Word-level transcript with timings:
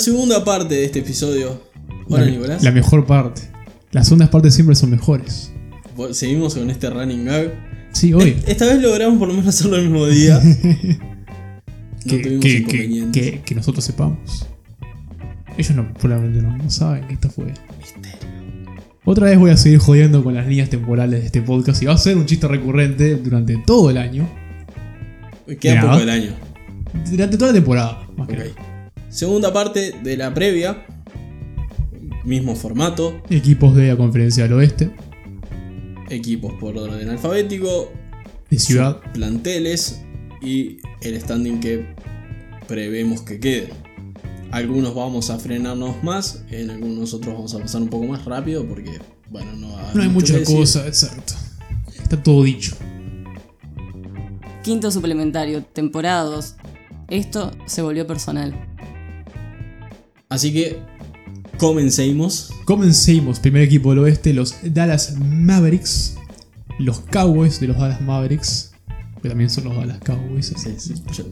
segunda 0.00 0.44
parte 0.44 0.74
de 0.74 0.84
este 0.84 0.98
episodio. 0.98 1.62
Hola 2.08 2.24
la, 2.24 2.30
Nicolás. 2.30 2.62
La 2.64 2.72
mejor 2.72 3.06
parte. 3.06 3.42
Las 3.92 4.06
segundas 4.08 4.28
partes 4.30 4.54
siempre 4.54 4.74
son 4.74 4.90
mejores. 4.90 5.52
Seguimos 6.12 6.54
con 6.54 6.68
este 6.70 6.90
running 6.90 7.24
gag. 7.26 7.52
Sí, 7.92 8.12
hoy. 8.12 8.30
E- 8.46 8.50
Esta 8.52 8.66
vez 8.66 8.80
logramos 8.80 9.18
por 9.18 9.28
lo 9.28 9.34
menos 9.34 9.48
hacerlo 9.48 9.76
el 9.76 9.82
mismo 9.82 10.06
día. 10.06 10.40
No 12.02 12.12
que, 12.16 12.18
tuvimos 12.22 12.42
que- 12.44 12.56
inconvenientes. 12.56 13.22
que- 13.30 13.40
que 13.42 13.54
nosotros 13.54 13.84
sepamos. 13.84 14.46
Ellos 15.58 15.76
no, 15.76 15.92
probablemente 15.92 16.40
no, 16.40 16.56
no 16.56 16.70
saben 16.70 17.06
que 17.06 17.12
esto 17.12 17.28
fue. 17.28 17.52
Otra 19.04 19.26
vez 19.26 19.38
voy 19.38 19.50
a 19.50 19.56
seguir 19.58 19.80
jodiendo 19.80 20.24
con 20.24 20.32
las 20.34 20.46
líneas 20.46 20.70
temporales 20.70 21.20
de 21.20 21.26
este 21.26 21.42
podcast 21.42 21.82
y 21.82 21.86
va 21.86 21.92
a 21.92 21.98
ser 21.98 22.16
un 22.16 22.24
chiste 22.24 22.48
recurrente 22.48 23.16
durante 23.16 23.58
todo 23.66 23.90
el 23.90 23.98
año. 23.98 24.26
Queda 25.60 25.82
poco 25.82 25.98
del 25.98 26.08
año. 26.08 26.30
Durante 27.10 27.36
toda 27.36 27.48
la 27.50 27.54
temporada, 27.58 28.08
más 28.16 28.28
que 28.28 28.36
nada. 28.38 28.50
Segunda 29.10 29.52
parte 29.52 29.92
de 30.02 30.16
la 30.16 30.32
previa. 30.32 30.86
Mismo 32.24 32.54
formato. 32.54 33.20
Equipos 33.28 33.74
de 33.74 33.88
la 33.88 33.96
conferencia 33.96 34.44
del 34.44 34.52
oeste, 34.52 34.90
Equipos 36.08 36.52
por 36.60 36.76
orden 36.76 37.08
alfabético. 37.08 37.92
de 38.50 38.58
ciudad. 38.58 39.00
Planteles. 39.12 40.02
Y 40.40 40.78
el 41.02 41.20
standing 41.20 41.60
que 41.60 41.86
prevemos 42.66 43.22
que 43.22 43.40
quede. 43.40 43.70
Algunos 44.52 44.94
vamos 44.94 45.30
a 45.30 45.38
frenarnos 45.38 46.02
más. 46.02 46.44
En 46.50 46.70
algunos 46.70 47.12
otros 47.12 47.34
vamos 47.34 47.54
a 47.54 47.58
pasar 47.58 47.82
un 47.82 47.88
poco 47.88 48.06
más 48.06 48.24
rápido. 48.24 48.66
Porque, 48.66 48.98
bueno, 49.28 49.52
no, 49.56 49.72
va 49.72 49.80
a 49.80 49.82
haber 49.84 49.96
No 49.96 50.02
hay 50.02 50.08
mucho 50.08 50.34
mucha 50.34 50.44
cosa, 50.44 50.86
exacto. 50.86 51.34
Está 52.00 52.22
todo 52.22 52.44
dicho. 52.44 52.76
Quinto 54.62 54.90
suplementario, 54.90 55.64
temporada 55.64 56.24
2. 56.24 56.56
Esto 57.08 57.50
se 57.66 57.82
volvió 57.82 58.06
personal. 58.06 58.69
Así 60.30 60.52
que 60.52 60.78
comencemos. 61.58 62.50
Comencemos. 62.64 63.38
Primer 63.40 63.62
equipo 63.62 63.90
del 63.90 63.98
oeste, 64.00 64.32
los 64.32 64.54
Dallas 64.62 65.16
Mavericks. 65.18 66.16
Los 66.78 67.00
Cowboys 67.00 67.60
de 67.60 67.68
los 67.68 67.76
Dallas 67.78 68.00
Mavericks. 68.00 68.72
Que 69.22 69.28
también 69.28 69.50
son 69.50 69.64
los 69.64 69.76
Dallas 69.76 69.98
Cowboys. 70.00 70.46
Sí, 70.56 70.70
sí, 70.78 70.94
yo- 71.14 71.24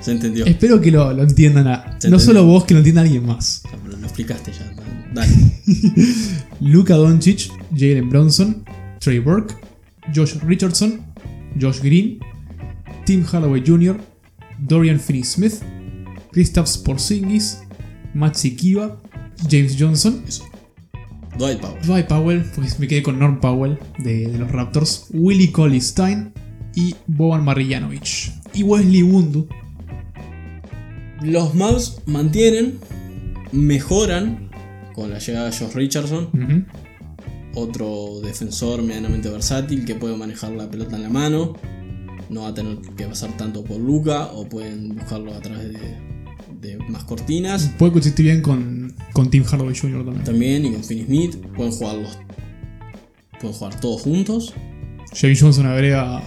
se 0.00 0.12
entendió. 0.12 0.44
Espero 0.46 0.80
que 0.80 0.90
lo, 0.92 1.12
lo 1.12 1.22
entiendan 1.24 1.66
a- 1.66 1.84
no 1.86 1.92
entendió. 1.94 2.18
solo 2.20 2.44
vos, 2.46 2.64
que 2.64 2.74
lo 2.74 2.78
entienda 2.78 3.02
alguien 3.02 3.26
más. 3.26 3.62
Pero 3.84 3.96
lo 3.98 4.04
explicaste 4.06 4.52
ya. 4.52 4.72
Dale. 5.12 5.32
Luka 6.60 6.94
Doncic, 6.94 7.50
Jalen 7.74 8.08
Bronson, 8.08 8.64
Trey 9.00 9.18
Burke, 9.18 9.54
Josh 10.14 10.36
Richardson, 10.46 11.00
Josh 11.60 11.80
Green, 11.80 12.18
Tim 13.04 13.24
Hardaway 13.24 13.62
Jr., 13.66 13.96
Dorian 14.60 15.00
Finney-Smith, 15.00 15.54
Kristaps 16.30 16.78
Porzingis, 16.78 17.58
Maxi 18.14 18.56
Kiva, 18.56 18.98
James 19.48 19.76
Johnson, 19.78 20.22
Eso. 20.26 20.44
Dwight 21.38 21.60
Powell. 21.60 21.82
Dwight 21.82 22.06
Powell, 22.06 22.44
pues 22.54 22.78
me 22.78 22.86
quedé 22.86 23.02
con 23.02 23.18
Norm 23.18 23.40
Powell 23.40 23.78
de, 23.98 24.28
de 24.28 24.38
los 24.38 24.50
Raptors, 24.50 25.06
Willie 25.12 25.50
Cauley 25.50 25.80
Stein 25.80 26.32
y 26.74 26.94
Boban 27.06 27.44
Marjanovic. 27.44 28.32
Y 28.54 28.62
Wesley 28.62 29.02
Wundu. 29.02 29.48
Los 31.22 31.54
Mavs 31.54 32.02
mantienen, 32.06 32.78
mejoran 33.52 34.50
con 34.94 35.10
la 35.10 35.18
llegada 35.18 35.50
de 35.50 35.56
Josh 35.56 35.72
Richardson, 35.74 36.66
otro 37.54 38.20
defensor 38.22 38.82
medianamente 38.82 39.30
versátil 39.30 39.84
que 39.84 39.94
puede 39.94 40.16
manejar 40.16 40.52
la 40.52 40.68
pelota 40.68 40.96
en 40.96 41.02
la 41.02 41.08
mano. 41.08 41.54
No 42.28 42.42
va 42.42 42.48
a 42.48 42.54
tener 42.54 42.78
que 42.96 43.06
pasar 43.06 43.36
tanto 43.36 43.62
por 43.62 43.78
Luca 43.78 44.26
o 44.32 44.48
pueden 44.48 44.96
buscarlo 44.96 45.34
a 45.34 45.40
través 45.40 45.72
de, 45.72 46.11
de 46.62 46.78
más 46.88 47.04
cortinas. 47.04 47.70
Puede 47.76 47.92
coexistir 47.92 48.24
bien 48.24 48.40
con, 48.40 48.94
con 49.12 49.28
Tim 49.28 49.44
Hardaway 49.44 49.76
Jr. 49.76 50.04
también. 50.04 50.24
También 50.24 50.64
y 50.64 50.72
con 50.72 50.84
Finney 50.84 51.04
Smith 51.04 51.36
pueden 51.56 51.72
jugar 51.72 51.96
los, 51.96 52.18
pueden 53.40 53.56
jugar 53.56 53.80
todos 53.80 54.02
juntos. 54.02 54.54
James 55.12 55.40
Johnson 55.40 55.66
agrega 55.66 56.22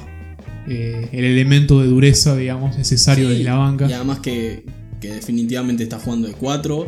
eh, 0.68 1.10
el 1.12 1.24
elemento 1.24 1.82
de 1.82 1.88
dureza, 1.88 2.36
digamos, 2.36 2.78
necesario 2.78 3.30
Sí, 3.30 3.38
de 3.38 3.44
la 3.46 3.56
banca. 3.56 3.90
Y 3.90 3.94
además 3.94 4.20
que, 4.20 4.66
que 5.00 5.14
definitivamente 5.14 5.84
está 5.84 6.00
jugando 6.00 6.28
de 6.28 6.34
4 6.34 6.86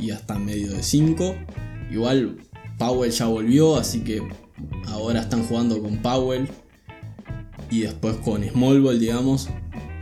y 0.00 0.10
hasta 0.10 0.38
medio 0.38 0.72
de 0.72 0.82
5. 0.82 1.36
Igual 1.92 2.38
Powell 2.78 3.10
ya 3.10 3.26
volvió, 3.26 3.76
así 3.76 4.00
que 4.00 4.22
ahora 4.86 5.20
están 5.20 5.44
jugando 5.44 5.80
con 5.82 5.98
Powell 5.98 6.48
y 7.70 7.80
después 7.80 8.16
con 8.16 8.42
Small 8.42 8.80
Ball, 8.80 8.98
digamos. 8.98 9.50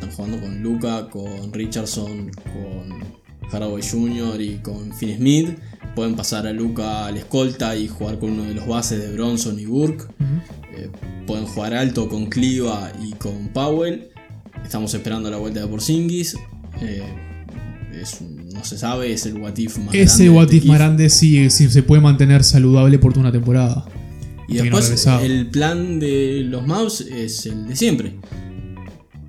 Están 0.09 0.27
jugando 0.27 0.41
con 0.41 0.63
Luca, 0.63 1.09
con 1.11 1.53
Richardson, 1.53 2.31
con 2.45 3.51
Haraway 3.53 3.83
Jr. 3.83 4.41
y 4.41 4.55
con 4.59 4.93
Finn 4.93 5.17
Smith. 5.17 5.59
Pueden 5.95 6.15
pasar 6.15 6.47
a 6.47 6.53
Luca 6.53 7.07
al 7.07 7.17
escolta 7.17 7.75
y 7.77 7.89
jugar 7.89 8.19
con 8.19 8.31
uno 8.31 8.45
de 8.45 8.55
los 8.55 8.67
bases 8.67 9.01
de 9.01 9.13
Bronson 9.13 9.59
y 9.59 9.65
Burke. 9.67 10.05
Eh, 10.77 10.91
pueden 11.27 11.47
jugar 11.47 11.75
alto 11.75 12.09
con 12.09 12.27
Cliva 12.27 12.93
y 13.03 13.13
con 13.15 13.49
Powell. 13.49 14.09
Estamos 14.65 14.93
esperando 14.95 15.31
la 15.31 15.39
vuelta 15.39 15.61
de 15.61 15.67
Porzingis. 15.67 16.37
Eh, 16.83 17.03
es 18.01 18.21
un- 18.21 18.49
no 18.51 18.65
se 18.65 18.79
sabe, 18.79 19.13
es 19.13 19.27
el 19.27 19.35
what 19.39 19.57
if 19.57 19.77
más 19.79 19.95
Ese 19.95 20.29
grande 20.29 20.57
este 20.57 20.69
más 20.69 20.79
grande 20.79 21.11
sí, 21.11 21.51
sí 21.51 21.69
se 21.69 21.83
puede 21.83 22.01
mantener 22.03 22.45
saludable 22.45 22.99
por 22.99 23.13
toda 23.13 23.23
una 23.23 23.33
temporada. 23.33 23.87
Y 24.49 24.55
no 24.55 24.63
después 24.65 25.07
el 25.23 25.49
plan 25.49 25.99
de 25.99 26.45
los 26.49 26.67
Mavs 26.67 27.01
es 27.01 27.47
el 27.47 27.67
de 27.67 27.75
siempre. 27.77 28.15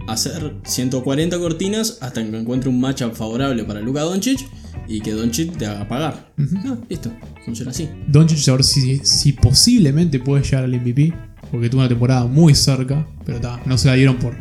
Hacer 0.08 0.54
140 0.64 1.38
cortinas 1.38 1.98
hasta 2.02 2.24
que 2.24 2.38
encuentre 2.38 2.70
un 2.70 2.80
matchup 2.80 3.14
favorable 3.14 3.64
para 3.66 3.82
Luka 3.82 4.02
Doncic 4.02 4.40
y 4.88 5.02
que 5.02 5.12
Doncic 5.12 5.58
te 5.58 5.66
haga 5.66 5.88
pagar. 5.88 6.32
Ah, 6.66 6.78
listo, 6.90 7.12
funciona 7.44 7.72
así. 7.72 7.90
Doncic 8.08 8.48
a 8.48 8.54
ver 8.54 8.64
si, 8.64 9.00
si 9.00 9.34
posiblemente 9.34 10.20
puede 10.20 10.44
llegar 10.44 10.64
al 10.64 10.72
MVP, 10.80 11.14
porque 11.52 11.70
tuvo 11.70 11.82
una 11.82 11.90
temporada 11.90 12.26
muy 12.26 12.56
cerca, 12.56 13.06
pero 13.26 13.42
ta, 13.42 13.62
no 13.66 13.78
se 13.78 13.88
la 13.90 13.96
dieron 13.96 14.16
por, 14.18 14.34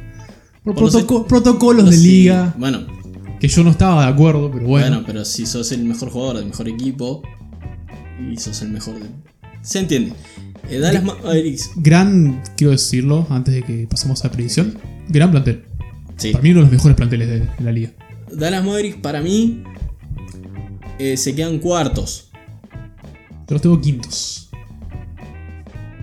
por 0.62 0.75
Por 0.75 0.82
los- 0.84 0.94
protoco- 0.94 1.26
protocolos 1.26 1.91
de 1.91 1.97
liga, 1.97 2.55
Bueno, 2.59 2.87
que 3.41 3.49
yo 3.49 3.65
no 3.65 3.71
estaba 3.71 4.06
de 4.06 4.12
acuerdo, 4.12 4.50
pero 4.53 4.66
bueno. 4.66 4.87
Bueno, 4.88 5.03
pero 5.05 5.25
si 5.25 5.47
sos 5.47 5.72
el 5.72 5.82
mejor 5.84 6.10
jugador 6.10 6.37
del 6.37 6.47
mejor 6.47 6.69
equipo 6.69 7.22
y 8.32 8.37
sos 8.37 8.62
el 8.62 8.69
mejor 8.71 8.94
de... 9.00 9.06
Se 9.62 9.81
entiende. 9.81 10.12
Eh, 10.71 10.78
Dallas 10.78 11.03
Mavericks. 11.03 11.71
Gran, 11.76 12.41
quiero 12.56 12.71
decirlo, 12.71 13.26
antes 13.31 13.53
de 13.55 13.62
que 13.65 13.87
pasemos 13.91 14.25
a 14.25 14.28
la 14.28 14.32
predicción, 14.32 14.78
gran 15.09 15.31
plantel. 15.31 15.65
Sí. 16.17 16.33
Para 16.33 16.43
mí 16.43 16.50
uno 16.50 16.61
de 16.61 16.65
los 16.67 16.72
mejores 16.72 16.97
planteles 16.97 17.28
de, 17.28 17.41
de 17.41 17.49
la 17.61 17.72
liga. 17.72 17.91
Dallas 18.33 18.65
Mavericks 18.65 18.97
para 18.99 19.21
mí 19.21 19.62
eh, 20.99 21.17
se 21.17 21.34
quedan 21.34 21.59
cuartos. 21.59 22.31
Yo 23.49 23.55
los 23.55 23.62
tengo 23.62 23.81
quintos. 23.81 24.49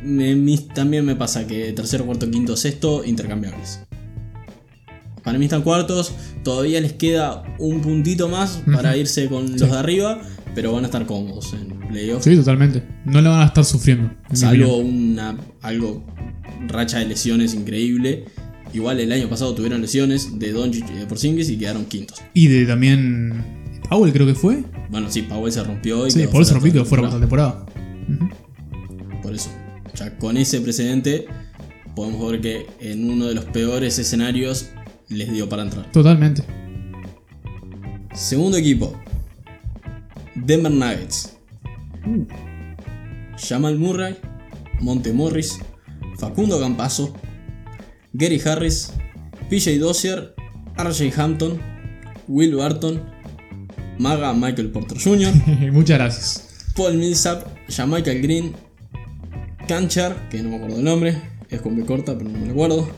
Me- 0.04 0.36
mis- 0.36 0.68
también 0.70 1.06
me 1.06 1.16
pasa 1.16 1.48
que 1.48 1.72
tercero, 1.74 2.06
cuarto, 2.06 2.30
quinto, 2.30 2.56
sexto, 2.58 3.04
intercambiables. 3.06 3.82
Para 5.24 5.38
mí 5.40 5.46
están 5.46 5.62
cuartos, 5.62 6.14
todavía 6.44 6.82
les 6.82 6.94
queda 6.94 7.44
un 7.58 7.80
puntito 7.82 8.28
más 8.28 8.62
para 8.74 8.98
irse 8.98 9.28
con 9.30 9.50
los 9.52 9.72
de 9.72 9.78
arriba, 9.78 10.22
pero 10.54 10.74
van 10.74 10.84
a 10.84 10.88
estar 10.88 11.06
cómodos 11.06 11.54
en 11.54 11.80
playoffs. 11.88 12.26
Sí, 12.26 12.36
totalmente. 12.36 12.84
No 13.06 13.22
le 13.22 13.30
van 13.30 13.40
a 13.42 13.46
estar 13.46 13.64
sufriendo. 13.64 14.12
Salvo 14.34 14.78
una 14.78 15.38
algo 15.62 16.04
racha 16.68 17.00
de 17.00 17.06
lesiones 17.06 17.54
increíble. 17.54 18.26
Igual 18.74 19.00
el 19.00 19.12
año 19.12 19.30
pasado 19.30 19.54
tuvieron 19.54 19.82
lesiones 19.82 20.40
de 20.40 20.52
Doncic 20.52 20.90
y 20.90 20.94
de 20.96 21.06
Porzingis 21.06 21.50
y 21.50 21.58
quedaron 21.58 21.86
quintos. 21.86 22.22
Y 22.34 22.48
de 22.48 22.66
también. 22.66 23.44
Powell 23.90 24.12
creo 24.12 24.26
que 24.26 24.34
fue. 24.34 24.64
Bueno, 24.90 25.12
sí, 25.12 25.22
Powell 25.22 25.52
se 25.52 25.64
rompió 25.64 26.08
y 26.08 26.12
Sí, 26.12 26.20
quedó 26.20 26.32
por 26.32 26.42
eso 26.42 26.52
fuera 26.52 26.60
rompí 26.60 26.72
que 26.72 26.80
toda 26.80 26.84
la 26.84 26.90
fuera 26.90 27.04
por 27.04 27.14
la 27.14 27.20
temporada. 27.20 27.66
Por 29.22 29.34
eso. 29.34 29.50
Ya 29.96 30.18
con 30.18 30.38
ese 30.38 30.60
precedente 30.62 31.28
podemos 31.96 32.32
ver 32.32 32.42
que 32.42 32.66
en 32.80 33.10
uno 33.10 33.26
de 33.26 33.36
los 33.36 33.46
peores 33.46 34.00
escenarios 34.00 34.70
les 35.10 35.32
dio 35.32 35.48
para 35.48 35.64
entrar. 35.64 35.92
Totalmente. 35.92 36.44
Segundo 38.16 38.58
equipo. 38.58 39.00
Denver 40.36 40.72
Nuggets. 40.72 41.38
Uh. 42.06 42.26
Jamal 43.38 43.78
Murray, 43.78 44.18
Monte 44.80 45.14
Morris, 45.14 45.60
Facundo 46.18 46.60
Campazo, 46.60 47.14
Gary 48.14 48.40
Harris, 48.46 48.94
PJ 49.50 49.80
Dozier, 49.80 50.36
RJ 50.78 51.12
Hampton, 51.18 51.60
Will 52.28 52.56
Barton, 52.56 53.02
Maga 53.98 54.34
Michael 54.34 54.72
Porter 54.72 54.98
Jr., 55.00 55.34
Muchas 55.72 55.98
gracias. 55.98 56.74
Paul 56.76 56.98
Millsap, 56.98 57.46
Jamaica 57.70 58.14
Green, 58.14 58.54
Kanchar, 59.68 60.30
que 60.30 60.42
no 60.42 60.50
me 60.50 60.56
acuerdo 60.58 60.78
el 60.78 60.84
nombre, 60.84 61.16
es 61.50 61.62
con 61.62 61.76
B 61.76 61.86
corta, 61.86 62.18
pero 62.18 62.30
no 62.30 62.40
me 62.40 62.52
acuerdo, 62.52 62.90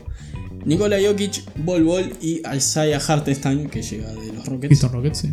Nikola 0.66 0.96
Jokic, 1.00 1.44
Bol 1.64 1.84
Bol 1.84 2.12
y 2.20 2.42
Isaiah 2.54 2.98
Hartenstein, 2.98 3.68
que 3.68 3.82
llega 3.82 4.12
de 4.12 4.32
los 4.32 4.44
Rockets. 4.46 4.68
Houston 4.70 4.92
Rockets, 4.92 5.18
sí. 5.18 5.32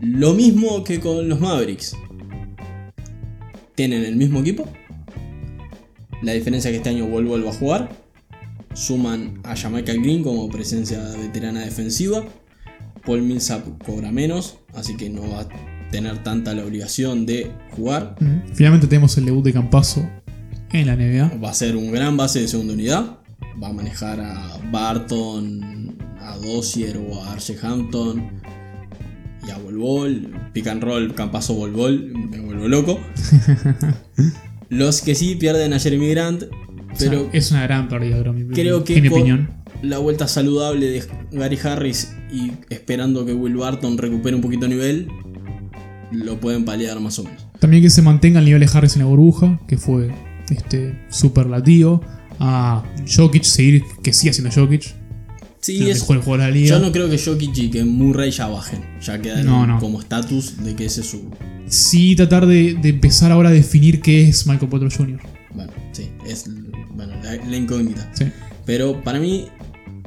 Lo 0.00 0.34
mismo 0.34 0.82
que 0.82 0.98
con 0.98 1.28
los 1.28 1.38
Mavericks. 1.38 1.94
Tienen 3.74 4.04
el 4.04 4.16
mismo 4.16 4.40
equipo. 4.40 4.66
La 6.22 6.32
diferencia 6.32 6.70
es 6.70 6.74
que 6.74 6.76
este 6.78 6.90
año 6.90 7.06
Bol 7.06 7.28
va 7.44 7.50
a 7.50 7.52
jugar. 7.52 7.90
Suman 8.74 9.40
a 9.42 9.56
Jamaica 9.56 9.92
Green 9.92 10.22
como 10.22 10.48
presencia 10.48 11.02
veterana 11.16 11.60
defensiva. 11.60 12.24
Paul 13.04 13.22
Millsap 13.22 13.64
cobra 13.84 14.12
menos, 14.12 14.58
así 14.74 14.96
que 14.96 15.10
no 15.10 15.28
va 15.28 15.40
a 15.40 15.48
tener 15.90 16.22
tanta 16.22 16.54
la 16.54 16.64
obligación 16.64 17.26
de 17.26 17.50
jugar. 17.72 18.16
Finalmente 18.54 18.86
tenemos 18.86 19.18
el 19.18 19.24
debut 19.24 19.44
de 19.44 19.52
Campazo 19.52 20.08
en 20.70 20.86
la 20.86 20.96
NBA. 20.96 21.38
Va 21.42 21.50
a 21.50 21.54
ser 21.54 21.76
un 21.76 21.90
gran 21.90 22.16
base 22.16 22.40
de 22.40 22.48
segunda 22.48 22.74
unidad. 22.74 23.18
Va 23.62 23.68
a 23.68 23.72
manejar 23.72 24.20
a 24.20 24.58
Barton, 24.70 25.98
a 26.20 26.36
Dossier 26.36 26.96
o 26.96 27.22
a 27.22 27.32
Archie 27.32 27.58
Hampton 27.60 28.30
y 29.46 29.50
a 29.50 29.58
Volvol. 29.58 30.32
Pick 30.52 30.68
and 30.68 30.82
roll, 30.82 31.14
Campazo 31.14 31.54
Volvol, 31.54 32.12
me 32.14 32.40
vuelvo 32.40 32.68
loco. 32.68 33.00
Los 34.72 35.02
que 35.02 35.14
sí 35.14 35.36
pierden 35.36 35.72
a 35.74 35.78
Jeremy 35.78 36.08
Grant, 36.08 36.44
pero 36.98 37.20
O 37.20 37.30
sea, 37.30 37.30
es 37.32 37.50
una 37.50 37.62
gran 37.64 37.88
pérdida, 37.88 38.22
creo, 38.54 38.84
que 38.84 38.96
en 38.96 39.02
mi 39.02 39.08
con 39.10 39.18
opinión. 39.20 39.50
la 39.82 39.98
vuelta 39.98 40.26
saludable 40.26 40.86
de 40.86 41.04
Gary 41.30 41.58
Harris 41.62 42.12
y 42.32 42.52
esperando 42.70 43.26
que 43.26 43.34
Will 43.34 43.56
Barton 43.56 43.98
recupere 43.98 44.34
un 44.34 44.40
poquito 44.42 44.62
de 44.62 44.68
nivel, 44.70 45.08
lo 46.10 46.40
pueden 46.40 46.64
paliar 46.64 46.98
más 47.00 47.18
o 47.18 47.24
menos. 47.24 47.46
También 47.58 47.82
que 47.82 47.90
se 47.90 48.00
mantenga 48.02 48.38
el 48.38 48.46
nivel 48.46 48.60
de 48.60 48.70
Harris 48.72 48.94
en 48.96 49.02
la 49.02 49.06
burbuja, 49.08 49.60
que 49.68 49.76
fue 49.76 50.10
este 50.50 50.98
superlativo. 51.10 52.02
A 52.44 52.82
Jokic 53.14 53.44
seguir, 53.44 53.82
que 54.02 54.12
siga 54.12 54.32
siendo 54.32 54.50
Jokic. 54.52 54.94
Sí, 55.60 55.82
el 55.82 55.90
es, 55.90 56.00
mejor 56.00 56.22
jugador 56.22 56.40
de 56.40 56.46
la 56.46 56.50
liga. 56.56 56.68
yo 56.70 56.78
no 56.80 56.90
creo 56.90 57.08
que 57.08 57.18
Jokic 57.18 57.56
y 57.56 57.70
que 57.70 57.84
Murray 57.84 58.30
ya 58.32 58.48
bajen. 58.48 58.80
Ya 59.00 59.20
quedan 59.20 59.46
No, 59.46 59.64
no. 59.66 59.78
como 59.78 60.00
estatus 60.00 60.64
de 60.64 60.74
que 60.74 60.86
ese 60.86 61.02
es 61.02 61.10
su. 61.10 61.30
Sí, 61.66 62.14
tratar 62.16 62.46
de, 62.46 62.74
de 62.74 62.88
empezar 62.90 63.32
ahora 63.32 63.48
a 63.48 63.52
definir 63.52 64.00
qué 64.00 64.28
es 64.28 64.46
Michael 64.46 64.68
Porter 64.68 64.92
Jr. 64.92 65.20
Bueno, 65.54 65.72
sí, 65.92 66.10
es 66.26 66.48
bueno, 66.94 67.14
la, 67.22 67.36
la 67.36 67.56
incógnita. 67.56 68.10
Sí. 68.14 68.26
Pero 68.66 69.02
para 69.02 69.18
mí, 69.18 69.46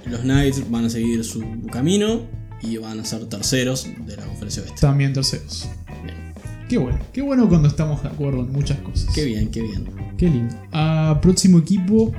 los 0.06 0.22
Knights 0.22 0.70
van 0.70 0.86
a 0.86 0.90
seguir 0.90 1.24
su 1.24 1.44
camino 1.72 2.22
y 2.62 2.78
van 2.78 3.00
a 3.00 3.06
ser 3.06 3.26
terceros 3.26 3.88
de 4.06 4.18
la 4.18 4.24
conferencia 4.26 4.64
oeste. 4.64 4.80
También 4.82 5.14
terceros. 5.14 5.68
Bien. 6.04 6.16
Qué 6.70 6.78
bueno, 6.78 7.00
qué 7.14 7.22
bueno 7.22 7.48
cuando 7.48 7.68
estamos 7.68 8.02
de 8.02 8.10
acuerdo 8.10 8.42
en 8.42 8.52
muchas 8.52 8.80
cosas. 8.80 9.14
Qué 9.14 9.26
bien, 9.26 9.50
qué 9.50 9.62
bien. 9.62 9.86
Qué 10.18 10.30
lindo. 10.30 10.56
Ah, 10.72 11.20
próximo 11.22 11.60
equipo, 11.60 12.12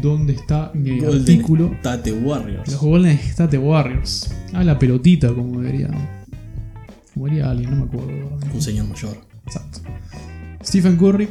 ¿dónde 0.00 0.34
está 0.34 0.70
mi 0.74 1.00
Golden 1.00 1.20
artículo? 1.20 1.72
State 1.74 2.12
Warriors. 2.12 2.70
Los 2.70 2.80
Golden 2.80 3.18
State 3.18 3.58
Warriors. 3.58 4.30
Ah, 4.52 4.64
la 4.64 4.78
pelotita, 4.78 5.28
como 5.34 5.60
debería. 5.60 5.88
Como 7.20 7.28
diría 7.28 7.50
alguien, 7.50 7.68
no 7.68 7.76
me 7.76 7.82
acuerdo. 7.82 8.38
Un 8.50 8.62
señor 8.62 8.88
mayor. 8.88 9.14
Exacto. 9.44 9.80
Stephen 10.64 10.96
Curry, 10.96 11.28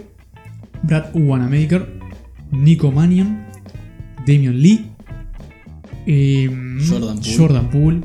Brad 0.83 1.09
Wanamaker, 1.15 1.99
Nico 2.51 2.91
Mannion, 2.91 3.43
Damian 4.19 4.61
Lee, 4.61 4.85
em, 6.05 6.79
Jordan 6.87 7.17
Poole. 7.17 7.35
Jordan 7.35 7.69
Poole, 7.71 8.01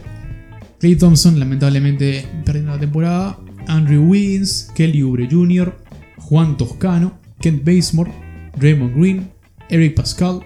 Clay 0.80 0.96
Thompson, 0.96 1.38
lamentablemente 1.38 2.24
perdiendo 2.46 2.72
la 2.72 2.80
temporada, 2.80 3.38
Andrew 3.68 4.08
Wiggins, 4.08 4.70
Kelly 4.74 5.02
Oubre 5.02 5.28
Jr., 5.30 5.76
Juan 6.16 6.56
Toscano, 6.56 7.18
Kent 7.38 7.66
Bazemore, 7.66 8.10
Raymond 8.56 8.96
Green, 8.96 9.28
Eric 9.68 9.94
Pascal, 9.94 10.40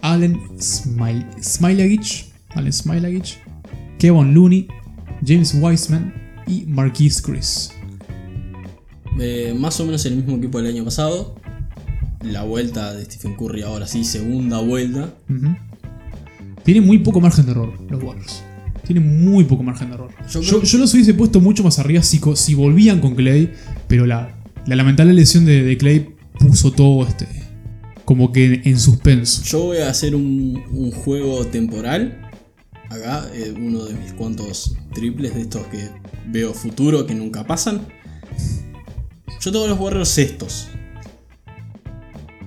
Allen 0.00 0.40
Smilagich, 0.58 2.32
Allen 2.54 2.72
Smilagich, 2.72 3.36
Kevin 3.98 4.32
Looney, 4.32 4.68
James 5.22 5.52
Wiseman 5.52 6.29
y 6.46 6.64
Marquise 6.66 7.22
Chris. 7.22 7.72
Eh, 9.18 9.54
más 9.58 9.78
o 9.80 9.84
menos 9.84 10.04
el 10.06 10.16
mismo 10.16 10.36
equipo 10.36 10.58
del 10.60 10.72
año 10.72 10.84
pasado. 10.84 11.34
La 12.22 12.42
vuelta 12.42 12.92
de 12.94 13.04
Stephen 13.04 13.34
Curry 13.34 13.62
ahora 13.62 13.86
sí, 13.86 14.04
segunda 14.04 14.60
vuelta. 14.60 15.14
Ujú. 15.28 15.56
Tiene 16.62 16.80
muy 16.82 16.98
poco 16.98 17.20
margen 17.20 17.46
de 17.46 17.52
error 17.52 17.72
los 17.88 18.02
Warriors. 18.02 18.42
Tiene 18.86 19.00
muy 19.00 19.44
poco 19.44 19.62
margen 19.62 19.88
de 19.88 19.94
error. 19.94 20.10
Yo 20.28 20.40
Yo, 20.40 20.78
los 20.78 20.94
hubiese 20.94 21.14
puesto 21.14 21.40
mucho 21.40 21.64
más 21.64 21.78
arriba 21.78 22.02
si, 22.02 22.20
si 22.34 22.54
volvían 22.54 23.00
con 23.00 23.14
Clay, 23.14 23.52
pero 23.88 24.04
la, 24.04 24.36
la 24.66 24.76
lamentable 24.76 25.14
lesión 25.14 25.44
de, 25.44 25.62
de 25.62 25.76
Clay 25.76 26.14
puso 26.38 26.72
todo 26.72 27.06
este 27.06 27.26
como 28.04 28.32
que 28.32 28.44
en, 28.44 28.62
en 28.64 28.78
suspenso. 28.78 29.42
Yo 29.44 29.66
voy 29.66 29.78
a 29.78 29.88
hacer 29.88 30.16
un, 30.16 30.62
un 30.72 30.90
juego 30.90 31.46
temporal. 31.46 32.19
Acá, 32.90 33.30
eh, 33.32 33.54
uno 33.56 33.84
de 33.84 33.94
mis 33.94 34.12
cuantos 34.14 34.74
triples 34.92 35.32
de 35.36 35.42
estos 35.42 35.64
que 35.68 35.88
veo 36.26 36.52
futuro 36.52 37.06
que 37.06 37.14
nunca 37.14 37.46
pasan. 37.46 37.86
Yo 39.40 39.52
tengo 39.52 39.68
los 39.68 39.78
Warriors 39.78 40.08
sextos. 40.08 40.66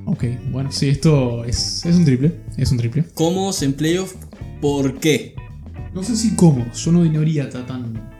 Ok, 0.05 0.25
bueno, 0.51 0.69
sí, 0.69 0.89
esto 0.89 1.45
es, 1.45 1.85
es 1.85 1.95
un 1.95 2.03
triple. 2.03 2.35
Es 2.57 2.71
un 2.73 2.77
triple. 2.77 3.05
Cómodos 3.13 3.63
en 3.63 3.71
playoff. 3.71 4.15
¿Por 4.59 4.99
qué? 4.99 5.33
No 5.93 6.03
sé 6.03 6.17
si 6.17 6.35
cómodos, 6.35 6.83
yo 6.83 6.91
no 6.91 7.05
iría 7.05 7.49
tan. 7.49 8.11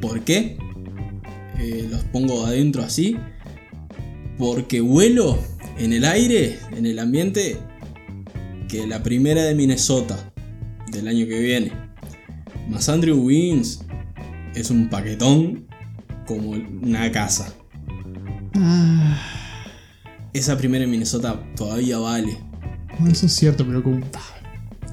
¿Por 0.00 0.22
qué? 0.22 0.56
Eh, 1.58 1.88
los 1.90 2.04
pongo 2.04 2.46
adentro 2.46 2.82
así. 2.82 3.18
Porque 4.38 4.80
vuelo 4.80 5.38
en 5.78 5.92
el 5.92 6.06
aire, 6.06 6.58
en 6.74 6.86
el 6.86 6.98
ambiente, 6.98 7.58
que 8.66 8.86
la 8.86 9.02
primera 9.02 9.42
de 9.42 9.54
Minnesota 9.54 10.32
del 10.90 11.08
año 11.08 11.26
que 11.26 11.38
viene, 11.40 11.72
más 12.68 12.88
Andrew 12.88 13.16
Wiggins, 13.20 13.84
es 14.54 14.70
un 14.70 14.88
paquetón 14.88 15.66
como 16.26 16.50
una 16.50 17.10
casa. 17.12 17.52
Ah, 18.54 19.16
Esa 20.32 20.56
primera 20.58 20.84
en 20.84 20.90
Minnesota 20.90 21.40
todavía 21.56 21.98
vale. 21.98 22.36
bueno, 22.98 23.12
eso 23.12 23.26
es 23.26 23.32
cierto, 23.32 23.66
pero 23.66 23.82
como. 23.82 24.00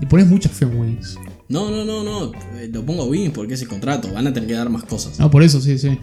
Le 0.02 0.08
pones 0.08 0.28
mucha 0.28 0.50
fe 0.50 0.66
a 0.66 0.68
Wiggins. 0.68 1.18
No, 1.48 1.70
no, 1.72 1.86
no, 1.86 2.04
no. 2.04 2.32
eh, 2.58 2.70
Lo 2.72 2.86
pongo 2.86 3.04
a 3.04 3.06
Wiggins 3.06 3.34
porque 3.34 3.54
es 3.54 3.62
el 3.62 3.68
contrato. 3.68 4.12
Van 4.14 4.28
a 4.28 4.34
tener 4.34 4.48
que 4.48 4.56
dar 4.56 4.70
más 4.70 4.84
cosas. 4.84 5.20
No, 5.20 5.30
por 5.32 5.42
eso, 5.44 5.62
sí, 5.62 5.78
sí. 5.78 5.98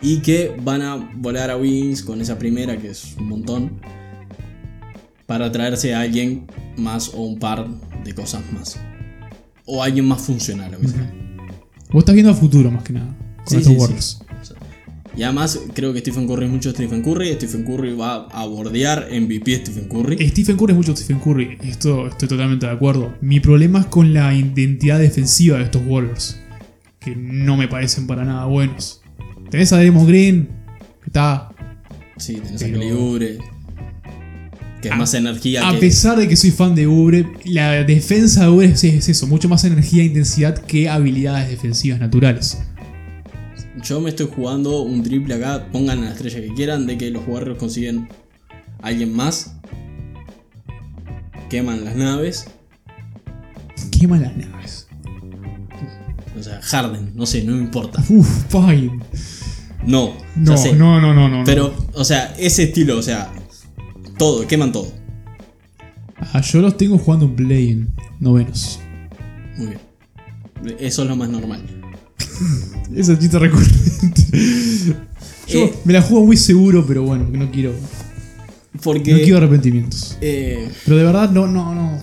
Y 0.00 0.18
que 0.20 0.54
van 0.62 0.80
a 0.82 0.96
volar 1.16 1.50
a 1.50 1.56
Wings 1.56 2.02
con 2.02 2.20
esa 2.20 2.38
primera, 2.38 2.76
que 2.78 2.90
es 2.90 3.16
un 3.18 3.28
montón, 3.28 3.80
para 5.26 5.50
traerse 5.52 5.94
a 5.94 6.00
alguien 6.00 6.46
más 6.76 7.08
o 7.14 7.22
un 7.22 7.38
par 7.38 7.66
de 8.04 8.14
cosas 8.14 8.42
más. 8.52 8.78
O 9.64 9.82
alguien 9.82 10.06
más 10.06 10.20
funcional. 10.22 10.72
aunque 10.74 10.88
sea. 10.88 11.12
Vos 11.90 12.00
estás 12.02 12.14
viendo 12.14 12.32
a 12.32 12.34
futuro 12.34 12.70
más 12.70 12.82
que 12.84 12.92
nada. 12.92 13.14
Con 13.44 13.62
Sí, 13.62 13.72
estos 13.72 14.22
sí, 14.42 14.54
Y 15.16 15.22
además 15.22 15.58
creo 15.74 15.92
que 15.92 16.00
Stephen 16.00 16.26
Curry 16.26 16.44
es 16.46 16.50
mucho 16.50 16.70
Stephen 16.70 17.02
Curry. 17.02 17.32
Stephen 17.34 17.64
Curry 17.64 17.94
va 17.94 18.26
a 18.26 18.46
bordear 18.46 19.08
MVP 19.10 19.56
Stephen 19.56 19.88
Curry. 19.88 20.28
Stephen 20.28 20.56
Curry 20.56 20.72
es 20.72 20.76
mucho 20.76 20.94
Stephen 20.96 21.18
Curry. 21.20 21.58
Esto 21.62 22.06
estoy 22.08 22.28
totalmente 22.28 22.66
de 22.66 22.72
acuerdo. 22.72 23.14
Mi 23.20 23.40
problema 23.40 23.80
es 23.80 23.86
con 23.86 24.12
la 24.14 24.34
identidad 24.34 24.98
defensiva 24.98 25.58
de 25.58 25.64
estos 25.64 25.82
Warriors. 25.86 26.38
Que 27.00 27.16
no 27.16 27.56
me 27.56 27.68
parecen 27.68 28.06
para 28.06 28.24
nada 28.24 28.44
buenos. 28.46 29.00
Tenés 29.50 29.72
a 29.72 29.76
Draymond 29.76 30.08
Green. 30.08 30.48
Que 31.02 31.06
está. 31.06 31.50
Sí, 32.18 32.34
tenés 32.36 32.62
a 32.62 32.66
Pero- 32.66 32.98
Oubre, 32.98 33.38
Que 34.82 34.88
es 34.88 34.96
más 34.96 35.12
energía 35.14 35.68
A 35.68 35.72
que... 35.72 35.78
pesar 35.78 36.16
de 36.18 36.28
que 36.28 36.36
soy 36.36 36.52
fan 36.52 36.74
de 36.74 36.86
Ubre, 36.86 37.26
la 37.44 37.82
defensa 37.82 38.42
de 38.42 38.48
Ubre 38.48 38.66
es, 38.66 38.84
es 38.84 39.08
eso. 39.08 39.26
Mucho 39.26 39.48
más 39.48 39.64
energía 39.64 40.02
e 40.02 40.06
intensidad 40.06 40.56
que 40.56 40.88
habilidades 40.88 41.48
defensivas 41.50 41.98
naturales. 42.00 42.58
Yo 43.82 44.00
me 44.00 44.10
estoy 44.10 44.28
jugando 44.34 44.82
un 44.82 45.02
triple 45.02 45.34
acá, 45.34 45.66
pongan 45.72 45.98
a 46.00 46.04
la 46.06 46.10
estrella 46.10 46.40
que 46.40 46.54
quieran, 46.54 46.86
de 46.86 46.98
que 46.98 47.10
los 47.10 47.26
Warriors 47.26 47.58
consiguen 47.58 48.08
a 48.82 48.88
alguien 48.88 49.14
más. 49.14 49.54
Queman 51.48 51.84
las 51.84 51.96
naves. 51.96 52.46
Quema 53.90 54.18
las 54.18 54.36
naves. 54.36 54.86
O 56.38 56.42
sea, 56.42 56.60
Harden, 56.62 57.12
no 57.14 57.26
sé, 57.26 57.42
no 57.42 57.52
me 57.52 57.62
importa. 57.62 58.02
Uf, 58.08 58.44
fine. 58.48 59.00
No, 59.84 60.14
No, 60.36 60.54
no, 60.74 61.00
no, 61.00 61.14
no, 61.14 61.28
no. 61.28 61.44
Pero, 61.44 61.74
o 61.94 62.04
sea, 62.04 62.34
ese 62.38 62.64
estilo, 62.64 62.98
o 62.98 63.02
sea, 63.02 63.32
todo, 64.18 64.46
queman 64.46 64.72
todo. 64.72 64.92
Ah, 66.32 66.40
yo 66.40 66.60
los 66.60 66.76
tengo 66.76 66.98
jugando 66.98 67.26
en 67.26 67.36
play 67.36 67.70
en 67.70 67.88
novenos. 68.20 68.80
Muy 69.56 69.68
bien. 69.68 70.76
Eso 70.80 71.02
es 71.02 71.08
lo 71.08 71.16
más 71.16 71.28
normal. 71.28 71.62
Ese 72.94 73.18
chiste 73.18 73.38
recurrente. 73.38 74.22
Yo 75.48 75.60
Eh. 75.64 75.74
me 75.84 75.92
la 75.94 76.02
juego 76.02 76.26
muy 76.26 76.36
seguro, 76.36 76.84
pero 76.86 77.02
bueno, 77.04 77.26
no 77.32 77.50
quiero. 77.50 77.72
Porque. 78.82 79.12
No 79.12 79.18
quiero 79.18 79.38
arrepentimientos. 79.38 80.18
eh, 80.20 80.68
Pero 80.84 80.96
de 80.98 81.04
verdad, 81.04 81.30
no, 81.30 81.46
no, 81.46 81.74
no. 81.74 82.02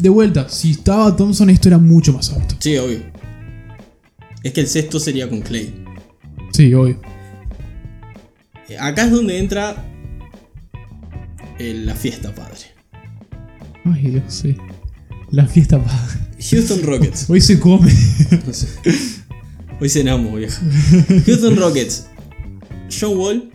De 0.00 0.08
vuelta, 0.08 0.48
si 0.48 0.72
estaba 0.72 1.14
Thompson, 1.16 1.50
esto 1.50 1.68
era 1.68 1.78
mucho 1.78 2.12
más 2.12 2.30
alto. 2.32 2.54
sí, 2.60 2.76
obvio. 2.76 3.00
Es 4.42 4.52
que 4.52 4.60
el 4.60 4.66
sexto 4.68 5.00
sería 5.00 5.28
con 5.28 5.40
Clay. 5.40 5.72
Sí, 6.52 6.72
obvio. 6.74 7.00
Eh, 8.68 8.76
Acá 8.78 9.04
es 9.06 9.10
donde 9.12 9.38
entra 9.38 9.84
eh, 11.58 11.74
la 11.84 11.94
fiesta, 11.94 12.34
padre. 12.34 12.58
Ay, 13.84 14.10
Dios, 14.10 14.24
sí. 14.28 14.56
La 15.30 15.46
fiesta 15.46 15.82
padre. 15.82 16.18
Houston 16.50 16.82
Rockets. 16.82 17.26
Hoy 17.30 17.40
se 17.40 17.58
come. 17.58 17.90
No 18.46 18.52
sé. 18.52 18.68
Hoy 19.80 19.88
cenamos, 19.88 20.36
vieja. 20.36 20.60
Houston 21.26 21.56
Rockets. 21.56 22.06
John 22.90 23.16
Wall. 23.16 23.50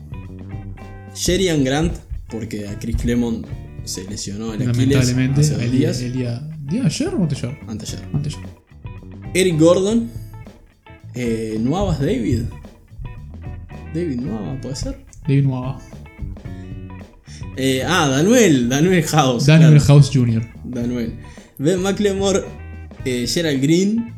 Sherian 1.16 1.64
Grant. 1.64 1.94
Porque 2.30 2.68
a 2.68 2.78
Chris 2.78 2.98
Clemon 2.98 3.46
se 3.86 4.04
lesionó 4.04 4.54
el 4.54 4.62
Aquiles 4.68 4.78
Lamentablemente, 4.90 5.42
hace 5.42 5.54
dos 5.54 5.62
el 5.64 5.72
día, 5.72 5.80
días. 5.80 6.02
el 6.02 6.14
día, 6.14 6.50
¿día 6.66 6.86
ayer 6.86 7.08
o 7.16 7.24
anteayer? 7.24 7.58
Anteayer. 7.68 8.00
Anteayer. 8.14 8.40
Eric 9.34 9.60
Gordon. 9.60 10.10
Eh, 11.14 11.58
Nuevas 11.62 12.00
David. 12.00 12.42
David 13.94 14.20
Nueva, 14.20 14.60
¿puede 14.62 14.76
ser? 14.76 15.06
David 15.28 15.44
Nueva. 15.46 15.80
Eh, 17.58 17.84
ah, 17.84 18.08
Daniel, 18.08 18.70
Daniel 18.70 19.04
House. 19.04 19.48
Daniel 19.48 19.72
claro. 19.72 19.86
House 19.86 20.12
Jr. 20.14 20.44
Daniel. 20.64 21.14
Ben 21.58 21.82
McLemore, 21.82 22.44
eh, 23.04 23.26
Gerald 23.28 23.62
Green, 23.62 24.14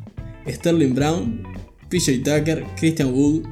Sterling 0.45 0.93
Brown, 0.93 1.41
PJ 1.89 2.17
Tucker, 2.17 2.65
Christian 2.77 3.13
Wood, 3.13 3.43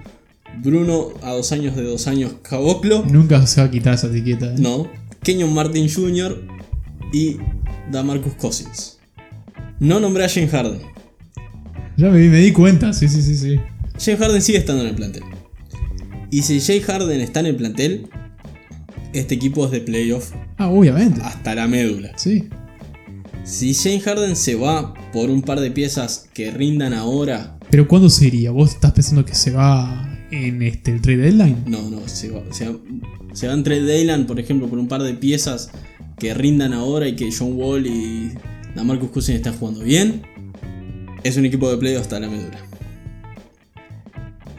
Bruno 0.62 1.14
a 1.22 1.32
dos 1.32 1.52
años 1.52 1.76
de 1.76 1.84
dos 1.84 2.08
años 2.08 2.34
Caboclo, 2.42 3.06
Nunca 3.06 3.46
se 3.48 3.62
va 3.62 3.68
a 3.68 3.72
quitar 3.72 3.94
esa 3.94 4.08
etiqueta. 4.08 4.48
¿eh? 4.48 4.56
no, 4.58 4.90
Kenyon 5.24 5.54
Martin 5.54 5.88
Jr. 5.90 6.44
y 7.14 7.38
Damarcus 7.90 8.34
Cousins. 8.34 8.98
No 9.80 10.00
nombré 10.00 10.26
a 10.26 10.30
James 10.30 10.52
Harden. 10.52 10.82
Ya 11.96 12.10
me, 12.10 12.28
me 12.28 12.40
di 12.40 12.52
cuenta, 12.52 12.92
sí, 12.92 13.08
sí, 13.08 13.22
sí, 13.22 13.38
sí. 13.38 13.60
James 14.00 14.20
Harden 14.20 14.42
sigue 14.42 14.58
estando 14.58 14.82
en 14.84 14.90
el 14.90 14.96
plantel. 14.96 15.24
Y 16.30 16.42
si 16.42 16.60
James 16.60 16.84
Harden 16.86 17.22
está 17.22 17.40
en 17.40 17.46
el 17.46 17.56
plantel, 17.56 18.10
este 19.14 19.36
equipo 19.36 19.66
es 19.66 19.72
de 19.72 19.82
playoff 19.82 20.32
Ah, 20.58 20.68
obviamente. 20.70 21.22
hasta 21.22 21.56
la 21.56 21.68
médula. 21.68 22.12
Sí. 22.18 22.48
Si 23.44 23.74
James 23.74 24.04
Harden 24.04 24.36
se 24.36 24.56
va 24.56 24.94
por 25.14 25.30
un 25.30 25.42
par 25.42 25.60
de 25.60 25.72
piezas 25.72 26.28
que 26.34 26.52
rindan 26.52 26.94
ahora, 26.94 27.58
Pero 27.70 27.88
¿cuándo 27.88 28.10
se 28.10 28.28
iría? 28.28 28.52
¿Vos 28.52 28.72
estás 28.72 28.92
pensando 28.92 29.24
que 29.26 29.36
se 29.36 29.52
va 29.52 30.18
en 30.32 30.62
este, 30.62 30.92
el 30.92 31.02
trade 31.02 31.18
deadline? 31.18 31.64
no, 31.66 31.90
no, 31.90 32.08
se 32.08 32.30
va, 32.30 32.42
se 32.52 32.68
va, 32.70 32.78
se 33.34 33.48
va 33.48 33.54
en 33.54 33.64
trade 33.64 33.84
deadline, 33.84 34.26
por 34.26 34.40
ejemplo, 34.40 34.68
por 34.68 34.80
un 34.80 34.88
par 34.88 35.02
de 35.04 35.14
piezas 35.14 35.70
que 36.20 36.34
rindan 36.34 36.74
ahora 36.74 37.08
y 37.08 37.16
que 37.16 37.30
John 37.38 37.54
Wall 37.54 37.88
y 37.88 38.32
Marcus 38.84 39.10
Cousins 39.12 39.38
están 39.38 39.54
jugando 39.54 39.82
bien, 39.82 40.22
es 41.24 41.38
un 41.38 41.46
equipo 41.46 41.70
de 41.72 41.78
playoff 41.78 42.02
hasta 42.04 42.20
la 42.20 42.30
médula. 42.30 42.58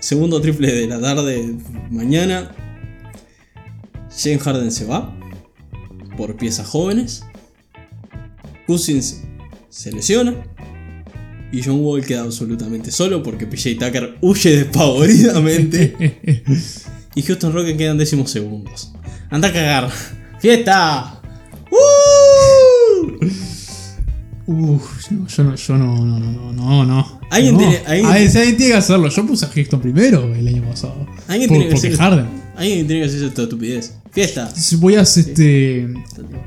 Segundo 0.01 0.41
triple 0.41 0.73
de 0.73 0.87
la 0.87 1.01
tarde 1.01 1.57
mañana. 1.91 2.51
James 4.21 4.43
Harden 4.43 4.71
se 4.73 4.85
va 4.85 5.15
por 6.17 6.37
piezas 6.37 6.67
jóvenes. 6.67 7.25
Cousins 8.67 9.23
se 9.69 9.93
lesiona. 9.93 10.35
Y 11.51 11.63
John 11.63 11.81
Wall 11.81 12.05
queda 12.05 12.23
absolutamente 12.23 12.91
solo 12.91 13.23
porque 13.23 13.47
PJ 13.47 13.77
Tucker 13.79 14.19
huye 14.21 14.57
despavoridamente. 14.57 15.95
y 17.15 17.23
Houston 17.23 17.53
Rockets 17.55 17.79
quedan 17.79 17.97
décimos 17.97 18.31
segundos. 18.31 18.93
Anda 19.31 19.49
a 19.49 19.53
cagar. 19.53 19.91
¡Fiesta! 20.41 21.21
¡Uh! 21.71 23.17
Uf, 24.47 25.11
no, 25.11 25.27
yo 25.27 25.45
no, 25.45 25.55
yo 25.55 25.77
no, 25.77 26.05
no, 26.07 26.19
no, 26.19 26.53
no, 26.53 26.85
no. 26.85 27.21
Alguien 27.31 27.55
no. 27.55 27.61
tiene- 27.61 27.81
alguien- 27.87 28.07
A 28.07 28.15
ver, 28.15 28.31
si 28.31 28.39
alguien 28.39 28.57
tiene 28.57 28.73
que 28.73 28.79
hacerlo. 28.79 29.09
Yo 29.09 29.27
puse 29.27 29.45
a 29.45 29.49
Houston 29.49 29.81
primero 29.81 30.35
el 30.35 30.49
año 30.49 30.63
pasado. 30.69 31.07
Alguien 31.29 31.49
Por- 31.49 31.59
tiene 31.59 31.69
que 31.71 31.75
hacer- 31.77 31.97
Harden. 31.97 32.27
Alguien 32.57 32.87
tiene 32.87 33.03
que 33.03 33.09
hacer 33.09 33.25
esta 33.25 33.43
estupidez. 33.43 33.95
¡Fiesta! 34.13 34.53
Voy 34.79 34.97
a 34.97 35.03
hacer 35.03 35.29
este. 35.29 35.89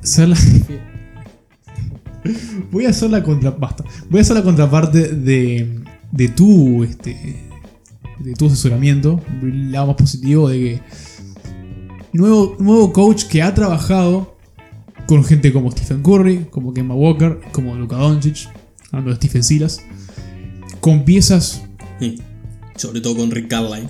Hacer 0.04 0.30
la, 0.30 0.38
voy 2.72 2.86
a 2.86 2.90
hacer 2.90 3.10
la 3.10 3.24
contra, 3.24 3.52
basta. 3.52 3.84
Voy 4.10 4.20
a 4.20 4.22
hacer 4.22 4.36
la 4.36 4.44
contraparte 4.44 5.10
de, 5.10 5.84
de 6.12 6.28
tu 6.30 6.84
este 6.84 7.48
de 8.20 8.34
tu 8.34 8.46
asesoramiento, 8.46 9.20
el 9.42 9.72
lado 9.72 9.88
más 9.88 9.96
positivo 9.96 10.48
de 10.48 10.60
que 10.60 10.82
nuevo, 12.14 12.56
nuevo 12.60 12.94
coach 12.94 13.24
que 13.24 13.42
ha 13.42 13.54
trabajado 13.54 14.38
con 15.08 15.24
gente 15.24 15.52
como 15.52 15.72
Stephen 15.72 16.04
Curry, 16.04 16.46
como 16.52 16.72
Kemba 16.72 16.94
Walker, 16.94 17.40
como 17.52 17.76
Luka 17.76 17.96
Doncic, 17.96 18.48
hablando 18.92 19.10
de 19.10 19.16
Stephen 19.16 19.44
Silas, 19.44 19.82
con 20.80 21.04
piezas 21.04 21.64
Sí. 22.02 22.20
Sobre 22.76 23.00
todo 23.00 23.16
con 23.16 23.30
Rick 23.30 23.48
Carlisle. 23.48 23.88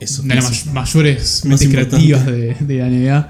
Eso 0.00 0.22
de 0.22 0.34
las 0.34 0.50
es- 0.50 0.66
may- 0.66 0.74
mayores 0.74 1.42
más 1.44 1.60
mentes 1.60 1.68
creativas 1.68 2.26
de, 2.26 2.54
de 2.60 2.78
la 2.78 2.88
NBA. 2.88 3.28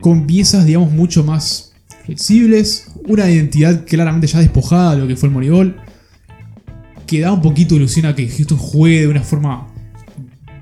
Con 0.00 0.26
piezas, 0.26 0.66
digamos, 0.66 0.92
mucho 0.92 1.24
más 1.24 1.72
flexibles. 2.04 2.86
Una 3.06 3.30
identidad 3.30 3.84
claramente 3.86 4.26
ya 4.26 4.38
despojada 4.40 4.94
de 4.94 5.00
lo 5.02 5.06
que 5.08 5.16
fue 5.16 5.28
el 5.28 5.34
Moneyball. 5.34 5.76
Que 7.06 7.20
da 7.20 7.32
un 7.32 7.42
poquito 7.42 7.74
de 7.74 7.80
ilusión 7.82 8.06
a 8.06 8.14
que 8.14 8.28
Houston 8.28 8.58
juegue 8.58 9.00
de 9.02 9.08
una 9.08 9.22
forma 9.22 9.68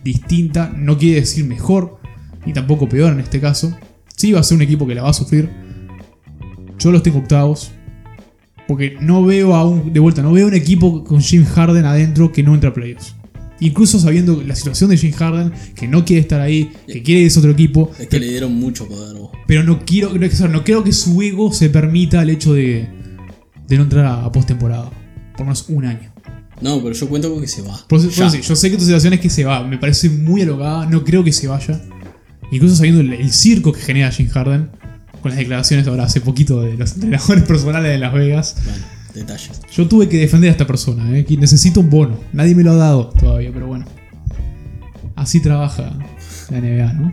distinta. 0.04 0.72
No 0.76 0.99
quiere 0.99 1.20
decir 1.20 1.44
mejor, 1.44 1.99
ni 2.46 2.52
tampoco 2.52 2.88
peor 2.88 3.12
en 3.12 3.20
este 3.20 3.40
caso. 3.40 3.76
Sí 4.16 4.32
va 4.32 4.40
a 4.40 4.42
ser 4.42 4.56
un 4.56 4.62
equipo 4.62 4.87
que 4.87 4.94
la 4.94 5.02
va 5.02 5.11
a 5.11 5.14
sufrir. 5.14 5.49
Yo 6.78 6.90
los 6.92 7.02
tengo 7.02 7.18
octavos. 7.18 7.70
Porque 8.68 8.96
no 9.00 9.25
veo 9.25 9.54
aún, 9.54 9.92
de 9.92 10.00
vuelta, 10.00 10.22
no 10.22 10.32
veo 10.32 10.46
un 10.46 10.54
equipo 10.54 11.02
con 11.04 11.20
Jim 11.20 11.44
Harden 11.44 11.84
adentro 11.84 12.30
que 12.32 12.42
no 12.44 12.54
entra 12.54 12.70
a 12.70 12.75
playoffs. 12.75 13.14
Incluso 13.62 14.00
sabiendo 14.00 14.42
la 14.42 14.57
situación 14.57 14.90
de 14.90 14.97
Jim 14.97 15.12
Harden, 15.12 15.52
que 15.76 15.87
no 15.87 16.04
quiere 16.04 16.21
estar 16.21 16.40
ahí, 16.40 16.73
que 16.87 17.00
quiere 17.02 17.21
irse 17.21 17.38
a 17.38 17.40
otro 17.40 17.52
equipo, 17.52 17.92
Es 17.97 18.09
que 18.09 18.19
le 18.19 18.28
dieron 18.28 18.54
mucho 18.54 18.88
poder, 18.88 19.16
vos. 19.16 19.31
pero 19.47 19.62
no 19.62 19.85
quiero, 19.85 20.12
no, 20.12 20.26
es 20.26 20.40
que, 20.40 20.49
no 20.49 20.64
creo 20.64 20.83
que 20.83 20.92
su 20.92 21.23
ego 21.23 21.52
se 21.52 21.71
permita 21.71 22.23
el 22.23 22.31
hecho 22.31 22.54
de, 22.54 22.88
de 23.69 23.76
no 23.76 23.85
entrar 23.85 24.04
a, 24.04 24.33
postemporada. 24.33 24.90
Por 25.37 25.47
menos 25.47 25.64
un 25.69 25.85
año. 25.85 26.12
No, 26.61 26.83
pero 26.83 26.92
yo 26.92 27.09
cuento 27.09 27.31
con 27.31 27.40
que 27.40 27.47
se 27.47 27.62
va. 27.62 27.78
Por 27.88 28.00
sí, 28.00 28.09
yo 28.11 28.57
sé 28.57 28.71
que 28.71 28.76
tu 28.76 28.85
situación 28.85 29.12
es 29.12 29.21
que 29.21 29.31
se 29.31 29.45
va, 29.45 29.64
me 29.64 29.78
parece 29.78 30.11
muy 30.11 30.42
alocada, 30.42 30.87
no 30.87 31.04
creo 31.04 31.23
que 31.23 31.33
se 31.33 31.47
vaya. 31.47 31.81
Incluso 32.50 32.75
sabiendo 32.75 33.00
el, 33.00 33.12
el 33.12 33.33
circo 33.33 33.73
que 33.73 33.81
genera 33.81 34.11
Jim 34.11 34.28
Harden, 34.28 34.71
con 35.23 35.31
las 35.31 35.38
declaraciones 35.38 35.87
ahora 35.87 36.04
hace 36.04 36.21
poquito 36.21 36.61
de 36.62 36.76
los 36.76 36.95
entrenadores 36.95 37.45
personales 37.47 37.92
de 37.92 37.99
Las 37.99 38.12
Vegas. 38.12 38.57
Bueno, 38.64 38.85
detalles. 39.14 39.61
Yo 39.73 39.87
tuve 39.88 40.09
que 40.09 40.19
defender 40.19 40.49
a 40.49 40.52
esta 40.52 40.66
persona, 40.66 41.16
¿eh? 41.16 41.25
que 41.25 41.37
necesito 41.37 41.81
un 41.81 41.90
bono. 41.90 42.19
Nadie 42.33 42.54
me 42.54 42.62
lo 42.62 42.73
ha 42.73 42.76
dado 42.76 43.09
todavía, 43.11 43.50
pero 43.52 43.66
bueno. 43.66 43.85
Así 45.16 45.40
trabaja 45.40 45.92
la 46.50 46.61
NBA, 46.61 46.92
¿no? 46.95 47.12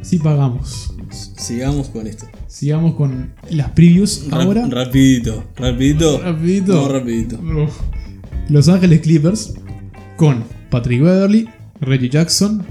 Así 0.00 0.18
pagamos. 0.18 0.94
Sigamos 1.10 1.88
con 1.88 2.06
esto. 2.06 2.26
Sigamos 2.46 2.94
con 2.94 3.32
las 3.50 3.70
previews 3.70 4.26
Ra- 4.30 4.42
ahora. 4.42 4.66
Rapidito, 4.68 5.44
rapidito. 5.56 6.20
Rapidito. 6.22 6.74
No, 6.74 6.88
rapidito. 6.88 7.38
Uf. 7.40 7.78
Los 8.48 8.68
Ángeles 8.68 9.00
Clippers 9.00 9.54
con 10.16 10.44
Patrick 10.70 11.00
Beverly, 11.02 11.48
Reggie 11.80 12.08
Jackson, 12.08 12.64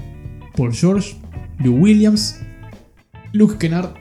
Paul 0.56 0.72
George, 0.72 1.16
Lou 1.58 1.76
Williams, 1.76 2.38
Luke 3.32 3.56
Kennard, 3.58 3.94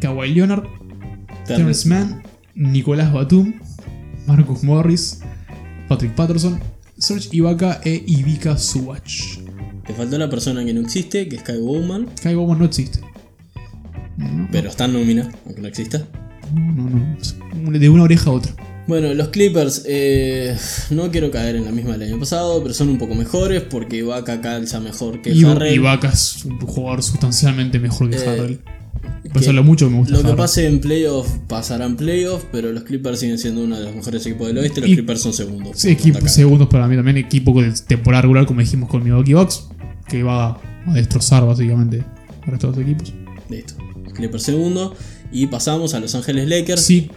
Kawhi 0.00 0.34
Leonard, 0.34 0.64
Terrence 1.46 1.88
Mann, 1.88 2.22
Nicolás 2.54 3.12
Batum, 3.12 3.54
Marcus 4.26 4.62
Morris, 4.62 5.20
Patrick 5.88 6.14
Patterson, 6.14 6.58
Serge 6.98 7.28
Ibaka 7.32 7.80
e 7.84 8.02
Ivica 8.06 8.56
Subach. 8.56 9.38
Te 9.86 9.92
faltó 9.92 10.16
la 10.18 10.30
persona 10.30 10.64
que 10.64 10.72
no 10.72 10.80
existe, 10.80 11.28
que 11.28 11.36
es 11.36 11.42
Kai 11.42 11.58
Bowman, 11.60 12.08
Kai 12.22 12.34
Bowman 12.34 12.58
no 12.58 12.64
existe. 12.64 13.00
No, 14.16 14.48
pero 14.52 14.68
está 14.68 14.84
en 14.86 14.92
nómina, 14.94 15.30
aunque 15.44 15.60
no 15.60 15.68
exista. 15.68 16.06
no, 16.54 16.88
no, 16.90 17.16
no. 17.70 17.78
De 17.78 17.88
una 17.88 18.04
oreja 18.04 18.30
a 18.30 18.32
otra. 18.34 18.54
Bueno, 18.86 19.12
los 19.14 19.28
Clippers, 19.28 19.84
eh, 19.86 20.54
no 20.90 21.10
quiero 21.10 21.30
caer 21.30 21.56
en 21.56 21.64
la 21.64 21.72
misma 21.72 21.92
del 21.92 22.02
año 22.10 22.18
pasado, 22.20 22.62
pero 22.62 22.74
son 22.74 22.90
un 22.90 22.98
poco 22.98 23.14
mejores 23.14 23.62
porque 23.62 23.96
Ibaka 23.96 24.42
calza 24.42 24.78
mejor 24.78 25.22
que 25.22 25.30
Harrell. 25.44 25.74
Ibaka 25.74 26.10
es 26.10 26.44
un 26.44 26.58
jugador 26.60 27.02
sustancialmente 27.02 27.78
mejor 27.80 28.10
que 28.10 28.16
Eh, 28.16 28.28
Harrell. 28.28 28.60
Que 29.24 29.30
Por 29.30 29.42
eso 29.42 29.52
lo 29.52 29.64
mucho 29.64 29.86
que 29.86 29.92
me 29.92 29.98
gusta 30.00 30.14
Lo 30.18 30.22
que 30.22 30.34
pase 30.36 30.66
en 30.66 30.80
playoff 30.80 31.28
pasará 31.48 31.86
en 31.86 31.96
playoff, 31.96 32.44
pero 32.52 32.72
los 32.72 32.84
Clippers 32.84 33.18
siguen 33.18 33.38
siendo 33.38 33.64
uno 33.64 33.76
de 33.78 33.84
los 33.86 33.94
mejores 33.94 34.24
equipos 34.26 34.46
del 34.48 34.58
oeste. 34.58 34.80
Los 34.82 34.90
Y- 34.90 34.94
Clippers 34.94 35.20
son 35.22 35.32
segundos. 35.32 35.72
Sí, 35.78 35.88
por 35.88 35.92
equipo, 36.00 36.18
atacar. 36.18 36.34
segundos 36.34 36.68
para 36.68 36.86
mí 36.86 36.94
también. 36.96 37.16
Equipo 37.16 37.60
de 37.62 37.72
temporada 37.72 38.22
regular, 38.22 38.46
como 38.46 38.60
dijimos 38.60 38.88
con 38.88 39.02
Milwaukee 39.02 39.34
Bucks, 39.34 39.66
que 40.08 40.22
va 40.22 40.60
a 40.86 40.92
destrozar 40.94 41.44
básicamente 41.46 41.96
de 41.98 42.66
los 42.66 42.78
equipos. 42.78 43.12
Listo. 43.48 43.74
Clippers 44.14 44.42
segundo. 44.44 44.94
Y 45.32 45.46
pasamos 45.48 45.94
a 45.94 46.00
Los 46.00 46.14
Ángeles 46.14 46.48
Lakers. 46.48 46.82
Sí, 46.82 47.10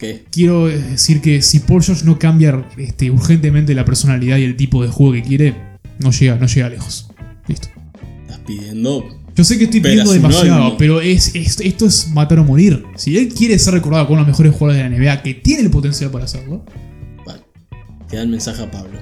Que 0.00 0.24
quiero 0.32 0.66
decir 0.66 1.20
que 1.20 1.42
si 1.42 1.60
Paul 1.60 1.80
George 1.82 2.04
no 2.04 2.18
cambia 2.18 2.66
este, 2.76 3.10
urgentemente 3.12 3.72
la 3.74 3.84
personalidad 3.84 4.38
y 4.38 4.42
el 4.44 4.56
tipo 4.56 4.82
de 4.82 4.88
juego 4.88 5.12
que 5.12 5.22
quiere, 5.22 5.54
no 6.00 6.10
llega, 6.10 6.34
no 6.36 6.46
llega 6.46 6.68
lejos. 6.70 7.08
Listo. 7.46 7.68
estás 8.22 8.38
pidiendo. 8.46 9.04
Yo 9.34 9.44
sé 9.44 9.56
que 9.58 9.64
estoy 9.64 9.80
pidiendo 9.80 10.12
demasiado, 10.12 10.76
pero 10.76 11.00
es, 11.00 11.34
es- 11.34 11.60
esto 11.60 11.86
es 11.86 12.08
matar 12.08 12.38
o 12.40 12.44
morir. 12.44 12.84
Si 12.96 13.16
él 13.16 13.28
quiere 13.32 13.58
ser 13.58 13.74
recordado 13.74 14.06
como 14.06 14.16
uno 14.16 14.24
de 14.24 14.30
los 14.30 14.38
mejores 14.38 14.52
jugadores 14.58 14.82
de 14.82 14.90
la 14.90 14.96
NBA, 15.14 15.22
que 15.22 15.34
tiene 15.34 15.62
el 15.62 15.70
potencial 15.70 16.10
para 16.10 16.24
hacerlo, 16.26 16.64
Vale. 17.26 17.40
Te 18.08 18.16
da 18.16 18.22
el 18.22 18.28
mensaje 18.28 18.62
a 18.62 18.70
Pablo. 18.70 18.98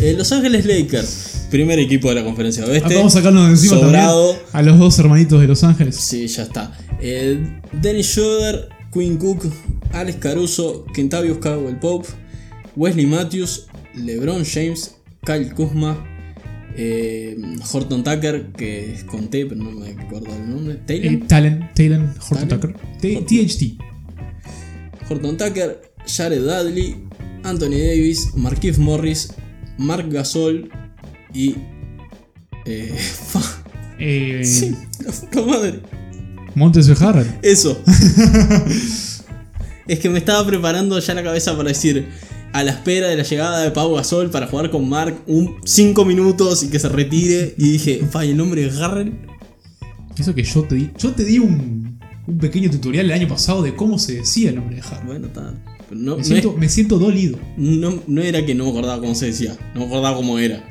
Eh, 0.00 0.14
los 0.16 0.30
Ángeles 0.32 0.64
Lakers. 0.66 1.46
Primer 1.50 1.78
equipo 1.78 2.08
de 2.08 2.16
la 2.16 2.24
conferencia 2.24 2.64
oeste. 2.64 2.86
acá 2.86 2.96
vamos 2.96 3.14
a 3.14 3.18
sacarnos 3.18 3.44
de 3.46 3.50
encima 3.52 3.76
sobrado. 3.78 4.30
también 4.30 4.46
a 4.52 4.62
los 4.62 4.78
dos 4.80 4.98
hermanitos 4.98 5.40
de 5.40 5.46
Los 5.46 5.62
Ángeles. 5.62 5.94
Sí, 5.96 6.26
ya 6.26 6.42
está. 6.42 6.76
Eh, 7.00 7.60
Dennis 7.80 8.06
Schroeder, 8.08 8.68
Quinn 8.92 9.16
Cook, 9.18 9.44
Alex 9.92 10.18
Caruso, 10.18 10.84
Kentavious 10.92 11.38
Caldwell 11.38 11.76
Pope, 11.78 12.08
Wesley 12.74 13.06
Matthews, 13.06 13.66
LeBron 13.94 14.44
James, 14.44 14.96
Kyle 15.24 15.52
Kuzma, 15.54 16.04
eh, 16.76 17.36
Horton 17.72 18.02
Tucker, 18.04 18.52
que 18.52 18.96
conté, 19.06 19.46
pero 19.46 19.62
no 19.62 19.70
me 19.72 19.90
acuerdo 19.90 20.34
el 20.34 20.50
nombre. 20.50 20.74
Taylor. 20.86 21.12
Eh, 21.12 21.24
Talent, 21.26 21.74
Talent, 21.74 22.16
Horton 22.18 22.48
Talent. 22.48 22.76
Tucker. 23.00 23.26
THT. 23.26 23.78
Horton 25.08 25.36
Tucker, 25.36 25.82
Jared 26.06 26.42
Dudley, 26.42 26.96
Anthony 27.42 27.78
Davis, 27.78 28.34
Marquise 28.34 28.80
Morris, 28.80 29.32
Mark 29.78 30.08
Gasol 30.10 30.70
y. 31.32 31.56
Eh, 32.66 32.94
Eh, 33.98 34.42
sí, 34.44 34.76
la 35.04 35.12
puta 35.12 35.42
madre. 35.42 35.80
Montes. 36.54 36.88
Eso. 37.42 37.82
es 39.88 39.98
que 39.98 40.08
me 40.08 40.18
estaba 40.18 40.46
preparando 40.46 40.98
ya 40.98 41.14
la 41.14 41.22
cabeza 41.22 41.56
para 41.56 41.70
decir. 41.70 42.08
A 42.54 42.62
la 42.62 42.70
espera 42.70 43.08
de 43.08 43.16
la 43.16 43.24
llegada 43.24 43.62
de 43.62 43.70
Pau 43.72 43.92
Gasol 43.94 44.30
para 44.30 44.46
jugar 44.46 44.70
con 44.70 44.88
Mark 44.88 45.14
un 45.26 45.56
5 45.64 46.04
minutos 46.04 46.62
y 46.62 46.68
que 46.68 46.78
se 46.78 46.88
retire. 46.88 47.54
Y 47.58 47.72
dije, 47.72 48.00
fa, 48.10 48.24
¿y 48.24 48.30
el 48.30 48.36
nombre 48.36 48.62
de 48.70 48.70
Harrell. 48.82 49.12
Eso 50.16 50.34
que 50.34 50.44
yo 50.44 50.62
te 50.62 50.76
di. 50.76 50.90
Yo 50.96 51.10
te 51.10 51.24
di 51.24 51.40
un, 51.40 51.98
un 52.28 52.38
pequeño 52.38 52.70
tutorial 52.70 53.06
el 53.06 53.12
año 53.12 53.26
pasado 53.28 53.60
de 53.62 53.74
cómo 53.74 53.98
se 53.98 54.14
decía 54.18 54.50
el 54.50 54.54
nombre 54.56 54.76
de 54.76 54.82
Harrell. 54.82 55.06
Bueno, 55.06 55.26
está. 55.26 55.52
No, 55.90 56.12
Me 56.12 56.18
no 56.18 56.24
siento, 56.24 56.50
es- 56.52 56.58
me 56.58 56.68
siento 56.68 56.98
dolido. 56.98 57.38
no- 57.56 58.00
no 58.06 58.22
era 58.22 58.46
que 58.46 58.54
no 58.54 58.64
me 58.64 58.70
acordaba 58.70 59.00
cómo 59.00 59.14
se 59.16 59.26
decía, 59.26 59.56
no 59.74 59.80
me 59.80 59.86
acordaba 59.86 60.16
cómo 60.16 60.38
era. 60.38 60.64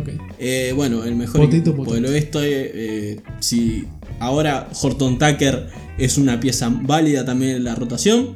Ok. 0.00 0.08
Eh, 0.40 0.72
bueno, 0.74 1.04
el 1.04 1.14
mejor 1.14 1.40
Potato, 1.42 1.56
equipo 1.56 1.76
potato. 1.76 1.94
del 1.94 2.06
oeste, 2.06 2.40
eh, 2.42 3.20
si 3.38 3.84
ahora 4.18 4.68
Horton 4.82 5.18
Tucker 5.18 5.68
es 5.98 6.18
una 6.18 6.40
pieza 6.40 6.68
válida 6.82 7.24
también 7.24 7.56
en 7.56 7.64
la 7.64 7.74
rotación. 7.76 8.34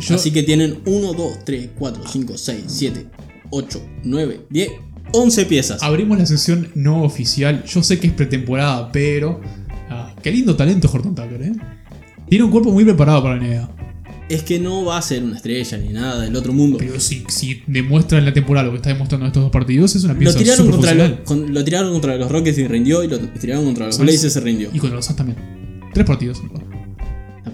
Yo- 0.00 0.14
Así 0.14 0.30
que 0.30 0.42
tienen 0.42 0.78
1, 0.86 1.12
2, 1.12 1.38
3, 1.44 1.68
4, 1.78 2.02
5, 2.06 2.36
6, 2.38 2.64
7, 2.66 3.06
8, 3.50 3.82
9, 4.04 4.40
10, 4.50 4.70
11 5.12 5.44
piezas. 5.46 5.82
Abrimos 5.82 6.18
la 6.18 6.26
sesión 6.26 6.68
no 6.74 7.02
oficial. 7.04 7.64
Yo 7.64 7.82
sé 7.82 7.98
que 8.00 8.08
es 8.08 8.12
pretemporada, 8.12 8.90
pero. 8.92 9.40
ah, 9.90 10.14
qué 10.22 10.30
lindo 10.32 10.56
talento 10.56 10.90
Horton 10.92 11.14
Tucker, 11.14 11.42
¿eh? 11.42 11.52
Tiene 12.28 12.44
un 12.44 12.50
cuerpo 12.50 12.70
muy 12.72 12.84
preparado 12.84 13.22
para 13.22 13.36
la 13.36 13.42
NBA. 13.46 13.70
Es 14.30 14.42
que 14.42 14.58
no 14.58 14.86
va 14.86 14.96
a 14.96 15.02
ser 15.02 15.22
una 15.22 15.36
estrella 15.36 15.76
ni 15.76 15.90
nada 15.92 16.22
del 16.22 16.34
otro 16.34 16.52
mundo. 16.54 16.78
Pero 16.78 16.98
si, 16.98 17.24
si 17.28 17.62
demuestra 17.66 18.18
en 18.18 18.24
la 18.24 18.32
temporada 18.32 18.64
lo 18.64 18.72
que 18.72 18.76
está 18.78 18.88
demostrando 18.88 19.26
en 19.26 19.28
estos 19.28 19.42
dos 19.42 19.52
partidos, 19.52 19.94
es 19.94 20.02
una 20.04 20.14
Lo 20.14 20.18
pieza 20.18 20.38
tiraron, 20.38 20.66
súper 20.66 20.74
contra 20.80 20.94
los, 20.94 21.20
con- 21.20 21.52
lo 21.52 21.62
tiraron 21.62 21.92
contra 21.92 22.16
los 22.16 22.30
Rockets 22.32 22.56
y 22.58 22.66
rindió, 22.66 23.04
y 23.04 23.08
lo 23.08 23.18
tiraron 23.20 23.66
contra 23.66 23.86
los. 23.86 23.98
Blazers 23.98 24.34
y 24.36 24.40
rindió. 24.40 24.70
Y 24.72 24.78
contra 24.78 24.96
los 24.96 25.04
Suns 25.04 25.16
también. 25.18 25.38
Tres 25.92 26.06
partidos. 26.06 26.42
Ah, 26.42 26.83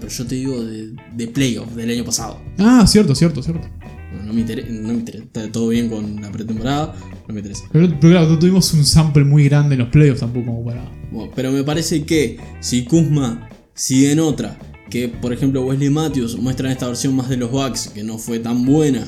pero 0.01 0.11
yo 0.11 0.25
te 0.27 0.35
digo 0.35 0.61
de, 0.63 0.89
de 1.15 1.27
playoff 1.27 1.71
del 1.75 1.91
año 1.91 2.03
pasado. 2.03 2.41
Ah, 2.59 2.85
cierto, 2.87 3.15
cierto, 3.15 3.41
cierto. 3.41 3.65
No, 4.13 4.23
no 4.25 4.33
me 4.33 4.41
interesa, 4.41 4.67
no 4.69 4.87
me 4.89 4.93
interesa. 4.99 5.23
Está 5.23 5.51
todo 5.51 5.69
bien 5.69 5.87
con 5.87 6.21
la 6.21 6.29
pretemporada, 6.31 6.93
no 7.27 7.33
me 7.33 7.39
interesa. 7.39 7.63
Pero, 7.71 7.87
pero 8.01 8.11
claro, 8.13 8.29
no 8.29 8.37
tuvimos 8.39 8.73
un 8.73 8.83
sample 8.83 9.23
muy 9.23 9.45
grande 9.45 9.75
en 9.75 9.79
los 9.79 9.89
playoffs 9.89 10.19
tampoco 10.19 10.47
como 10.47 10.65
para. 10.65 10.83
Bueno, 11.11 11.31
pero 11.35 11.51
me 11.53 11.63
parece 11.63 12.03
que 12.03 12.37
si 12.59 12.83
Kuzma 12.83 13.47
sigue 13.73 14.11
en 14.11 14.19
otra, 14.19 14.59
que 14.89 15.07
por 15.07 15.31
ejemplo 15.31 15.61
Wesley 15.63 15.89
Matthews 15.89 16.37
muestra 16.37 16.67
en 16.67 16.73
esta 16.73 16.87
versión 16.87 17.15
más 17.15 17.29
de 17.29 17.37
los 17.37 17.51
Bucks, 17.51 17.87
que 17.93 18.03
no 18.03 18.17
fue 18.17 18.39
tan 18.39 18.65
buena, 18.65 19.05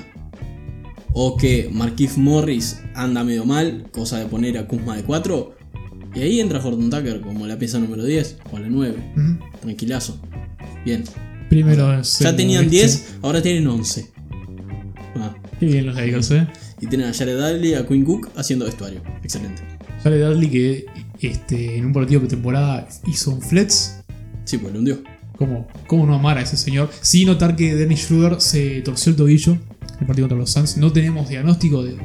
o 1.12 1.36
que 1.38 1.70
Marquise 1.72 2.20
Morris 2.20 2.80
anda 2.96 3.24
medio 3.24 3.46
mal, 3.46 3.88
cosa 3.92 4.20
de 4.20 4.26
poner 4.26 4.58
a 4.58 4.68
Kuzma 4.68 4.96
de 4.96 5.04
4, 5.04 5.56
y 6.16 6.20
ahí 6.22 6.40
entra 6.40 6.60
Horton 6.64 6.90
Tucker 6.90 7.22
como 7.22 7.46
la 7.48 7.58
pieza 7.60 7.80
número 7.80 8.04
10 8.04 8.38
o 8.52 8.60
la 8.60 8.68
9, 8.70 9.14
Ujú. 9.16 9.38
tranquilazo. 9.62 10.20
Bien. 10.86 11.04
Primero 11.50 12.00
es 12.00 12.20
Ya 12.20 12.36
tenían 12.36 12.62
oeste. 12.64 12.76
10, 12.78 13.16
ahora 13.22 13.42
tienen 13.42 13.68
11. 13.68 14.12
Ah, 15.18 15.36
Qué 15.60 15.66
bien 15.68 15.86
los 15.86 15.96
Lakers, 15.96 16.32
eh. 16.32 16.48
y 16.82 16.88
tienen 16.88 17.08
a 17.10 17.14
Jared 17.14 17.38
Dudley, 17.38 17.76
a 17.76 17.86
Quinn 17.88 18.04
Cook 18.04 18.30
haciendo 18.36 18.66
vestuario. 18.66 19.02
Excelente. 19.24 19.62
Sale 20.02 20.20
Dudley 20.20 20.50
que 20.50 20.86
este, 21.22 21.78
en 21.78 21.86
un 21.86 21.94
partido 21.94 22.20
de 22.22 22.28
temporada 22.28 22.88
hizo 23.08 23.32
un 23.32 23.42
flex. 23.42 23.98
Sí, 24.46 24.58
pues 24.58 24.74
lo 24.74 24.80
hundió. 24.80 25.02
¿Cómo, 25.38 25.68
¿Cómo 25.88 26.06
no 26.06 26.16
amar 26.16 26.38
a 26.38 26.42
ese 26.42 26.58
señor? 26.58 26.90
Sin 27.02 27.28
notar 27.28 27.56
que 27.56 27.76
Dennis 27.76 28.02
Schroeder 28.02 28.40
se 28.42 28.82
torció 28.82 29.12
el 29.12 29.16
tobillo 29.16 29.54
en 29.54 29.60
el 30.02 30.08
partido 30.08 30.28
contra 30.28 30.38
los 30.38 30.52
Suns. 30.52 30.78
No 30.78 30.92
tenemos 30.92 31.30
diagnóstico 31.30 31.84
de. 31.84 31.96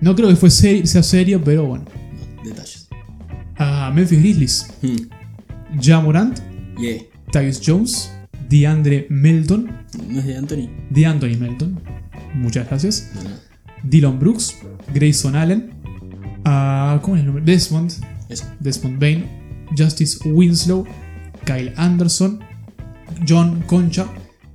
No 0.00 0.14
creo 0.14 0.28
que 0.28 0.36
fue 0.36 0.48
seri- 0.50 0.84
sea 0.86 1.02
serio, 1.02 1.42
pero 1.44 1.64
bueno. 1.66 1.84
Detalles. 2.44 2.88
A 3.56 3.90
Memphis 3.94 4.18
Grizzlies. 4.20 4.66
Hmm. 4.82 4.96
Ja 5.82 6.00
Morant, 6.00 6.38
Yeah. 6.80 7.02
Tyus 7.32 7.60
Jones, 7.64 8.10
DeAndre 8.48 9.06
Melton, 9.10 9.70
¿No 10.08 10.18
es 10.20 10.26
de 10.26 10.36
Anthony? 10.36 10.68
DeAnthony 10.90 11.36
Melton. 11.38 11.80
Muchas 12.34 12.66
gracias. 12.68 13.10
No, 13.14 13.22
no. 13.24 13.36
Dylan 13.84 14.18
Brooks, 14.18 14.56
Grayson 14.92 15.36
Allen, 15.36 15.70
ah, 16.44 16.98
¿cómo 17.02 17.16
es 17.16 17.20
el 17.20 17.26
nombre? 17.26 17.44
Desmond, 17.44 17.92
Eso. 18.28 18.44
Desmond 18.60 18.98
Bain, 19.00 19.26
Justice 19.76 20.18
Winslow, 20.28 20.84
Kyle 21.44 21.72
Anderson, 21.76 22.40
John 23.26 23.62
Concha, 23.66 24.06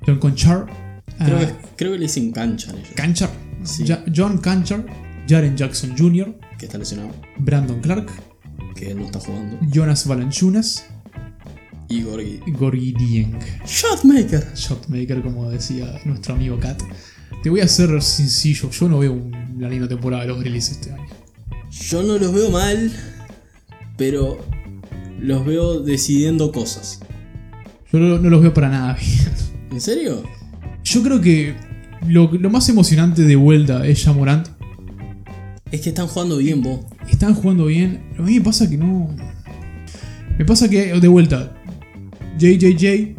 John 0.05 0.19
Conchar, 0.19 0.65
Creo, 1.17 1.37
ah, 1.37 1.39
que, 1.39 1.53
creo 1.77 1.91
que 1.93 1.97
le 1.99 2.03
dicen 2.05 2.31
cancha 2.31 2.71
a 2.71 2.75
ellos. 2.75 2.89
Canchar, 2.95 3.29
Sí. 3.63 3.85
Ja- 3.87 4.03
John 4.13 4.39
Canchar, 4.39 4.85
Jaren 5.27 5.55
Jackson 5.55 5.95
Jr., 5.97 6.35
Que 6.57 6.65
está 6.65 6.77
lesionado. 6.77 7.11
Brandon 7.37 7.79
Clark, 7.81 8.09
Que 8.75 8.93
no 8.93 9.05
está 9.05 9.19
jugando. 9.19 9.57
Jonas 9.71 10.05
Valanciunas, 10.07 10.85
Y 11.93 12.01
Gorgi. 12.01 12.39
Gorgie 12.47 12.91
Dieng. 12.91 13.37
Shotmaker. 13.67 14.53
Shotmaker, 14.55 15.21
como 15.21 15.51
decía 15.51 16.01
nuestro 16.05 16.33
amigo 16.33 16.59
Kat. 16.59 16.81
Te 17.43 17.51
voy 17.51 17.59
a 17.59 17.67
ser 17.67 18.01
sencillo, 18.01 18.71
yo 18.71 18.89
no 18.89 18.97
veo 18.97 19.13
una 19.13 19.69
linda 19.69 19.87
temporada 19.87 20.23
de 20.23 20.29
los 20.29 20.39
Grizzlies 20.39 20.71
este 20.71 20.91
año. 20.91 21.05
Yo 21.69 22.01
no 22.01 22.17
los 22.17 22.33
veo 22.33 22.49
mal. 22.49 22.91
Pero 23.95 24.43
los 25.19 25.45
veo 25.45 25.81
decidiendo 25.81 26.51
cosas. 26.51 26.99
Yo 27.91 27.99
no, 27.99 28.17
no 28.17 28.27
los 28.27 28.41
veo 28.41 28.55
para 28.55 28.69
nada 28.69 28.97
bien. 28.99 29.29
¿En 29.69 29.79
serio? 29.79 30.23
Yo 30.83 31.03
creo 31.03 31.21
que 31.21 31.55
lo, 32.07 32.31
lo 32.31 32.49
más 32.49 32.67
emocionante 32.69 33.21
de 33.21 33.35
vuelta 33.35 33.85
es 33.85 34.03
Jamorant. 34.03 34.47
Es 35.71 35.81
que 35.81 35.89
están 35.89 36.07
jugando 36.07 36.37
bien 36.37 36.63
vos. 36.63 36.79
Están 37.07 37.35
jugando 37.35 37.67
bien. 37.67 38.01
A 38.17 38.23
mí 38.23 38.39
me 38.39 38.41
pasa 38.41 38.67
que 38.67 38.77
no. 38.77 39.15
Me 40.39 40.45
pasa 40.45 40.67
que, 40.67 40.99
de 40.99 41.07
vuelta, 41.07 41.53
JJJ, 42.37 43.15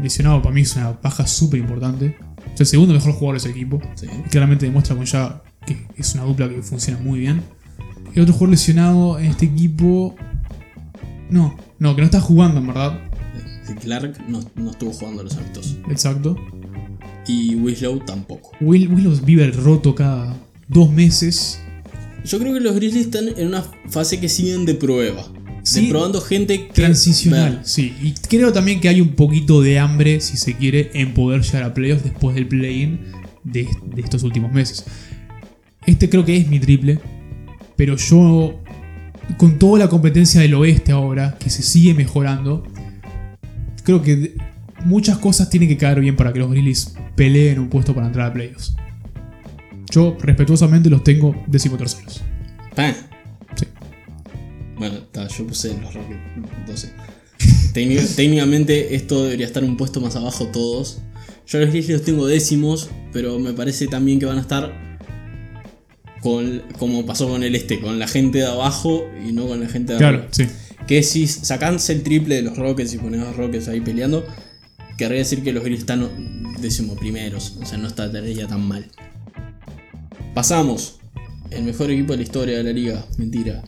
lesionado 0.00 0.42
para 0.42 0.54
mí 0.54 0.62
es 0.62 0.76
una 0.76 0.92
baja 0.92 1.26
súper 1.26 1.60
importante. 1.60 2.16
Es 2.54 2.60
el 2.60 2.66
segundo 2.66 2.94
mejor 2.94 3.12
jugador 3.12 3.40
de 3.40 3.48
ese 3.48 3.50
equipo. 3.50 3.80
Sí. 3.94 4.06
Claramente 4.30 4.66
demuestra 4.66 4.96
con 4.96 5.04
ya 5.04 5.42
que 5.66 5.86
es 5.96 6.14
una 6.14 6.24
dupla 6.24 6.48
que 6.48 6.62
funciona 6.62 6.98
muy 7.00 7.20
bien. 7.20 7.42
Y 8.14 8.20
otro 8.20 8.34
jugador 8.34 8.50
lesionado 8.50 9.18
en 9.18 9.26
este 9.26 9.46
equipo. 9.46 10.14
No, 11.30 11.56
no, 11.78 11.94
que 11.94 12.02
no 12.02 12.06
está 12.06 12.20
jugando 12.20 12.60
en 12.60 12.66
verdad. 12.66 13.00
Clark 13.80 14.28
no, 14.28 14.40
no 14.54 14.70
estuvo 14.70 14.92
jugando 14.92 15.22
los 15.22 15.36
amistosos. 15.36 15.78
Exacto. 15.88 16.36
Y 17.26 17.54
Winslow 17.54 18.00
tampoco. 18.00 18.50
Will, 18.60 18.92
Willows 18.92 19.24
vive 19.24 19.50
roto 19.50 19.94
cada 19.94 20.36
dos 20.68 20.90
meses. 20.90 21.60
Yo 22.24 22.38
creo 22.38 22.52
que 22.52 22.60
los 22.60 22.74
Grizzlies 22.74 23.06
están 23.06 23.28
en 23.36 23.48
una 23.48 23.64
fase 23.88 24.20
que 24.20 24.28
siguen 24.28 24.64
de 24.64 24.74
prueba. 24.74 25.24
Sí. 25.62 25.88
probando 25.90 26.20
gente 26.20 26.66
que. 26.66 26.72
Transicional, 26.72 27.60
sí. 27.64 27.94
Y 28.02 28.12
creo 28.12 28.52
también 28.52 28.80
que 28.80 28.88
hay 28.88 29.00
un 29.00 29.10
poquito 29.10 29.62
de 29.62 29.78
hambre, 29.78 30.20
si 30.20 30.36
se 30.36 30.54
quiere, 30.54 30.90
en 30.94 31.14
poder 31.14 31.42
llegar 31.42 31.62
a 31.62 31.74
playoffs 31.74 32.02
después 32.04 32.34
del 32.34 32.48
play-in 32.48 33.00
de, 33.44 33.68
de 33.94 34.02
estos 34.02 34.22
últimos 34.22 34.52
meses. 34.52 34.84
Este 35.86 36.08
creo 36.08 36.24
que 36.24 36.36
es 36.36 36.48
mi 36.48 36.58
triple. 36.58 36.98
Pero 37.76 37.96
yo, 37.96 38.60
con 39.36 39.58
toda 39.58 39.78
la 39.78 39.88
competencia 39.88 40.40
del 40.40 40.54
oeste 40.54 40.92
ahora, 40.92 41.36
que 41.38 41.50
se 41.50 41.62
sigue 41.62 41.94
mejorando, 41.94 42.64
creo 43.82 44.02
que 44.02 44.36
muchas 44.84 45.18
cosas 45.18 45.50
tienen 45.50 45.68
que 45.68 45.76
caer 45.76 46.00
bien 46.00 46.16
para 46.16 46.32
que 46.32 46.38
los 46.38 46.50
Grizzlies 46.50 46.94
peleen 47.16 47.58
un 47.58 47.68
puesto 47.68 47.94
para 47.94 48.06
entrar 48.06 48.30
a 48.30 48.32
playoffs. 48.32 48.74
Yo, 49.90 50.16
respetuosamente, 50.20 50.88
los 50.90 51.04
tengo 51.04 51.34
decimoterceros. 51.46 52.22
Pa. 52.74 52.94
Yo 55.36 55.46
puse 55.46 55.68
los 55.80 55.94
Rockets 55.94 56.20
12. 56.66 56.92
Técnic- 57.72 58.14
técnicamente 58.16 58.94
esto 58.94 59.24
debería 59.24 59.46
estar 59.46 59.64
un 59.64 59.76
puesto 59.76 60.00
más 60.00 60.16
abajo 60.16 60.46
todos. 60.48 60.98
Yo 61.46 61.58
los 61.58 61.70
Grizzlies 61.70 61.98
los 61.98 62.06
tengo 62.06 62.26
décimos, 62.26 62.90
pero 63.12 63.38
me 63.38 63.52
parece 63.52 63.86
también 63.88 64.18
que 64.18 64.26
van 64.26 64.38
a 64.38 64.42
estar 64.42 64.72
con, 66.20 66.62
como 66.78 67.04
pasó 67.04 67.28
con 67.28 67.42
el 67.42 67.54
este, 67.56 67.80
con 67.80 67.98
la 67.98 68.06
gente 68.06 68.38
de 68.38 68.46
abajo 68.46 69.04
y 69.26 69.32
no 69.32 69.46
con 69.48 69.60
la 69.60 69.68
gente 69.68 69.94
de 69.94 69.98
Claro, 69.98 70.18
arriba. 70.18 70.32
sí. 70.32 70.46
Que 70.86 71.02
si 71.02 71.26
sacándose 71.26 71.92
el 71.92 72.02
triple 72.02 72.36
de 72.36 72.42
los 72.42 72.56
Rockets 72.58 72.92
y 72.94 72.98
pones 72.98 73.20
a 73.20 73.24
los 73.24 73.36
Rockets 73.36 73.68
ahí 73.68 73.80
peleando, 73.80 74.24
querría 74.98 75.18
decir 75.18 75.42
que 75.42 75.52
los 75.52 75.62
Grizzlies 75.64 75.80
están 75.80 76.54
décimo 76.60 76.94
primeros, 76.96 77.56
o 77.60 77.66
sea, 77.66 77.78
no 77.78 77.88
está 77.88 78.10
ya 78.24 78.46
tan 78.46 78.66
mal. 78.66 78.86
Pasamos. 80.34 80.98
El 81.50 81.64
mejor 81.64 81.90
equipo 81.90 82.12
de 82.12 82.18
la 82.18 82.22
historia 82.22 82.56
de 82.58 82.64
la 82.64 82.72
liga. 82.72 83.04
Mentira. 83.18 83.62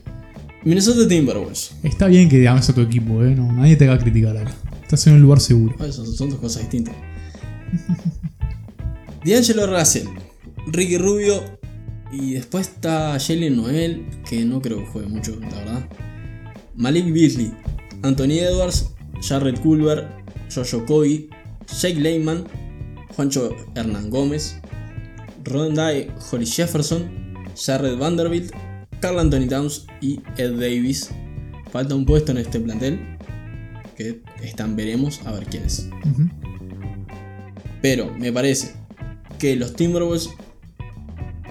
Minnesota 0.65 1.07
Timberwolves. 1.07 1.73
Está 1.83 2.07
bien 2.07 2.29
que 2.29 2.47
ames 2.49 2.69
a 2.69 2.75
tu 2.75 2.81
equipo, 2.81 3.23
¿eh? 3.23 3.35
No, 3.35 3.53
nadie 3.53 3.77
te 3.77 3.87
va 3.87 3.95
a 3.95 3.99
criticar 3.99 4.37
acá. 4.37 4.55
Estás 4.83 5.07
en 5.07 5.15
un 5.15 5.23
lugar 5.23 5.41
seguro. 5.41 5.77
Son, 5.93 6.07
son 6.07 6.31
dos 6.31 6.39
cosas 6.39 6.63
distintas. 6.63 6.95
D'Angelo 9.25 9.67
Russell, 9.67 10.07
Ricky 10.67 10.99
Rubio 10.99 11.43
y 12.13 12.35
después 12.35 12.69
está 12.69 13.19
Jalen 13.19 13.57
Noel, 13.57 14.07
que 14.29 14.45
no 14.45 14.61
creo 14.61 14.79
que 14.79 14.87
juegue 14.87 15.09
mucho, 15.09 15.37
la 15.41 15.49
verdad. 15.49 15.89
Malik 16.77 17.13
Beasley, 17.13 17.53
Anthony 18.03 18.39
Edwards, 18.41 18.91
Jared 19.27 19.59
Culver, 19.61 20.09
Jojo 20.55 20.85
Coy, 20.87 21.29
Jake 21.81 22.01
Lehman, 22.01 22.45
Juancho 23.17 23.51
Hernán 23.75 24.11
Gómez, 24.11 24.57
Rondai 25.45 26.11
Holly 26.31 26.47
Jefferson, 26.47 27.35
Jared 27.55 27.97
Vanderbilt, 27.97 28.53
Carl 29.05 29.19
Anthony 29.19 29.47
Towns 29.47 29.85
y 30.01 30.19
Ed 30.39 30.53
Davis. 30.53 31.11
Falta 31.71 31.95
un 31.95 32.07
puesto 32.07 32.33
en 32.33 32.39
este 32.39 32.59
plantel 32.59 33.19
que 33.99 34.23
están, 34.43 34.77
veremos 34.77 35.21
a 35.27 35.33
ver 35.33 35.45
quién 35.45 35.65
es. 35.65 35.91
Pero 37.83 38.11
me 38.15 38.33
parece 38.33 38.73
que 39.39 39.57
los 39.57 39.77
Timberwolves 39.77 40.31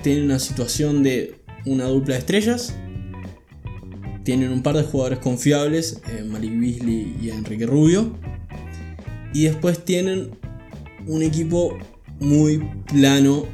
tienen 0.02 0.24
una 0.24 0.40
situación 0.40 1.04
de 1.04 1.36
una 1.68 1.86
dupla 1.86 2.16
de 2.16 2.22
estrellas. 2.22 2.74
Tienen 4.24 4.52
un 4.52 4.64
par 4.64 4.76
de 4.76 4.82
jugadores 4.82 5.20
confiables, 5.20 6.02
eh, 6.08 6.24
Malik 6.24 6.60
Beasley 6.60 7.16
y 7.22 7.30
Enrique 7.30 7.68
Rubio. 7.68 8.18
Y 9.32 9.44
después 9.44 9.86
tienen 9.86 10.32
un 11.06 11.22
equipo 11.22 11.78
muy 12.20 12.68
plano 12.92 13.46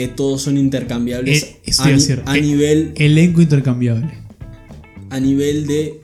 que 0.00 0.08
todos 0.08 0.42
son 0.42 0.56
intercambiables 0.58 1.42
Eh, 1.42 1.72
a, 1.78 1.82
a 1.82 1.86
ni- 1.86 1.92
decir, 1.94 2.22
a 2.26 2.36
eh, 2.36 2.40
nivel, 2.42 2.92
Elenco 2.96 3.40
intercambiable. 3.42 4.10
a 5.10 5.20
nivel 5.20 5.66
de 5.66 6.00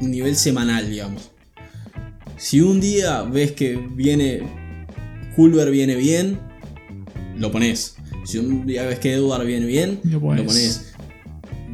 nivel 0.00 0.36
semanal, 0.36 0.90
digamos. 0.90 1.30
Si 2.36 2.60
un 2.60 2.80
día 2.80 3.22
ves 3.22 3.52
que 3.52 3.76
viene 3.94 4.42
Culver 5.36 5.70
viene 5.70 5.94
bien, 5.96 6.38
lo 7.38 7.50
pones. 7.50 7.96
Si 8.24 8.38
un 8.38 8.66
día 8.66 8.84
ves 8.84 8.98
que 8.98 9.12
Edward 9.14 9.46
viene 9.46 9.66
bien, 9.66 10.00
Lo 10.04 10.20
pones. 10.20 10.92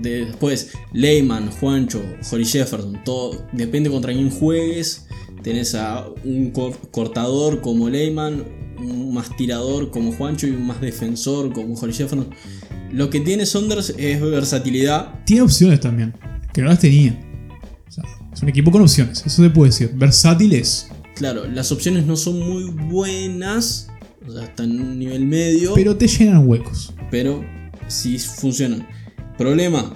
Después, 0.03 0.71
Leyman, 0.93 1.51
Juancho, 1.51 2.03
Holly 2.31 2.45
Jefferson, 2.47 3.03
todo 3.05 3.45
depende 3.53 3.91
contra 3.91 4.13
quién 4.13 4.31
juegues. 4.31 5.07
Tenés 5.43 5.75
a 5.75 6.07
un 6.25 6.51
co- 6.51 6.77
cortador 6.91 7.61
como 7.61 7.89
Leyman, 7.91 8.45
más 8.81 9.35
tirador 9.37 9.91
como 9.91 10.13
Juancho 10.13 10.47
y 10.47 10.51
un 10.51 10.67
más 10.67 10.81
defensor 10.81 11.53
como 11.53 11.75
Holly 11.75 11.93
Jefferson. 11.93 12.31
Lo 12.93 13.09
que 13.11 13.21
tiene 13.21 13.47
Saunders 13.47 13.95
es 13.97 14.21
versatilidad. 14.21 15.23
Tiene 15.25 15.43
opciones 15.43 15.81
también, 15.81 16.15
que 16.53 16.63
no 16.63 16.69
las 16.69 16.79
tenía. 16.81 17.19
O 17.89 17.93
sea, 17.93 18.05
es 18.33 18.43
un 18.43 18.49
equipo 18.49 18.71
con 18.71 18.83
opciones, 18.83 19.23
eso 19.25 19.43
se 19.43 19.51
puede 19.51 19.71
decir. 19.71 19.93
Versátil 19.95 20.53
es. 20.55 20.89
Claro, 21.15 21.47
las 21.47 21.71
opciones 21.71 22.07
no 22.07 22.17
son 22.17 22.41
muy 22.41 22.65
buenas, 22.65 23.89
o 24.27 24.33
sea, 24.33 24.45
están 24.45 24.71
en 24.71 24.81
un 24.81 24.99
nivel 24.99 25.27
medio, 25.27 25.75
Pero 25.75 25.97
te 25.97 26.09
llenan 26.09 26.49
huecos. 26.49 26.93
pero 27.11 27.45
sí 27.89 28.19
funcionan. 28.19 28.89
Problema, 29.37 29.95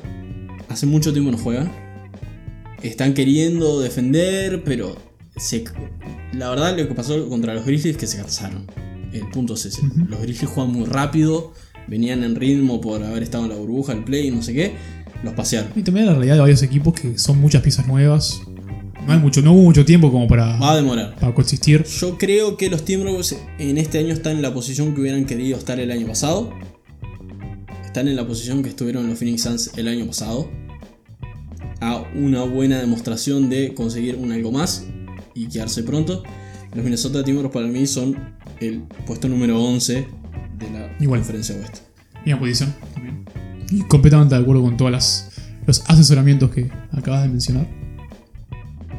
hace 0.68 0.87
mucho 0.87 1.12
tiempo 1.12 1.31
no 1.31 1.38
juegan. 1.38 1.70
Están 2.83 3.14
queriendo 3.14 3.81
defender, 3.81 4.62
pero 4.64 4.97
se- 5.37 5.64
la 6.33 6.51
verdad 6.51 6.77
lo 6.79 6.88
que 6.88 6.94
pasó 6.94 7.29
contra 7.29 7.55
los 7.55 7.64
Grizzlies 7.66 7.94
es 7.97 8.01
que 8.01 8.07
se 8.07 8.18
cansaron. 8.18 8.66
El 9.12 9.29
punto 9.29 9.55
es 9.55 9.66
ese. 9.66 9.83
Los 10.09 10.20
Grizzlies 10.23 10.51
juegan 10.51 10.73
muy 10.73 10.87
rápido, 10.87 11.53
venían 11.87 12.25
en 12.25 12.35
ritmo 12.35 12.81
por 12.81 13.03
haber 13.03 13.23
estado 13.23 13.44
en 13.44 13.51
la 13.51 13.57
burbuja, 13.57 13.92
el 13.92 14.05
play, 14.05 14.31
no 14.31 14.42
sé 14.42 14.53
qué. 14.55 14.73
Los 15.23 15.35
pasearon. 15.35 15.70
Y 15.77 15.83
también 15.83 16.07
la 16.07 16.12
realidad 16.12 16.35
de 16.35 16.40
varios 16.40 16.62
equipos 16.62 16.94
que 16.94 17.16
son 17.18 17.40
muchas 17.40 17.62
piezas 17.62 17.87
nuevas. 17.87 18.40
No 19.07 19.12
hay 19.12 19.18
mucho, 19.18 19.42
no 19.42 19.53
hubo 19.53 19.62
mucho 19.62 19.85
tiempo 19.85 20.11
como 20.11 20.27
para, 20.27 20.57
Va 20.59 20.73
a 20.73 20.77
demorar. 20.77 21.14
para 21.16 21.35
coexistir. 21.35 21.85
Yo 21.85 22.16
creo 22.18 22.57
que 22.57 22.68
los 22.70 22.85
Timberwolves 22.85 23.37
en 23.59 23.79
este 23.79 23.99
año 23.99 24.12
están 24.14 24.37
en 24.37 24.42
la 24.42 24.53
posición 24.53 24.94
que 24.94 25.01
hubieran 25.03 25.25
querido 25.27 25.57
estar 25.59 25.79
el 25.79 25.90
año 25.90 26.07
pasado. 26.07 26.53
Están 27.85 28.09
en 28.09 28.16
la 28.16 28.27
posición 28.27 28.62
que 28.62 28.70
estuvieron 28.70 29.09
los 29.09 29.18
Phoenix 29.18 29.42
Suns 29.42 29.70
el 29.77 29.88
año 29.88 30.07
pasado. 30.07 30.51
A 31.81 32.03
una 32.14 32.42
buena 32.44 32.81
demostración 32.81 33.51
de 33.51 33.75
conseguir 33.75 34.16
un 34.16 34.33
algo 34.33 34.51
más 34.53 34.85
y 35.35 35.47
quedarse 35.47 35.83
pronto. 35.83 36.23
Los 36.75 36.85
Minnesota 36.85 37.23
Timberwolves 37.23 37.53
para 37.53 37.66
mí 37.66 37.87
son 37.87 38.16
el 38.61 38.83
puesto 39.07 39.29
número 39.29 39.62
11 39.62 40.07
de 40.59 40.70
la 40.70 40.97
Igual. 41.01 41.20
conferencia 41.20 41.57
oeste. 41.57 41.81
Misma 42.25 42.40
posición 42.40 42.75
también. 42.94 43.25
Y 43.70 43.81
completamente 43.83 44.35
de 44.35 44.40
acuerdo 44.40 44.62
con 44.62 44.77
todos 44.77 44.90
los 44.90 45.83
asesoramientos 45.88 46.51
que 46.51 46.70
acabas 46.92 47.23
de 47.23 47.29
mencionar. 47.29 47.66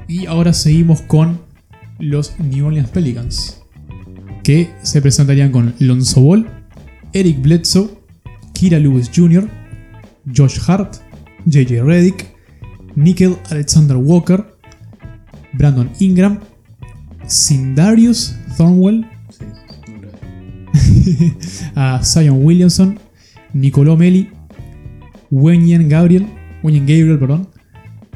Y 0.07 0.25
ahora 0.27 0.53
seguimos 0.53 1.01
con 1.01 1.39
los 1.99 2.39
New 2.39 2.67
Orleans 2.67 2.89
Pelicans. 2.89 3.61
Que 4.43 4.71
se 4.83 5.01
presentarían 5.01 5.51
con 5.51 5.73
Lonzo 5.79 6.21
Ball, 6.21 6.47
Eric 7.13 7.41
Bledsoe, 7.41 7.89
Kira 8.53 8.79
Lewis 8.79 9.09
Jr., 9.13 9.49
Josh 10.35 10.59
Hart, 10.67 10.97
JJ 11.45 11.83
Redick, 11.83 12.27
Nickel 12.95 13.37
Alexander 13.49 13.97
Walker, 13.97 14.54
Brandon 15.57 15.89
Ingram, 15.99 16.39
Sindarius 17.27 18.35
Thornwell, 18.57 19.05
Sí, 19.29 19.45
número- 19.87 20.11
a 21.75 22.03
Zion 22.03 22.43
Williamson, 22.45 22.99
Nicolò 23.53 23.95
Meli, 23.97 24.29
Wenyen 25.31 25.89
Gabriel, 25.89 26.27
Wenyen 26.63 26.83
Gabriel, 26.85 27.19
perdón, 27.19 27.47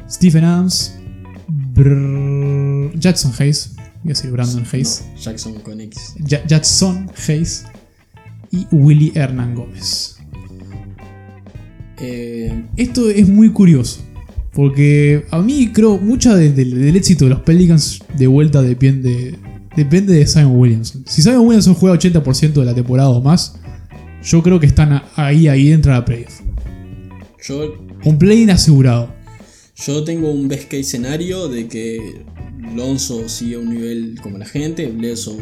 Stephen 0.08 0.44
Adams, 0.44 0.94
Jackson 2.98 3.32
Hayes, 3.38 3.74
voy 4.02 4.06
a 4.06 4.08
decir 4.08 4.30
Brandon 4.30 4.64
Hayes, 4.72 5.04
no, 5.14 5.20
Jackson 5.20 5.54
con 5.60 5.80
X. 5.80 6.14
Ja- 6.28 6.44
Jackson 6.46 7.10
Hayes 7.28 7.64
y 8.50 8.66
Willy 8.70 9.12
Hernán 9.14 9.54
Gómez. 9.54 10.16
Eh, 11.98 12.64
Esto 12.76 13.10
es 13.10 13.28
muy 13.28 13.50
curioso. 13.50 14.02
Porque 14.52 15.24
a 15.30 15.40
mí 15.40 15.70
creo 15.72 15.98
mucho 15.98 16.34
de- 16.34 16.52
de- 16.52 16.64
del 16.64 16.96
éxito 16.96 17.24
de 17.24 17.30
los 17.30 17.40
Pelicans 17.40 18.00
de 18.18 18.26
vuelta 18.26 18.60
depende, 18.62 19.36
depende 19.76 20.12
de 20.14 20.26
Simon 20.26 20.56
Williamson. 20.56 21.04
Si 21.06 21.22
Simon 21.22 21.46
Williamson 21.46 21.74
juega 21.74 21.94
80% 21.96 22.60
de 22.60 22.66
la 22.66 22.74
temporada 22.74 23.10
o 23.10 23.20
más, 23.22 23.54
yo 24.24 24.42
creo 24.42 24.58
que 24.58 24.66
están 24.66 25.02
ahí, 25.16 25.46
ahí 25.48 25.68
dentro 25.68 25.92
de 25.92 25.98
la 25.98 26.04
playoff. 26.04 26.40
yo 27.46 27.74
Un 28.04 28.18
play-in 28.18 28.50
asegurado. 28.50 29.14
Yo 29.86 30.04
tengo 30.04 30.30
un 30.30 30.48
best 30.48 30.64
case 30.64 30.80
escenario 30.80 31.48
de 31.48 31.66
que 31.68 32.22
Lonzo 32.74 33.28
sigue 33.28 33.54
a 33.54 33.58
un 33.60 33.70
nivel 33.72 34.18
como 34.22 34.36
la 34.36 34.44
gente, 34.46 34.86
Bledsoe 34.88 35.38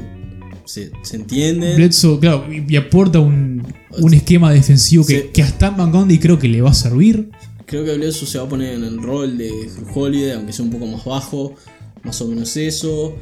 se, 0.65 0.93
se 1.03 1.17
entiende. 1.17 1.75
Bledsoe, 1.77 2.21
claro, 2.21 2.45
y, 2.53 2.65
y 2.73 2.77
aporta 2.77 3.19
un, 3.21 3.65
un 3.99 4.15
esquema 4.15 4.53
defensivo 4.53 5.05
que, 5.05 5.19
Sí. 5.23 5.27
que 5.33 5.43
a 5.43 5.47
Stan 5.47 5.77
Van 5.77 5.91
Gundy 5.91 6.19
creo 6.19 6.39
que 6.39 6.47
le 6.47 6.61
va 6.61 6.71
a 6.71 6.75
servir. 6.75 7.31
Creo 7.69 7.85
que 7.85 7.95
Bledsoe 7.99 8.27
se 8.27 8.39
va 8.39 8.47
a 8.47 8.49
poner 8.49 8.77
en 8.77 8.85
el 8.85 9.03
rol 9.03 9.37
de 9.37 9.53
Holiday, 9.95 10.33
aunque 10.33 10.55
sea 10.55 10.65
un 10.65 10.71
poco 10.71 10.87
más 10.87 11.05
bajo, 11.05 11.55
más 12.03 12.19
o 12.23 12.27
menos 12.27 12.57
eso. 12.57 13.15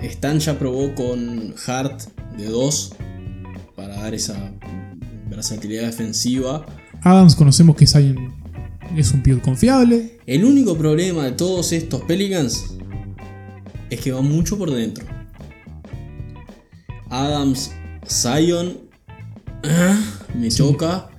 Stan 0.00 0.38
ya 0.38 0.56
probó 0.56 0.94
con 0.94 1.52
Hart 1.66 2.02
de 2.38 2.46
2 2.46 2.92
para 3.74 3.96
dar 3.96 4.14
esa 4.14 4.52
versatilidad 5.28 5.86
defensiva. 5.86 6.64
Adams 7.02 7.34
conocemos 7.34 7.74
que 7.74 7.82
es 7.82 7.96
alguien. 7.96 8.32
Es 8.96 9.10
un 9.10 9.24
pivot 9.24 9.42
confiable. 9.42 10.20
El 10.24 10.44
único 10.44 10.78
problema 10.78 11.24
de 11.24 11.32
todos 11.32 11.72
estos 11.72 12.02
Pelicans 12.02 12.76
es 13.90 14.00
que 14.00 14.12
va 14.12 14.22
mucho 14.22 14.56
por 14.56 14.70
dentro. 14.70 15.04
Adams, 17.10 17.72
Zion, 18.08 18.78
me 20.36 20.48
choca. 20.48 21.10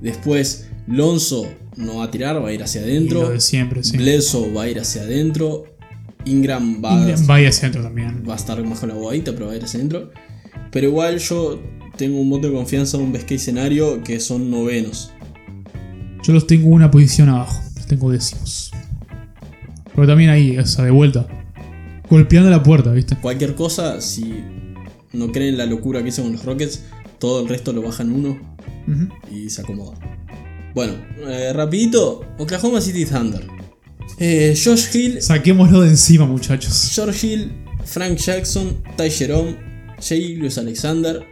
Después, 0.00 0.67
Lonzo 0.88 1.46
no 1.76 1.96
va 1.98 2.04
a 2.04 2.10
tirar, 2.10 2.42
va 2.42 2.48
a 2.48 2.52
ir 2.52 2.62
hacia 2.62 2.80
Y 2.80 2.84
adentro. 2.84 3.22
lo 3.22 3.30
de 3.30 3.40
siempre, 3.40 3.84
sí. 3.84 3.96
Bledsoe 3.96 4.52
va 4.52 4.62
a 4.64 4.68
ir 4.68 4.80
hacia 4.80 5.02
adentro. 5.02 5.64
Ingram 6.24 6.82
va, 6.84 6.92
Ingram 6.94 7.20
va 7.28 7.34
hacia 7.36 7.60
adentro 7.68 7.82
también. 7.82 8.22
va 8.28 8.34
a 8.34 8.36
estar 8.36 8.62
más 8.64 8.80
con 8.80 8.88
la 8.88 8.94
bobadita, 8.94 9.32
pero 9.32 9.46
va 9.46 9.52
a 9.52 9.56
ir 9.56 9.64
hacia 9.64 9.78
adentro. 9.78 10.10
Pero 10.70 10.88
igual 10.88 11.18
yo 11.18 11.60
tengo 11.96 12.20
un 12.20 12.28
voto 12.30 12.48
de 12.48 12.54
confianza 12.54 12.96
en 12.96 13.04
un 13.04 13.12
best 13.12 13.24
case 13.24 13.36
escenario 13.36 14.02
que 14.02 14.18
son 14.20 14.50
novenos. 14.50 15.10
Yo 16.22 16.32
los 16.32 16.46
tengo 16.46 16.68
una 16.68 16.90
posición 16.90 17.28
abajo. 17.28 17.60
Los 17.76 17.86
tengo 17.86 18.10
décimos. 18.10 18.70
Pero 19.94 20.06
también 20.06 20.30
ahí, 20.30 20.56
esa 20.56 20.84
de 20.84 20.90
vuelta. 20.90 21.26
Golpeando 22.10 22.50
la 22.50 22.62
puerta, 22.62 22.92
¿viste? 22.92 23.16
Cualquier 23.16 23.54
cosa, 23.54 24.00
si 24.00 24.42
no 25.12 25.30
creen 25.32 25.58
la 25.58 25.66
locura 25.66 26.02
que 26.02 26.08
hizo 26.08 26.22
con 26.22 26.32
los 26.32 26.44
Rockets, 26.44 26.82
todo 27.18 27.42
el 27.42 27.48
resto 27.48 27.72
lo 27.72 27.82
bajan 27.82 28.12
uno 28.12 28.38
y 29.30 29.50
se 29.50 29.60
acomoda. 29.62 29.98
Bueno, 30.78 30.94
eh, 31.26 31.52
rapidito, 31.52 32.24
Oklahoma 32.38 32.80
City 32.80 33.04
Thunder. 33.04 33.44
Eh, 34.20 34.56
Josh 34.56 34.94
Hill, 34.94 35.20
Saquémoslo 35.20 35.80
de 35.80 35.88
encima, 35.88 36.24
muchachos. 36.24 36.92
George 36.94 37.26
Hill, 37.26 37.52
Frank 37.84 38.16
Jackson, 38.16 38.80
Ty 38.96 39.10
Jerome, 39.10 39.56
Jay 40.00 40.36
Lewis 40.36 40.56
Alexander, 40.56 41.26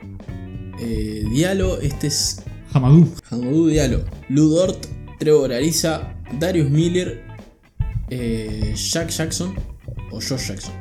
eh, 0.81 1.23
Diallo, 1.31 1.81
este 1.81 2.09
es 2.09 2.43
Hamadou. 2.73 3.09
Hamadou 3.31 3.69
Diallo, 3.69 4.05
Lou 4.31 4.49
Dort, 4.49 4.85
Trevor 5.21 5.53
Ariza, 5.53 6.13
Darius 6.41 6.69
Miller, 6.69 7.23
eh, 8.11 8.75
Jack 8.75 9.11
Jackson 9.11 9.55
o 10.11 10.17
Josh 10.17 10.49
Jackson, 10.49 10.75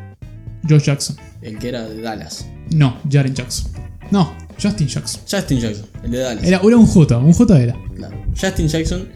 Josh 0.68 0.86
Jackson. 0.86 1.18
el 1.44 1.60
que 1.60 1.68
era 1.68 1.88
de 1.88 2.02
Dallas. 2.02 2.48
No, 2.72 3.00
Jaren 3.12 3.36
Jackson. 3.36 3.72
No, 4.10 4.36
Justin 4.60 4.88
Jackson. 4.88 5.22
Justin 5.30 5.60
Jackson, 5.60 5.86
el 6.04 6.10
de 6.10 6.18
Dallas. 6.18 6.44
Era, 6.44 6.60
era 6.64 6.78
un 6.78 6.88
J, 6.88 7.16
un 7.20 7.32
J 7.32 7.62
era. 7.62 7.78
Claro. 7.96 8.25
Justin 8.40 8.68
Jackson, 8.68 9.08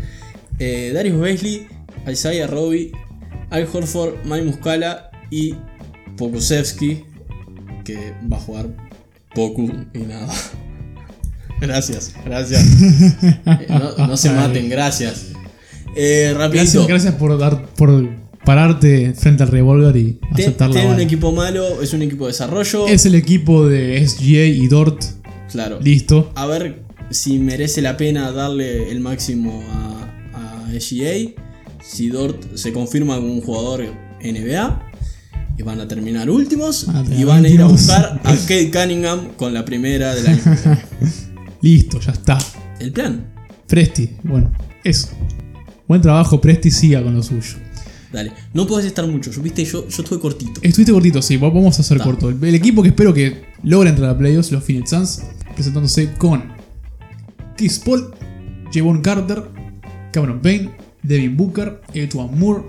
eh, 0.59 0.91
Darius 0.93 1.19
Beasley, 1.19 1.67
Isaiah 2.09 2.47
Roby, 2.47 2.91
Al 3.49 3.67
Horford, 3.71 4.23
Mike 4.25 4.45
Muscala 4.45 5.11
y 5.29 5.55
Pokusevski, 6.17 7.03
que 7.83 8.13
va 8.31 8.37
a 8.37 8.39
jugar 8.39 8.67
Poku 9.35 9.71
y 9.93 9.99
nada. 9.99 10.33
Gracias, 11.61 12.13
gracias. 12.25 12.63
Eh, 13.21 13.65
No, 13.97 14.07
no 14.07 14.15
se 14.17 14.29
maten, 14.31 14.69
gracias. 14.69 15.27
Eh, 15.95 16.33
rapidito. 16.33 16.85
Gracias, 16.85 16.87
gracias 16.87 17.13
por 17.15 17.37
dar 17.37 17.65
por 17.75 18.07
pararte 18.45 19.13
frente 19.13 19.43
al 19.43 19.49
revólver 19.49 19.95
y 19.97 20.13
Te- 20.35 20.43
aceptar 20.43 20.69
la 20.69 20.75
Tiene 20.75 20.93
un 20.93 20.99
equipo 21.01 21.33
malo, 21.33 21.81
es 21.81 21.91
un 21.93 22.01
equipo 22.01 22.25
de 22.27 22.31
desarrollo. 22.31 22.87
Es 22.87 23.05
el 23.05 23.15
equipo 23.15 23.67
de 23.67 24.07
SGA 24.07 24.45
y 24.45 24.67
Dort. 24.69 25.03
Claro. 25.51 25.79
Listo. 25.81 26.31
A 26.35 26.45
ver 26.45 26.79
si 27.11 27.39
merece 27.39 27.81
la 27.81 27.97
pena 27.97 28.31
darle 28.31 28.91
el 28.91 28.99
máximo 28.99 29.63
a, 29.71 30.65
a 30.67 30.79
SGA. 30.79 31.31
Si 31.83 32.09
Dort 32.09 32.55
se 32.55 32.71
confirma 32.73 33.15
como 33.15 33.33
un 33.33 33.41
jugador 33.41 33.85
NBA. 34.23 34.85
Y 35.57 35.61
van 35.61 35.81
a 35.81 35.87
terminar 35.87 36.29
últimos. 36.29 36.87
Y 37.17 37.23
van 37.25 37.43
a 37.43 37.49
ir 37.49 37.61
a 37.61 37.65
buscar 37.65 38.21
a 38.23 38.33
Kate 38.33 38.71
Cunningham 38.71 39.29
con 39.35 39.53
la 39.53 39.65
primera 39.65 40.15
del 40.15 40.27
año. 40.27 40.41
Listo, 41.61 41.99
ya 41.99 42.11
está. 42.13 42.37
El 42.79 42.91
plan. 42.93 43.25
Presti, 43.67 44.09
bueno, 44.23 44.51
eso. 44.83 45.09
Buen 45.87 46.01
trabajo, 46.01 46.39
Presti, 46.39 46.71
siga 46.71 47.03
con 47.03 47.13
lo 47.13 47.21
suyo. 47.21 47.57
Dale. 48.13 48.31
No 48.53 48.65
puedes 48.65 48.85
estar 48.87 49.05
mucho. 49.05 49.31
Yo, 49.31 49.41
viste, 49.41 49.65
yo, 49.65 49.87
yo 49.87 50.01
estuve 50.03 50.19
cortito. 50.19 50.61
Estuviste 50.63 50.91
cortito, 50.93 51.21
sí, 51.21 51.35
va- 51.37 51.49
vamos 51.49 51.77
a 51.77 51.81
hacer 51.81 51.99
corto. 51.99 52.29
El, 52.29 52.41
el 52.43 52.55
equipo 52.55 52.81
que 52.81 52.89
espero 52.89 53.13
que 53.13 53.43
logre 53.63 53.89
entrar 53.89 54.09
a 54.11 54.17
playoffs, 54.17 54.51
los 54.51 54.63
Phoenix 54.63 54.89
Suns, 54.91 55.21
presentándose 55.55 56.13
con 56.13 56.43
Chris 57.59 57.77
Paul, 57.77 58.15
Javon 58.71 59.01
Carter, 59.01 59.43
Cameron 60.13 60.39
Payne, 60.39 60.69
Devin 61.03 61.35
Booker, 61.35 61.81
Edwin 61.93 62.29
Moore, 62.39 62.63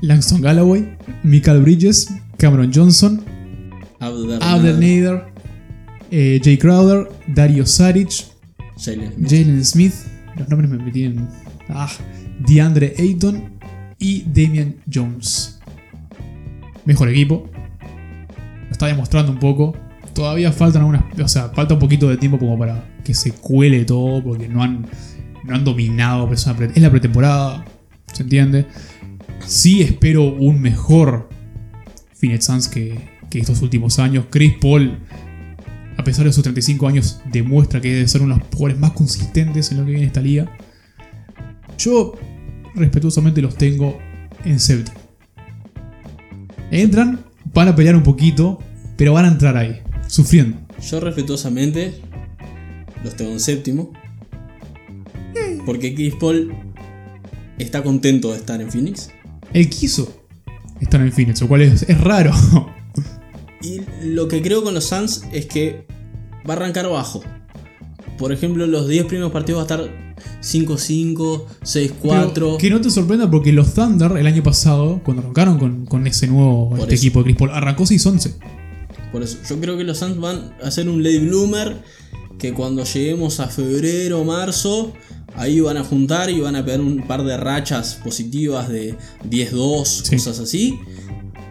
Langston 0.00 0.40
Galloway, 0.40 0.96
Michael 1.24 1.60
Bridges, 1.60 2.08
Cameron 2.38 2.72
Johnson, 2.74 3.22
Abdel 4.00 4.80
Nader, 4.80 5.26
eh, 6.10 6.40
Jay 6.42 6.56
Crowder, 6.56 7.06
Dario 7.26 7.66
Saric, 7.66 8.24
Jalen 8.78 9.12
Smith. 9.12 9.30
Jalen 9.30 9.64
Smith, 9.66 9.94
los 10.38 10.48
nombres 10.48 10.70
me 10.70 10.78
metían. 10.78 11.28
Ah, 11.68 11.92
DeAndre 12.46 12.94
Ayton 12.98 13.58
y 13.98 14.22
Damian 14.22 14.76
Jones. 14.90 15.60
Mejor 16.86 17.10
equipo. 17.10 17.50
Lo 18.64 18.70
está 18.70 18.86
demostrando 18.86 19.32
un 19.32 19.38
poco. 19.38 19.76
Todavía 20.14 20.50
faltan 20.50 20.80
algunas. 20.80 21.04
O 21.22 21.28
sea, 21.28 21.50
falta 21.50 21.74
un 21.74 21.80
poquito 21.80 22.08
de 22.08 22.16
tiempo 22.16 22.38
como 22.38 22.58
para 22.58 22.87
que 23.08 23.14
se 23.14 23.32
cuele 23.32 23.86
todo. 23.86 24.22
Porque 24.22 24.48
no 24.48 24.62
han, 24.62 24.86
no 25.44 25.54
han 25.54 25.64
dominado. 25.64 26.30
es 26.30 26.46
la 26.46 26.90
pretemporada. 26.90 27.64
¿Se 28.12 28.22
entiende? 28.22 28.66
Sí 29.46 29.80
espero 29.82 30.24
un 30.24 30.60
mejor 30.60 31.30
Phoenix 32.14 32.44
Suns 32.44 32.68
que, 32.68 33.00
que 33.30 33.38
estos 33.38 33.62
últimos 33.62 33.98
años. 33.98 34.26
Chris 34.30 34.54
Paul 34.60 34.98
a 35.98 36.04
pesar 36.04 36.24
de 36.24 36.32
sus 36.32 36.44
35 36.44 36.86
años, 36.86 37.20
demuestra 37.30 37.80
que 37.80 37.92
debe 37.92 38.06
ser 38.06 38.22
uno 38.22 38.34
de 38.34 38.40
los 38.40 38.48
jugadores 38.50 38.78
más 38.78 38.92
consistentes 38.92 39.72
en 39.72 39.78
lo 39.78 39.84
que 39.84 39.90
viene 39.90 40.06
esta 40.06 40.20
liga. 40.20 40.56
Yo, 41.76 42.14
respetuosamente, 42.76 43.42
los 43.42 43.56
tengo 43.56 43.98
en 44.44 44.60
séptimo. 44.60 44.96
Entran, 46.70 47.24
van 47.52 47.68
a 47.68 47.74
pelear 47.74 47.96
un 47.96 48.04
poquito, 48.04 48.60
pero 48.96 49.14
van 49.14 49.24
a 49.24 49.28
entrar 49.28 49.56
ahí, 49.56 49.80
sufriendo. 50.06 50.56
Yo 50.80 51.00
respetuosamente 51.00 52.00
los 53.04 53.16
tengo 53.16 53.32
en 53.32 53.40
séptimo. 53.40 53.92
Porque 55.64 55.94
Chris 55.94 56.14
Paul 56.14 56.52
está 57.58 57.82
contento 57.82 58.30
de 58.32 58.38
estar 58.38 58.60
en 58.60 58.70
Phoenix. 58.70 59.10
Él 59.52 59.68
quiso 59.68 60.24
estar 60.80 61.00
en 61.00 61.12
Phoenix, 61.12 61.40
lo 61.40 61.48
cual 61.48 61.62
es, 61.62 61.82
es 61.82 62.00
raro. 62.00 62.32
Y 63.60 63.80
lo 64.04 64.28
que 64.28 64.40
creo 64.40 64.62
con 64.62 64.74
los 64.74 64.84
Suns 64.84 65.22
es 65.32 65.46
que 65.46 65.84
va 66.48 66.54
a 66.54 66.56
arrancar 66.56 66.88
bajo. 66.88 67.22
Por 68.16 68.32
ejemplo, 68.32 68.66
los 68.66 68.88
10 68.88 69.06
primeros 69.06 69.32
partidos 69.32 69.58
va 69.58 69.62
a 69.62 69.82
estar 69.82 70.14
5-5, 70.42 71.44
6-4. 71.62 72.30
Pero 72.34 72.58
que 72.58 72.70
no 72.70 72.80
te 72.80 72.90
sorprenda 72.90 73.30
porque 73.30 73.52
los 73.52 73.74
Thunder 73.74 74.16
el 74.16 74.26
año 74.26 74.42
pasado, 74.42 75.00
cuando 75.04 75.22
arrancaron 75.22 75.58
con, 75.58 75.86
con 75.86 76.06
ese 76.06 76.26
nuevo 76.26 76.76
este 76.78 76.94
equipo 76.94 77.20
de 77.20 77.24
Chris 77.24 77.36
Paul, 77.36 77.50
arrancó 77.50 77.84
6-11. 77.84 78.34
Por 79.12 79.22
eso, 79.22 79.38
yo 79.48 79.60
creo 79.60 79.76
que 79.76 79.84
los 79.84 79.98
Suns 79.98 80.18
van 80.18 80.54
a 80.62 80.70
ser 80.70 80.88
un 80.88 81.02
late 81.02 81.20
bloomer. 81.20 81.82
Que 82.38 82.52
cuando 82.54 82.84
lleguemos 82.84 83.40
a 83.40 83.48
febrero 83.48 84.20
o 84.20 84.24
marzo, 84.24 84.92
ahí 85.34 85.60
van 85.60 85.76
a 85.76 85.84
juntar 85.84 86.30
y 86.30 86.40
van 86.40 86.54
a 86.56 86.64
pegar 86.64 86.80
un 86.80 87.06
par 87.06 87.24
de 87.24 87.36
rachas 87.36 87.98
positivas 88.04 88.68
de 88.68 88.94
10-2, 89.28 90.02
Sí. 90.04 90.16
cosas 90.16 90.38
así. 90.38 90.78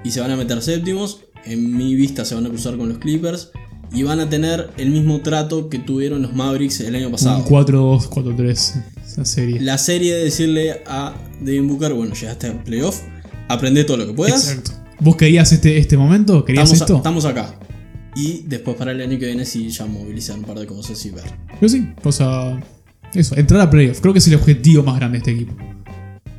Y 0.03 0.11
se 0.11 0.21
van 0.21 0.31
a 0.31 0.35
meter 0.37 0.61
séptimos. 0.61 1.19
En 1.45 1.75
mi 1.77 1.95
vista 1.95 2.25
se 2.25 2.35
van 2.35 2.45
a 2.45 2.49
cruzar 2.49 2.77
con 2.77 2.89
los 2.89 2.97
Clippers. 2.99 3.49
Y 3.93 4.03
van 4.03 4.19
a 4.19 4.29
tener 4.29 4.69
el 4.77 4.89
mismo 4.91 5.21
trato 5.21 5.69
que 5.69 5.79
tuvieron 5.79 6.21
los 6.21 6.33
Mavericks 6.33 6.81
el 6.81 6.93
año 6.95 7.09
pasado. 7.09 7.37
Un 7.37 7.43
4-2, 7.45 8.07
4-3, 8.09 8.73
esa 9.05 9.23
serie. 9.23 9.61
La 9.61 9.77
serie 9.77 10.13
de 10.13 10.25
decirle 10.25 10.81
a 10.87 11.13
Devin 11.39 11.69
Booker, 11.69 11.93
bueno, 11.93 12.13
llegaste 12.13 12.47
al 12.47 12.63
playoff, 12.63 12.99
aprende 13.47 13.85
todo 13.85 13.95
lo 13.97 14.05
que 14.07 14.13
puedas. 14.13 14.49
Exacto. 14.49 14.71
¿Vos 14.99 15.15
querías 15.15 15.53
este, 15.53 15.77
este 15.77 15.95
momento? 15.95 16.43
¿Querías 16.43 16.65
Estamos, 16.71 16.81
a- 16.81 16.83
esto? 16.85 16.97
estamos 16.97 17.25
acá. 17.25 17.55
Y 18.17 18.41
después 18.47 18.75
para 18.77 18.93
el 18.93 19.01
año 19.01 19.19
que 19.19 19.27
viene 19.27 19.45
sí 19.45 19.69
ya 19.69 19.85
movilizar 19.85 20.39
un 20.39 20.43
par 20.43 20.57
de 20.57 20.65
cosas 20.65 21.05
y 21.05 21.11
ver. 21.11 21.25
Pero 21.59 21.69
sí, 21.69 21.87
o 22.03 22.11
sea, 22.11 22.59
eso, 23.13 23.37
entrar 23.37 23.61
a 23.61 23.69
playoff. 23.69 23.99
Creo 24.01 24.11
que 24.11 24.17
es 24.17 24.27
el 24.27 24.33
objetivo 24.33 24.81
más 24.81 24.95
grande 24.95 25.19
de 25.19 25.19
este 25.19 25.31
equipo. 25.33 25.55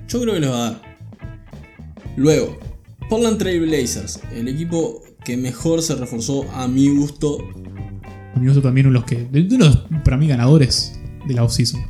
Yo 0.09 0.21
creo 0.21 0.35
que 0.35 0.41
les 0.41 0.51
va 0.51 0.57
a 0.57 0.71
dar. 0.71 0.83
Luego, 2.17 2.59
Portland 3.09 3.39
Trail 3.39 3.61
Blazers, 3.61 4.19
el 4.35 4.49
equipo 4.49 5.03
que 5.25 5.37
mejor 5.37 5.81
se 5.81 5.95
reforzó 5.95 6.51
a 6.51 6.67
mi 6.67 6.89
gusto. 6.89 7.39
A 8.35 8.39
mí 8.41 8.47
me 8.47 8.49
gusta 8.49 8.63
también 8.63 8.89
uno 8.89 8.95
de 8.95 9.01
los 9.01 9.09
que, 9.09 9.29
de 9.31 9.45
de 9.45 9.59
los, 9.59 9.85
para 10.05 10.17
mí, 10.17 10.27
ganadores 10.27 10.99
de 11.29 11.35
la 11.35 11.45
offseason. 11.45 11.81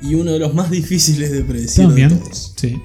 Y 0.00 0.14
uno 0.14 0.32
de 0.32 0.38
los 0.38 0.54
más 0.54 0.70
difíciles 0.70 1.30
de 1.30 1.42
predecir 1.44 1.82
de 1.82 1.88
También, 1.88 2.18
todos. 2.18 2.54
sí. 2.56 2.80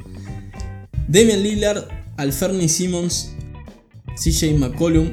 Damian 1.08 1.44
Lillard, 1.44 1.88
Alferni 2.18 2.68
Simmons, 2.68 3.32
CJ 4.18 4.58
McCollum, 4.58 5.12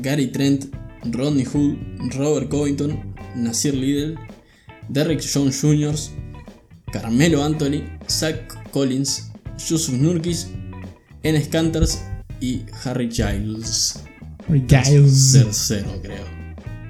Gary 0.00 0.28
Trent, 0.28 0.66
Rodney 1.10 1.44
Hood, 1.44 1.76
Robert 2.16 2.48
Covington, 2.48 3.14
Nasir 3.36 3.74
Liddell, 3.74 4.16
Derrick 4.88 5.20
Jones 5.22 5.60
Jr., 5.60 5.94
Carmelo 6.92 7.42
Anthony, 7.44 7.82
Zach 8.08 8.36
Collins, 8.70 9.30
Yusuf 9.68 9.94
Nurkic, 9.94 10.36
Enes 11.22 11.48
Canters 11.48 12.02
y 12.40 12.62
Harry 12.84 13.08
Giles. 13.10 14.00
Giles. 14.48 15.32
Tercero, 15.32 16.00
creo. 16.02 16.24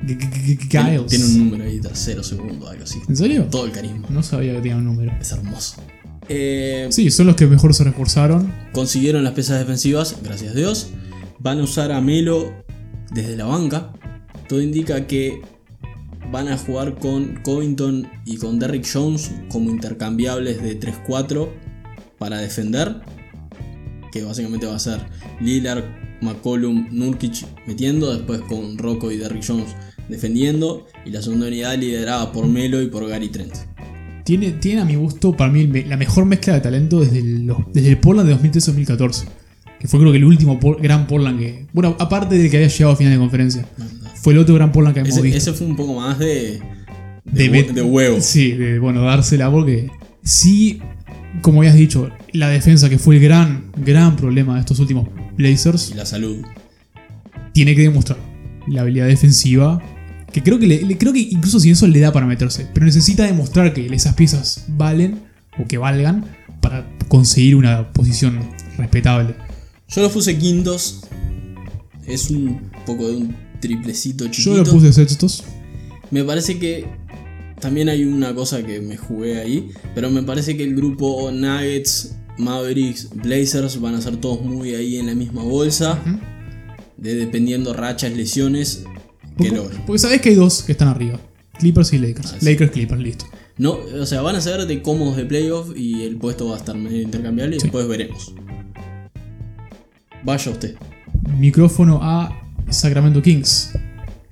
G- 0.05 0.19
G- 0.19 0.59
G- 0.59 0.69
Tiene, 0.69 0.91
Giles. 0.93 1.07
tiene 1.07 1.25
un 1.27 1.39
número 1.39 1.65
ahí, 1.65 1.81
tercero, 1.81 2.23
segundo, 2.25 2.69
algo 2.69 2.83
así. 2.85 2.99
¿En 3.09 3.17
serio? 3.17 3.45
Todo 3.51 3.67
el 3.67 3.73
carisma. 3.73 4.09
No 4.11 4.23
sabía 4.23 4.53
que 4.55 4.59
tenía 4.61 4.77
un 4.77 4.85
número. 4.85 5.13
Es 5.21 5.31
hermoso. 5.33 5.77
Eh, 6.29 6.89
Sí, 6.91 7.11
son 7.11 7.27
los 7.27 7.37
que 7.37 7.47
mejor 7.47 7.75
se 7.75 7.85
reforzaron. 7.85 8.53
consiguieron 8.73 9.23
las 9.23 9.35
piezas 9.35 9.59
defensivas, 9.61 10.17
gracias 10.23 10.53
a 10.53 10.55
Dios. 10.57 10.89
Van 11.39 11.59
a 11.61 11.63
usar 11.65 11.93
a 11.93 12.01
Melo 12.01 12.53
desde 13.15 13.37
la 13.37 13.45
banca. 13.45 13.93
Todo 14.49 14.61
indica 14.61 15.07
que 15.07 15.41
van 16.31 16.49
a 16.49 16.57
jugar 16.57 16.99
con 16.99 17.41
Covington 17.43 18.09
y 18.25 18.37
con 18.37 18.59
Derrick 18.59 18.87
Jones 18.91 19.33
como 19.49 19.71
intercambiables 19.71 20.63
de 20.63 20.79
3-4 20.79 21.49
para 22.19 22.39
defender. 22.39 23.01
Que 24.11 24.23
básicamente 24.25 24.67
va 24.67 24.77
a 24.77 24.79
ser 24.79 25.01
Lillard, 25.41 25.85
McCollum, 26.21 26.89
Nurkic 26.91 27.47
metiendo, 27.67 28.13
después 28.13 28.41
con 28.43 28.77
Rocco 28.79 29.11
y 29.11 29.17
Derrick 29.17 29.45
Jones 29.47 29.75
defendiendo. 30.09 30.87
Y 31.05 31.11
la 31.11 31.23
segunda 31.23 31.47
unidad 31.47 31.79
liderada 31.79 32.33
por 32.33 32.47
Melo 32.47 32.81
y 32.83 32.89
por 32.89 33.09
Gary 33.09 33.29
Trent. 33.29 33.55
Tiene, 34.25 34.81
a 34.81 34.85
mi 34.85 34.95
gusto, 34.95 35.37
para 35.37 35.51
mí, 35.51 35.67
la 35.67 35.97
mejor 35.97 36.25
mezcla 36.25 36.55
de 36.55 36.61
talento 36.61 37.01
desde 37.01 37.19
el, 37.19 37.53
desde 37.73 37.91
de 37.91 38.01
2013-2014. 38.01 39.25
Que 39.83 39.89
fue 39.89 39.99
creo 39.99 40.13
que 40.13 40.19
el 40.19 40.25
último 40.25 40.61
por- 40.61 40.81
gran 40.81 41.09
Portland 41.09 41.41
que... 41.41 41.67
Bueno, 41.73 41.97
aparte 41.99 42.39
del 42.39 42.49
que 42.49 42.57
había 42.59 42.69
llegado 42.69 42.93
a 42.93 42.97
final 42.97 43.13
de 43.15 43.19
conferencia. 43.19 43.67
Fue 44.15 44.33
el 44.33 44.39
otro 44.39 44.55
gran 44.55 44.71
Portland 44.71 44.95
que 44.95 45.01
hemos 45.01 45.11
Ese, 45.13 45.23
visto. 45.23 45.39
ese 45.39 45.53
fue 45.55 45.67
un 45.67 45.75
poco 45.75 45.95
más 45.95 46.21
de, 46.21 46.63
De 47.25 47.83
huevo. 47.83 48.19
Sí, 48.21 48.53
de 48.53 48.79
bueno, 48.79 49.03
dársela 49.03 49.51
porque 49.51 49.91
sí, 50.23 50.81
como 51.41 51.63
habías 51.63 51.75
dicho, 51.75 52.11
la 52.33 52.49
defensa 52.49 52.89
que 52.89 52.97
fue 53.01 53.17
el 53.17 53.23
gran, 53.23 53.73
gran 53.77 54.15
problema 54.15 54.55
de 54.55 54.61
estos 54.61 54.79
últimos 54.79 55.09
Blazers, 55.37 55.91
Y 55.91 55.95
la 55.95 56.07
salud. 56.07 56.37
tiene 57.53 57.75
que 57.75 57.83
demostrar 57.83 58.19
la 58.69 58.83
habilidad 58.83 59.09
defensiva. 59.09 59.83
Que 60.33 60.45
creo 60.45 60.61
que, 60.61 60.69
le- 60.69 60.83
le- 60.83 60.97
creo 60.97 61.13
que 61.13 61.19
incluso 61.19 61.59
si 61.59 61.71
eso 61.73 61.89
le 61.89 61.99
da 61.99 62.13
para 62.13 62.25
meterse, 62.27 62.69
pero 62.73 62.87
necesita 62.87 63.25
demostrar 63.25 63.75
que 63.75 63.85
esas 63.87 64.15
piezas 64.15 64.65
valen 64.69 65.23
o 65.59 65.67
que 65.67 65.77
valgan 65.77 66.25
para 66.61 66.87
conseguir 67.09 67.57
una 67.57 67.93
posición 67.93 68.39
respetable. 68.79 69.35
Yo 69.95 70.03
los 70.03 70.13
puse 70.13 70.39
quintos. 70.39 71.01
Es 72.07 72.31
un 72.31 72.71
poco 72.87 73.09
de 73.09 73.17
un 73.17 73.37
triplecito 73.61 74.25
Yo 74.27 74.31
chiquito. 74.31 74.57
lo 74.65 74.65
puse 74.65 74.93
sextos. 74.93 75.45
Me 76.11 76.25
parece 76.25 76.59
que 76.59 76.85
también 77.61 77.89
hay 77.89 78.05
una 78.05 78.35
cosa 78.35 78.63
que 78.63 78.81
me 78.81 78.97
jugué 78.97 79.41
ahí. 79.41 79.71
Pero 79.95 80.11
me 80.11 80.23
parece 80.23 80.57
que 80.57 80.65
el 80.65 80.75
grupo 80.75 81.31
Nuggets, 81.31 82.17
Mavericks, 82.39 83.11
Blazers 83.15 83.81
van 83.81 83.95
a 83.95 84.01
ser 84.01 84.17
todos 84.17 84.43
muy 84.43 84.75
ahí 84.75 84.97
en 84.97 85.07
la 85.07 85.15
misma 85.15 85.43
bolsa. 85.43 85.99
de 86.97 87.17
dependiendo 87.17 87.73
rachas, 87.75 88.13
lesiones, 88.17 88.85
que 89.37 89.51
Porque, 89.51 89.77
porque 89.87 89.99
sabés 89.99 90.21
que 90.21 90.29
hay 90.29 90.35
dos 90.37 90.63
que 90.63 90.71
están 90.73 90.87
arriba. 90.89 91.19
Clippers 91.59 91.93
y 91.95 91.99
Lakers. 91.99 92.33
Ah, 92.33 92.37
sí. 92.39 92.47
Lakers, 92.47 92.71
Clippers, 92.71 93.03
listo. 93.03 93.25
No, 93.59 93.73
o 94.01 94.07
sea, 94.07 94.23
van 94.23 94.37
a 94.37 94.41
ser 94.41 94.65
de 94.67 94.83
cómodos 94.83 95.17
de 95.17 95.25
playoff 95.25 95.77
y 95.77 96.03
el 96.03 96.17
puesto 96.17 96.47
va 96.49 96.55
a 96.55 96.59
estar 96.59 96.77
medio 96.77 97.03
intercambiable 97.03 97.57
y 97.57 97.59
Sí. 97.61 97.65
después 97.65 97.89
veremos. 97.89 98.33
Vaya 100.25 100.51
usted. 100.51 100.77
Micrófono 101.39 102.01
a 102.03 102.31
Sacramento 102.71 103.21
Kings. 103.23 103.73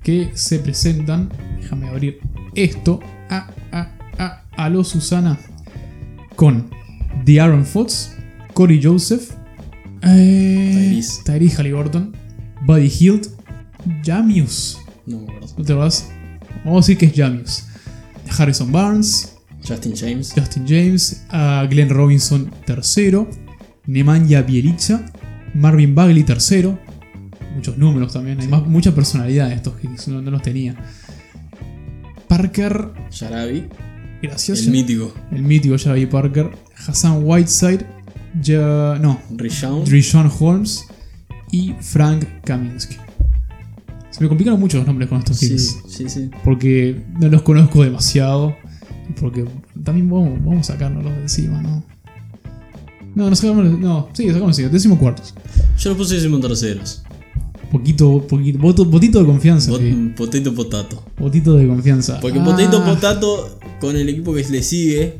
Que 0.03 0.31
se 0.33 0.59
presentan. 0.59 1.29
Déjame 1.59 1.89
abrir 1.89 2.19
esto. 2.55 2.99
A, 3.29 3.49
a, 3.71 3.91
a, 4.17 4.43
a 4.55 4.69
lo 4.69 4.83
Susana. 4.83 5.37
Con 6.35 6.69
The 7.25 7.39
Aaron 7.39 7.65
Fox. 7.65 8.15
Corey 8.53 8.79
Joseph. 8.81 9.31
Eh, 10.01 11.01
Tyrese. 11.25 11.55
Halliburton. 11.57 12.13
Buddy 12.65 12.89
Hield. 12.89 13.27
Jamius. 14.03 14.79
No 15.05 15.19
me 15.19 15.23
acuerdo. 15.25 15.47
¿No 15.57 15.63
te 15.63 15.73
vas? 15.73 16.09
Vamos 16.63 16.85
a 16.85 16.87
decir 16.87 16.97
que 16.97 17.05
es 17.07 17.13
Jamius. 17.15 17.65
Harrison 18.37 18.71
Barnes. 18.71 19.37
Justin 19.67 19.93
James. 19.95 20.33
Justin 20.35 20.65
James, 20.67 21.23
a 21.29 21.65
Glenn 21.69 21.89
Robinson 21.89 22.51
tercero, 22.65 23.29
Nemanja 23.85 24.41
Bielica, 24.41 25.05
Marvin 25.53 25.93
Bagley 25.95 26.23
tercero, 26.23 26.79
muchos 27.55 27.77
números 27.77 28.13
también, 28.13 28.39
hay 28.39 28.47
más, 28.47 28.65
mucha 28.65 28.93
personalidad 28.95 29.47
en 29.51 29.57
estos 29.57 29.75
que 29.75 29.87
no, 30.07 30.21
no 30.21 30.31
los 30.31 30.41
tenía. 30.41 30.75
Parker, 32.27 32.91
Sharabi. 33.09 33.67
gracias. 34.21 34.61
El 34.65 34.71
mítico. 34.71 35.13
el 35.31 35.43
mítico 35.43 35.75
Javi 35.77 36.05
Parker, 36.05 36.49
Hassan 36.87 37.21
Whiteside, 37.23 37.85
ya, 38.41 38.97
no. 39.01 39.19
Drishon 39.29 40.31
Holmes 40.39 40.85
y 41.51 41.73
Frank 41.81 42.23
Kaminsky. 42.45 42.95
Se 44.09 44.21
me 44.21 44.27
complicaron 44.29 44.59
mucho 44.59 44.77
los 44.77 44.87
nombres 44.87 45.09
con 45.09 45.19
estos 45.19 45.37
Sí, 45.37 45.47
Kings. 45.49 45.83
sí, 45.87 46.09
sí. 46.09 46.29
porque 46.43 47.01
no 47.19 47.27
los 47.29 47.41
conozco 47.41 47.83
demasiado. 47.83 48.55
Porque 49.19 49.45
también 49.83 50.09
vamos, 50.09 50.39
vamos 50.43 50.69
a 50.69 50.73
sacárnoslos 50.73 51.13
de 51.13 51.21
encima, 51.23 51.61
¿no? 51.61 51.83
No, 53.15 53.29
no 53.29 53.35
sacamos. 53.35 53.79
No, 53.79 54.09
sí, 54.13 54.27
sacamos 54.27 54.49
encima. 54.57 54.69
Décimo 54.69 54.97
cuartos. 54.99 55.33
Yo 55.79 55.89
los 55.89 55.97
puse 55.97 56.15
decimos 56.15 56.41
terceros. 56.41 57.03
Poquito, 57.71 58.25
poquito. 58.27 58.59
Voto, 58.59 58.85
votito 58.85 59.19
de 59.19 59.25
confianza. 59.25 59.71
Bot- 59.71 59.79
sí. 59.79 60.11
Potato 60.15 60.53
potato. 60.53 61.03
Votito 61.17 61.55
de 61.55 61.67
confianza. 61.67 62.19
Porque 62.19 62.39
Ah, 62.39 62.43
Potato 62.43 62.83
Potato 62.83 63.59
con 63.79 63.95
el 63.95 64.09
equipo 64.09 64.33
que 64.33 64.43
le 64.49 64.61
sigue. 64.63 65.19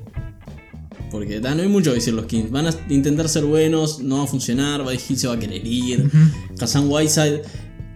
Porque 1.12 1.40
da, 1.42 1.54
no 1.56 1.62
hay 1.62 1.68
mucho 1.68 1.92
que 1.92 1.96
decir 1.96 2.14
los 2.14 2.26
Kings. 2.26 2.52
Van 2.52 2.68
a 2.68 2.74
intentar 2.90 3.28
ser 3.28 3.44
buenos, 3.46 4.00
no 4.00 4.18
va 4.20 4.24
a 4.24 4.28
funcionar. 4.28 4.84
Buddy 4.84 4.98
Hill 5.10 5.18
se 5.18 5.28
va 5.28 5.34
a 5.36 5.40
querer 5.40 5.66
ir. 5.66 6.10
Hassan 6.60 6.86
Whiteside 6.90 7.42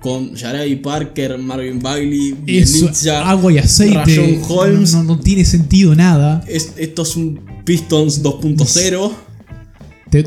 con 0.02 0.36
Jarabi 0.36 0.76
Parker, 0.78 1.38
Marvin 1.38 1.80
Bagley, 1.82 2.36
Eso, 2.46 2.90
agua 3.24 3.52
y 3.54 3.58
aceite. 3.58 3.96
Rayon 3.98 4.42
Holmes. 4.48 4.94
No, 4.94 5.04
no- 5.04 5.16
no 5.16 5.20
tiene 5.22 5.46
sentido 5.46 5.96
nada. 5.96 6.44
Es- 6.48 6.74
esto 6.78 7.04
es 7.04 7.16
un 7.16 7.40
Pistons 7.66 8.22
2.0. 8.22 9.12
Te- 10.10 10.24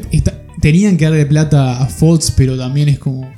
tenían 0.61 0.97
que 0.97 1.05
darle 1.05 1.27
plata 1.27 1.83
a 1.83 1.87
Fox, 1.87 2.33
pero 2.37 2.57
también 2.57 2.89
es 2.89 2.99
como. 2.99 3.31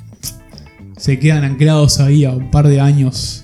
Se 0.97 1.17
quedan 1.17 1.43
anclados 1.43 1.99
ahí 1.99 2.25
a 2.25 2.31
un 2.31 2.51
par 2.51 2.67
de 2.67 2.79
años. 2.79 3.43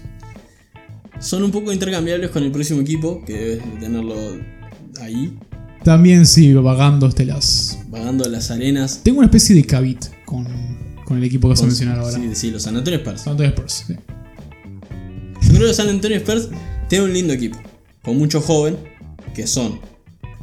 Son 1.19 1.43
un 1.43 1.49
poco 1.51 1.73
intercambiables 1.73 2.29
con 2.29 2.43
el 2.43 2.51
próximo 2.51 2.81
equipo, 2.81 3.23
que 3.25 3.33
debes 3.33 3.65
de 3.73 3.79
tenerlo 3.79 4.15
ahí, 5.01 5.36
También 5.83 6.25
sigo 6.27 6.63
pagando 6.63 7.07
este 7.07 7.25
las. 7.25 7.79
vagando 7.89 8.27
las 8.29 8.51
arenas. 8.51 9.01
Tengo 9.03 9.19
una 9.19 9.25
especie 9.27 9.55
de 9.55 9.63
cabit 9.63 10.05
con, 10.25 10.45
con 11.05 11.17
el 11.17 11.23
equipo 11.23 11.47
que 11.47 11.53
vas 11.53 11.62
a 11.63 11.65
mencionar 11.65 11.97
ahora. 11.99 12.12
Sí, 12.17 12.29
sí, 12.33 12.51
los 12.51 12.62
San 12.63 12.75
Antonio 12.77 12.99
Spurs. 12.99 13.21
San 13.21 13.31
Antonio 13.31 13.49
Spurs, 13.51 13.86
sí. 13.88 13.95
Yo 15.41 15.53
creo 15.55 15.67
que 15.67 15.73
San 15.73 15.89
Antonio 15.89 16.17
Spurs 16.17 16.49
tiene 16.89 17.05
un 17.05 17.13
lindo 17.13 17.33
equipo, 17.33 17.57
con 18.03 18.17
mucho 18.17 18.39
joven, 18.41 18.77
que 19.33 19.47
son 19.47 19.79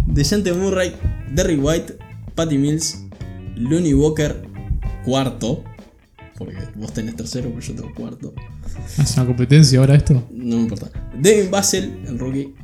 DeJounte 0.07 0.53
Murray, 0.55 0.93
Derrick 1.33 1.63
White, 1.63 1.99
Patty 2.35 2.59
Mills, 2.59 3.05
Looney 3.57 3.95
Walker, 3.95 4.43
cuarto, 5.05 5.63
porque 6.37 6.57
vos 6.75 6.93
tenés 6.93 7.17
tercero, 7.17 7.49
pero 7.51 7.61
yo 7.61 7.75
tengo 7.75 7.95
cuarto, 7.95 8.35
¿Es 8.99 9.17
una 9.17 9.27
competencia 9.27 9.79
ahora 9.79 9.95
esto? 9.95 10.15
no 10.31 10.57
me 10.57 10.63
importa. 10.63 10.91
Devin 11.19 11.51
Basel, 11.51 12.03
el 12.07 12.19
rookie, 12.19 12.55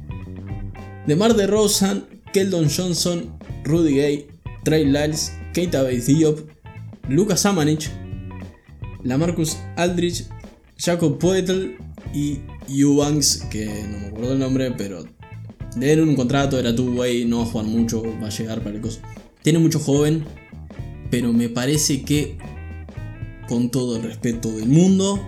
DeMar 1.06 1.34
DeRozan, 1.34 2.04
Keldon 2.32 2.68
Johnson, 2.68 3.38
Rudy 3.64 3.94
Gay, 3.96 4.26
Trey 4.64 4.84
Lyles, 4.84 5.32
Keita 5.54 5.82
Bates 5.82 6.06
Diop, 6.06 6.40
Lucas 7.08 7.46
Amanich, 7.46 7.90
Lamarcus 9.04 9.56
Aldridge, 9.76 10.26
Jacob 10.76 11.18
Poeltl 11.18 11.76
y 12.14 12.38
Eubanks, 12.68 13.46
que 13.50 13.66
no 13.66 13.98
me 13.98 14.06
acuerdo 14.08 14.32
el 14.34 14.38
nombre, 14.38 14.70
pero 14.72 15.04
deben 15.76 16.08
un 16.08 16.16
contrato, 16.16 16.58
era 16.58 16.74
two 16.74 16.92
way, 16.94 17.24
no 17.24 17.38
va 17.38 17.42
a 17.44 17.46
jugar 17.46 17.66
mucho, 17.66 18.02
va 18.22 18.26
a 18.26 18.30
llegar 18.30 18.60
para 18.62 18.76
el 18.76 18.80
coso. 18.80 19.00
Tiene 19.42 19.58
mucho 19.58 19.78
joven, 19.78 20.24
pero 21.10 21.32
me 21.32 21.48
parece 21.48 22.02
que, 22.02 22.38
con 23.48 23.70
todo 23.70 23.96
el 23.96 24.02
respeto 24.02 24.50
del 24.52 24.68
mundo, 24.68 25.20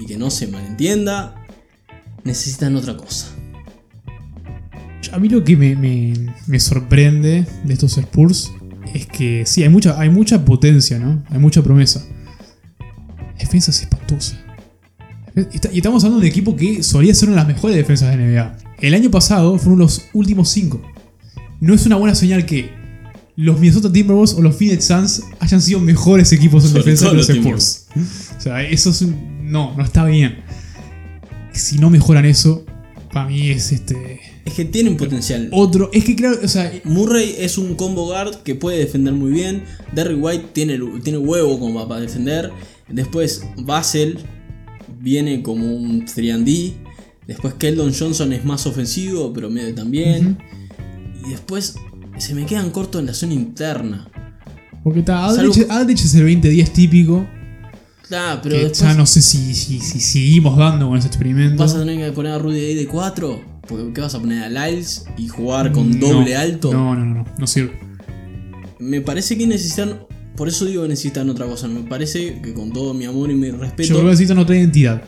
y 0.00 0.06
que 0.06 0.18
no 0.18 0.30
se 0.30 0.46
malentienda, 0.46 1.34
necesitan 2.24 2.76
otra 2.76 2.96
cosa. 2.96 3.28
A 5.12 5.18
mí 5.18 5.28
lo 5.28 5.44
que 5.44 5.56
me, 5.56 6.60
sorprende 6.60 7.46
de 7.64 7.72
estos 7.72 7.96
Spurs 7.96 8.52
es 8.92 9.06
que 9.06 9.46
sí, 9.46 9.62
hay 9.62 9.68
mucha, 9.68 9.98
hay 9.98 10.10
mucha 10.10 10.44
potencia, 10.44 10.98
¿no? 10.98 11.24
Hay 11.30 11.38
mucha 11.38 11.62
promesa. 11.62 12.04
La 12.78 13.38
defensa 13.38 13.70
es 13.70 13.82
espantosa. 13.82 14.36
Y 15.72 15.76
estamos 15.76 16.02
hablando 16.02 16.20
de 16.20 16.26
un 16.26 16.30
equipo 16.30 16.56
que 16.56 16.82
solía 16.82 17.14
ser 17.14 17.28
una 17.28 17.36
de 17.36 17.46
las 17.46 17.54
mejores 17.54 17.76
defensas 17.76 18.10
de 18.10 18.16
NBA. 18.16 18.56
El 18.80 18.94
año 18.94 19.10
pasado 19.10 19.58
fueron 19.58 19.78
los 19.78 20.06
últimos 20.12 20.48
cinco. 20.48 20.82
No 21.60 21.74
es 21.74 21.86
una 21.86 21.96
buena 21.96 22.14
señal 22.14 22.44
que 22.46 22.70
los 23.36 23.60
Minnesota 23.60 23.92
Timberwolves 23.92 24.34
o 24.34 24.42
los 24.42 24.56
Phoenix 24.56 24.86
Suns 24.86 25.22
hayan 25.40 25.60
sido 25.60 25.78
mejores 25.78 26.32
equipos 26.32 26.64
en 26.64 26.70
Sobre 26.70 26.82
defensa 26.82 27.10
que 27.10 27.16
los 27.16 27.28
los 27.28 27.36
Spurs. 27.36 27.86
O 28.36 28.40
sea, 28.40 28.62
eso 28.62 28.90
es 28.90 29.02
un. 29.02 29.50
No, 29.50 29.76
no 29.76 29.84
está 29.84 30.04
bien. 30.06 30.38
Si 31.52 31.78
no 31.78 31.90
mejoran 31.90 32.24
eso, 32.24 32.64
para 33.12 33.28
mí 33.28 33.50
es 33.50 33.72
este. 33.72 34.20
Es 34.44 34.54
que 34.54 34.64
tienen 34.64 34.96
potencial. 34.96 35.48
Otro. 35.52 35.90
Es 35.92 36.04
que 36.04 36.16
claro, 36.16 36.38
o 36.42 36.48
sea, 36.48 36.72
Murray 36.84 37.36
es 37.38 37.58
un 37.58 37.74
combo 37.74 38.06
guard 38.06 38.42
que 38.42 38.54
puede 38.54 38.78
defender 38.78 39.12
muy 39.12 39.30
bien. 39.30 39.64
Derrick 39.92 40.22
White 40.22 40.46
tiene, 40.52 40.78
tiene 41.02 41.18
huevo 41.18 41.58
como 41.58 41.86
para 41.86 42.00
defender. 42.00 42.50
Después 42.88 43.44
Basel 43.58 44.18
viene 45.00 45.42
como 45.42 45.74
un 45.74 46.06
3D. 46.06 46.74
Después 47.26 47.54
Keldon 47.54 47.92
Johnson 47.92 48.32
es 48.32 48.44
más 48.44 48.66
ofensivo, 48.66 49.32
pero 49.32 49.50
medio 49.50 49.74
también. 49.74 50.38
Y 51.26 51.30
después 51.30 51.76
se 52.18 52.34
me 52.34 52.46
quedan 52.46 52.70
cortos 52.70 53.00
en 53.00 53.06
la 53.06 53.14
zona 53.14 53.34
interna. 53.34 54.08
porque 54.82 55.00
está. 55.00 55.24
Aldrich, 55.26 56.04
es 56.04 56.14
el 56.14 56.26
20-10 56.26 56.70
típico. 56.72 57.26
Claro, 58.08 58.40
pero 58.42 58.54
que 58.54 58.60
después 58.62 58.80
ya 58.80 58.94
no 58.94 59.04
sé 59.04 59.20
si, 59.20 59.52
si, 59.54 59.80
si 59.80 59.98
seguimos 60.00 60.56
dando 60.56 60.88
con 60.88 60.96
ese 60.98 61.08
experimento. 61.08 61.56
vas 61.62 61.74
a 61.74 61.80
tener 61.80 61.98
que 61.98 62.12
poner 62.12 62.32
a 62.32 62.38
Rudy 62.38 62.60
ahí 62.60 62.74
de 62.74 62.86
4. 62.86 63.56
Porque 63.66 63.92
¿qué 63.92 64.00
vas 64.00 64.14
a 64.14 64.20
poner 64.20 64.44
a 64.44 64.48
Lyles 64.68 65.06
y 65.18 65.26
jugar 65.26 65.72
con 65.72 65.90
No, 65.98 66.06
doble 66.06 66.36
alto? 66.36 66.72
No, 66.72 66.94
no, 66.94 67.04
no, 67.04 67.14
no, 67.16 67.24
no 67.36 67.46
sirve. 67.48 67.72
Me 68.78 69.00
parece 69.00 69.36
que 69.36 69.46
necesitan. 69.46 70.00
Por 70.36 70.48
eso 70.48 70.66
digo 70.66 70.82
que 70.82 70.88
necesitan 70.90 71.28
otra 71.30 71.46
cosa. 71.46 71.66
Me 71.66 71.80
parece 71.80 72.40
que 72.42 72.54
con 72.54 72.72
todo 72.72 72.94
mi 72.94 73.06
amor 73.06 73.30
y 73.30 73.34
mi 73.34 73.48
Yo 73.48 73.56
respeto. 73.56 73.88
creo 73.88 74.00
que 74.02 74.10
necesitan 74.10 74.38
otra 74.38 74.56
identidad. 74.56 75.02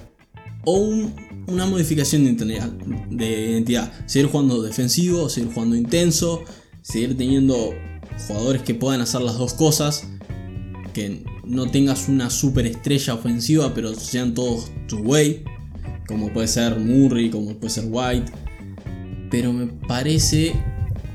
o 0.65 0.73
un- 0.79 1.15
una 1.47 1.65
modificación 1.67 2.25
de 2.25 2.31
identidad, 2.33 2.69
de 3.11 3.51
identidad. 3.53 3.93
Seguir 4.07 4.29
jugando 4.29 4.61
defensivo, 4.61 5.29
seguir 5.31 5.51
jugando 5.53 5.77
intenso, 5.77 6.43
seguir 6.91 7.17
teniendo 7.17 7.75
jugadores 8.27 8.63
que 8.63 8.75
puedan 8.75 9.01
hacer 9.01 9.21
las 9.21 9.37
dos 9.39 9.55
cosas. 9.55 10.09
Que 10.93 11.23
no 11.45 11.71
tengas 11.71 12.09
una 12.09 12.31
superestrella 12.31 13.15
ofensiva, 13.15 13.75
pero 13.75 13.95
sean 13.95 14.35
todos 14.35 14.71
tu 14.89 14.99
way. 14.99 15.45
Como 16.07 16.33
puede 16.33 16.49
ser 16.49 16.79
Murray, 16.79 17.31
como 17.31 17.55
puede 17.55 17.71
ser 17.71 17.85
White. 17.89 18.33
Pero 19.31 19.53
me 19.53 19.67
parece 19.67 20.55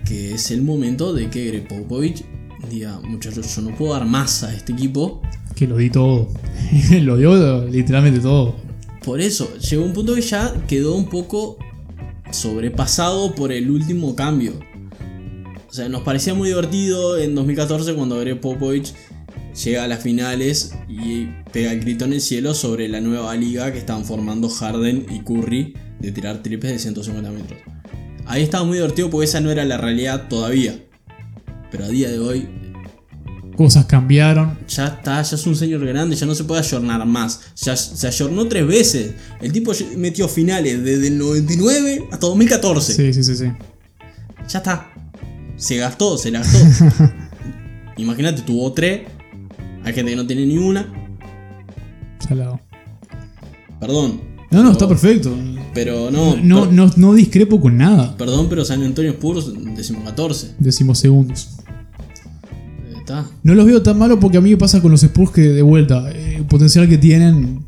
que 0.05 0.35
es 0.35 0.51
el 0.51 0.61
momento 0.61 1.13
de 1.13 1.29
que 1.29 1.47
Greg 1.47 1.67
Popovich 1.67 2.23
diga, 2.69 2.99
muchachos, 2.99 3.55
yo 3.55 3.61
no 3.63 3.75
puedo 3.75 3.93
dar 3.93 4.05
más 4.05 4.43
a 4.43 4.53
este 4.53 4.73
equipo. 4.73 5.21
Que 5.55 5.67
lo 5.67 5.77
di 5.77 5.89
todo. 5.89 6.29
lo 7.01 7.17
dio 7.17 7.67
literalmente 7.67 8.19
todo. 8.19 8.55
Por 9.03 9.19
eso, 9.19 9.57
llegó 9.57 9.83
un 9.83 9.93
punto 9.93 10.13
que 10.13 10.21
ya 10.21 10.53
quedó 10.67 10.95
un 10.95 11.09
poco 11.09 11.57
sobrepasado 12.31 13.33
por 13.33 13.51
el 13.51 13.69
último 13.71 14.15
cambio. 14.15 14.53
O 15.73 15.75
sea, 15.75 15.89
nos 15.89 16.03
parecía 16.03 16.35
muy 16.35 16.49
divertido 16.49 17.17
en 17.17 17.33
2014 17.33 17.95
cuando 17.95 18.19
Greg 18.19 18.39
Popovich 18.39 18.93
llega 19.63 19.83
a 19.83 19.87
las 19.87 20.03
finales 20.03 20.75
y 20.87 21.29
pega 21.51 21.71
el 21.71 21.79
grito 21.79 22.05
en 22.05 22.13
el 22.13 22.21
cielo 22.21 22.53
sobre 22.53 22.87
la 22.87 23.01
nueva 23.01 23.35
liga 23.35 23.71
que 23.71 23.79
están 23.79 24.05
formando 24.05 24.49
Harden 24.49 25.07
y 25.09 25.21
Curry 25.21 25.73
de 25.99 26.11
tirar 26.11 26.43
triples 26.43 26.73
de 26.73 26.77
150 26.77 27.31
metros. 27.31 27.59
Ahí 28.27 28.43
estaba 28.43 28.63
muy 28.63 28.77
divertido 28.77 29.09
porque 29.09 29.25
esa 29.25 29.41
no 29.41 29.49
era 29.49 29.65
la 29.65 29.77
realidad 29.79 30.27
todavía. 30.27 30.79
Pero 31.71 31.85
a 31.85 31.87
día 31.87 32.11
de 32.11 32.19
hoy 32.19 32.47
Cosas 33.57 33.85
cambiaron. 33.85 34.59
Ya 34.67 34.85
está, 34.85 35.23
ya 35.23 35.35
es 35.35 35.47
un 35.47 35.55
señor 35.55 35.83
grande, 35.87 36.15
ya 36.15 36.27
no 36.27 36.35
se 36.35 36.43
puede 36.43 36.61
ayornar 36.61 37.03
más. 37.07 37.41
Ya 37.55 37.75
se 37.75 38.05
ayornó 38.05 38.47
tres 38.47 38.67
veces. 38.67 39.15
El 39.41 39.51
tipo 39.51 39.71
metió 39.97 40.27
finales 40.27 40.83
desde 40.83 41.07
el 41.07 41.17
99 41.17 42.09
hasta 42.11 42.27
2014. 42.27 42.93
Sí, 42.93 43.11
sí, 43.11 43.23
sí, 43.23 43.35
sí. 43.35 43.45
Ya 44.47 44.59
está. 44.59 44.93
Se 45.57 45.77
gastó, 45.77 46.17
se 46.17 46.31
la 46.31 46.39
gastó. 46.39 46.57
Imagínate, 47.97 48.41
tuvo 48.41 48.71
tres. 48.73 49.01
Hay 49.83 49.93
gente 49.93 50.11
que 50.11 50.17
no 50.17 50.25
tiene 50.25 50.45
ni 50.45 50.57
una. 50.57 50.87
Salado. 52.19 52.59
Perdón. 53.79 54.21
No, 54.51 54.59
no, 54.59 54.63
pero- 54.63 54.71
está 54.71 54.87
perfecto. 54.87 55.35
Pero 55.73 56.11
no. 56.11 56.35
No, 56.37 56.63
per- 56.65 56.73
no, 56.73 56.91
no 56.97 57.13
discrepo 57.13 57.59
con 57.59 57.77
nada. 57.77 58.15
Perdón, 58.17 58.47
pero 58.49 58.63
San 58.65 58.83
Antonio 58.83 59.11
Spurs, 59.11 59.51
décimo 59.75 60.03
14. 60.03 60.55
Decimos 60.59 60.99
segundos. 60.99 61.49
Está. 62.97 63.25
No 63.43 63.53
los 63.55 63.65
veo 63.65 63.81
tan 63.81 63.97
malos 63.97 64.19
porque 64.21 64.37
a 64.37 64.41
mí 64.41 64.51
me 64.51 64.57
pasa 64.57 64.81
con 64.81 64.91
los 64.91 65.03
Spurs 65.03 65.31
que 65.31 65.41
de 65.41 65.61
vuelta, 65.61 66.09
eh, 66.11 66.35
el 66.37 66.45
potencial 66.45 66.87
que 66.87 66.97
tienen 66.97 67.65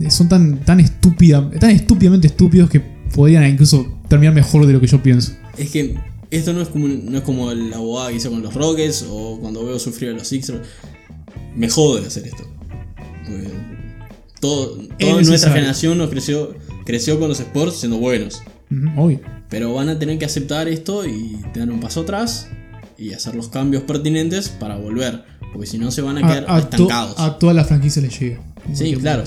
eh, 0.00 0.10
son 0.10 0.28
tan, 0.28 0.58
tan, 0.64 0.80
estúpida, 0.80 1.48
tan 1.60 1.70
estúpidamente 1.70 2.26
estúpidos 2.26 2.68
que 2.68 2.80
podrían 3.14 3.46
incluso 3.48 3.86
terminar 4.08 4.34
mejor 4.34 4.66
de 4.66 4.72
lo 4.72 4.80
que 4.80 4.86
yo 4.88 5.00
pienso. 5.02 5.32
Es 5.56 5.70
que 5.70 5.96
esto 6.30 6.52
no 6.52 6.60
es 6.62 6.68
como, 6.68 6.88
no 6.88 7.16
es 7.18 7.22
como 7.24 7.52
la 7.52 7.76
abogada 7.76 8.10
que 8.10 8.16
hizo 8.16 8.30
con 8.30 8.42
los 8.42 8.54
Rockets 8.54 9.06
o 9.08 9.38
cuando 9.40 9.64
veo 9.64 9.78
sufrir 9.78 10.10
a 10.10 10.12
los 10.14 10.26
Sixers. 10.28 10.60
Me 11.56 11.68
jode 11.68 12.06
hacer 12.06 12.26
esto. 12.26 12.44
Porque 13.26 13.50
todo, 14.40 14.76
toda 14.76 15.12
nuestra 15.12 15.16
necesario. 15.32 15.54
generación 15.54 15.98
nos 15.98 16.10
creció, 16.10 16.54
creció 16.84 17.18
con 17.18 17.28
los 17.28 17.40
sports 17.40 17.76
siendo 17.76 17.98
buenos. 17.98 18.42
Ujú, 18.70 19.00
obvio. 19.02 19.20
Pero 19.48 19.72
van 19.74 19.88
a 19.88 19.98
tener 19.98 20.18
que 20.18 20.24
aceptar 20.26 20.68
esto 20.68 21.06
y 21.06 21.38
dar 21.54 21.70
un 21.70 21.80
paso 21.80 22.00
atrás 22.02 22.48
y 22.98 23.12
hacer 23.14 23.34
los 23.34 23.48
cambios 23.48 23.82
pertinentes 23.84 24.48
para 24.50 24.76
volver. 24.76 25.24
Porque 25.52 25.66
si 25.66 25.78
no 25.78 25.90
se 25.90 26.02
van 26.02 26.18
a 26.18 26.20
quedar 26.20 26.44
A, 26.48 26.60
to- 26.60 26.76
estancados. 26.76 27.18
a 27.18 27.38
toda 27.38 27.54
la 27.54 27.64
franquicia 27.64 28.02
les 28.02 28.18
llega. 28.20 28.40
Sí, 28.74 28.94
claro. 28.96 29.24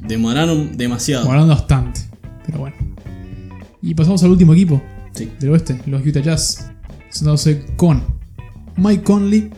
Demoraron 0.00 0.76
demasiado. 0.76 1.22
Demorando 1.24 1.54
bastante. 1.54 2.00
Pero 2.46 2.58
bueno. 2.60 2.76
Y 3.82 3.94
pasamos 3.94 4.22
al 4.22 4.30
último 4.30 4.54
equipo 4.54 4.80
Sí. 5.14 5.30
del 5.40 5.50
oeste, 5.50 5.80
los 5.86 6.04
Utah 6.04 6.20
Jazz. 6.20 6.70
Sentándose 7.10 7.66
con 7.76 8.02
Mike 8.76 9.02
Conley, 9.02 9.50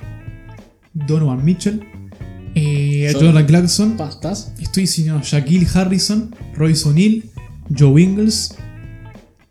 Donovan 0.93 1.45
Mitchell, 1.45 1.87
eh, 2.55 3.13
Jordan. 3.13 3.47
Clarkson, 3.47 3.97
Pastas. 3.97 4.53
Estoy 4.61 4.85
diciendo 4.85 5.21
Shaquille 5.23 5.67
Harrison, 5.73 6.35
Royce 6.55 6.89
O'Neal, 6.89 7.25
Joe 7.77 8.01
Ingles, 8.01 8.57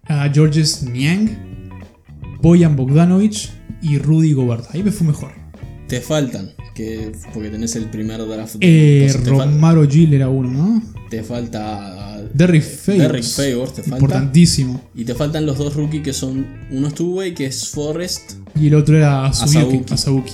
a 0.05 0.29
Georges 0.29 0.83
Niang, 0.83 1.29
Boyan 2.41 2.75
Bogdanovic 2.75 3.49
y 3.81 3.97
Rudy 3.97 4.33
Gobert. 4.33 4.65
Ahí 4.73 4.83
me 4.83 4.91
fue 4.91 5.07
mejor. 5.07 5.42
Te 5.87 6.01
faltan. 6.01 6.51
Que, 6.73 7.11
porque 7.33 7.49
tenés 7.49 7.75
el 7.75 7.89
primer 7.89 8.25
draft. 8.27 8.55
Eh, 8.61 9.13
Romaro 9.25 9.87
Gill 9.87 10.13
era 10.13 10.29
uno, 10.29 10.49
¿no? 10.49 10.93
te 11.13 11.21
falta. 11.21 12.23
Derrick 12.33 12.63
eh, 12.63 12.65
Favors. 12.65 12.99
Derrick 13.03 13.23
Favors 13.23 13.73
te 13.73 13.83
falta. 13.83 13.97
Importantísimo. 13.97 14.81
Y 14.95 15.05
te 15.05 15.13
faltan 15.13 15.45
los 15.45 15.59
dos 15.59 15.75
rookies 15.75 16.01
que 16.01 16.13
son. 16.13 16.45
Uno 16.71 16.87
es 16.87 16.95
Two-Way, 16.95 17.35
que 17.35 17.45
es 17.45 17.67
Forrest, 17.69 18.33
Y 18.59 18.67
el 18.67 18.75
otro 18.75 18.97
era 18.97 19.27
Asuyuki. 19.27 19.93
Asabuki. 19.93 20.33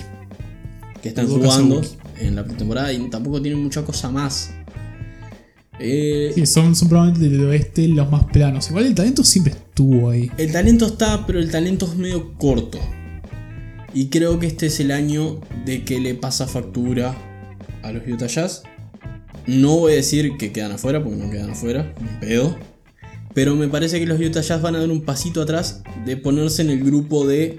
Que 1.01 1.09
están 1.09 1.27
jugando 1.27 1.79
Asabuki. 1.79 1.97
en 2.21 2.35
la 2.35 2.45
pretemporada 2.45 2.93
y 2.93 3.09
tampoco 3.09 3.41
tienen 3.41 3.61
mucha 3.61 3.83
cosa 3.83 4.09
más. 4.09 4.51
Eh, 5.81 6.31
Sí, 6.33 6.45
son, 6.45 6.75
son 6.75 6.87
probablemente 6.87 7.27
del 7.29 7.45
oeste 7.45 7.87
los 7.89 8.09
más 8.09 8.23
planos. 8.25 8.69
Igual 8.69 8.85
el 8.85 8.95
talento 8.95 9.23
siempre 9.25 9.53
estuvo 9.53 10.09
ahí. 10.09 10.31
El 10.37 10.51
talento 10.53 10.85
está, 10.85 11.25
pero 11.25 11.39
el 11.39 11.51
talento 11.51 11.87
es 11.87 11.97
medio 11.97 12.33
corto. 12.37 12.79
Y 13.93 14.09
creo 14.09 14.39
que 14.39 14.47
este 14.47 14.67
es 14.67 14.79
el 14.79 14.91
año 14.91 15.39
de 15.65 15.83
que 15.83 15.99
le 15.99 16.15
pasa 16.15 16.47
factura 16.47 17.15
a 17.81 17.91
los 17.91 18.03
Utah 18.07 18.27
Jazz. 18.27 18.63
No 19.47 19.77
voy 19.77 19.93
a 19.93 19.95
decir 19.95 20.37
que 20.37 20.51
quedan 20.51 20.73
afuera, 20.73 21.03
porque 21.03 21.17
no 21.17 21.29
quedan 21.31 21.51
afuera, 21.51 21.93
ni 21.99 22.27
pedo. 22.27 22.55
Pero 23.33 23.55
me 23.55 23.67
parece 23.67 23.99
que 23.99 24.05
los 24.05 24.19
Utah 24.19 24.41
Jazz 24.41 24.61
van 24.61 24.75
a 24.75 24.79
dar 24.79 24.89
un 24.89 25.01
pasito 25.01 25.41
atrás 25.41 25.81
de 26.05 26.17
ponerse 26.17 26.61
en 26.61 26.69
el 26.69 26.83
grupo 26.83 27.25
de 27.25 27.57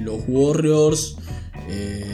los 0.00 0.22
Warriors, 0.26 1.16
eh, 1.68 2.04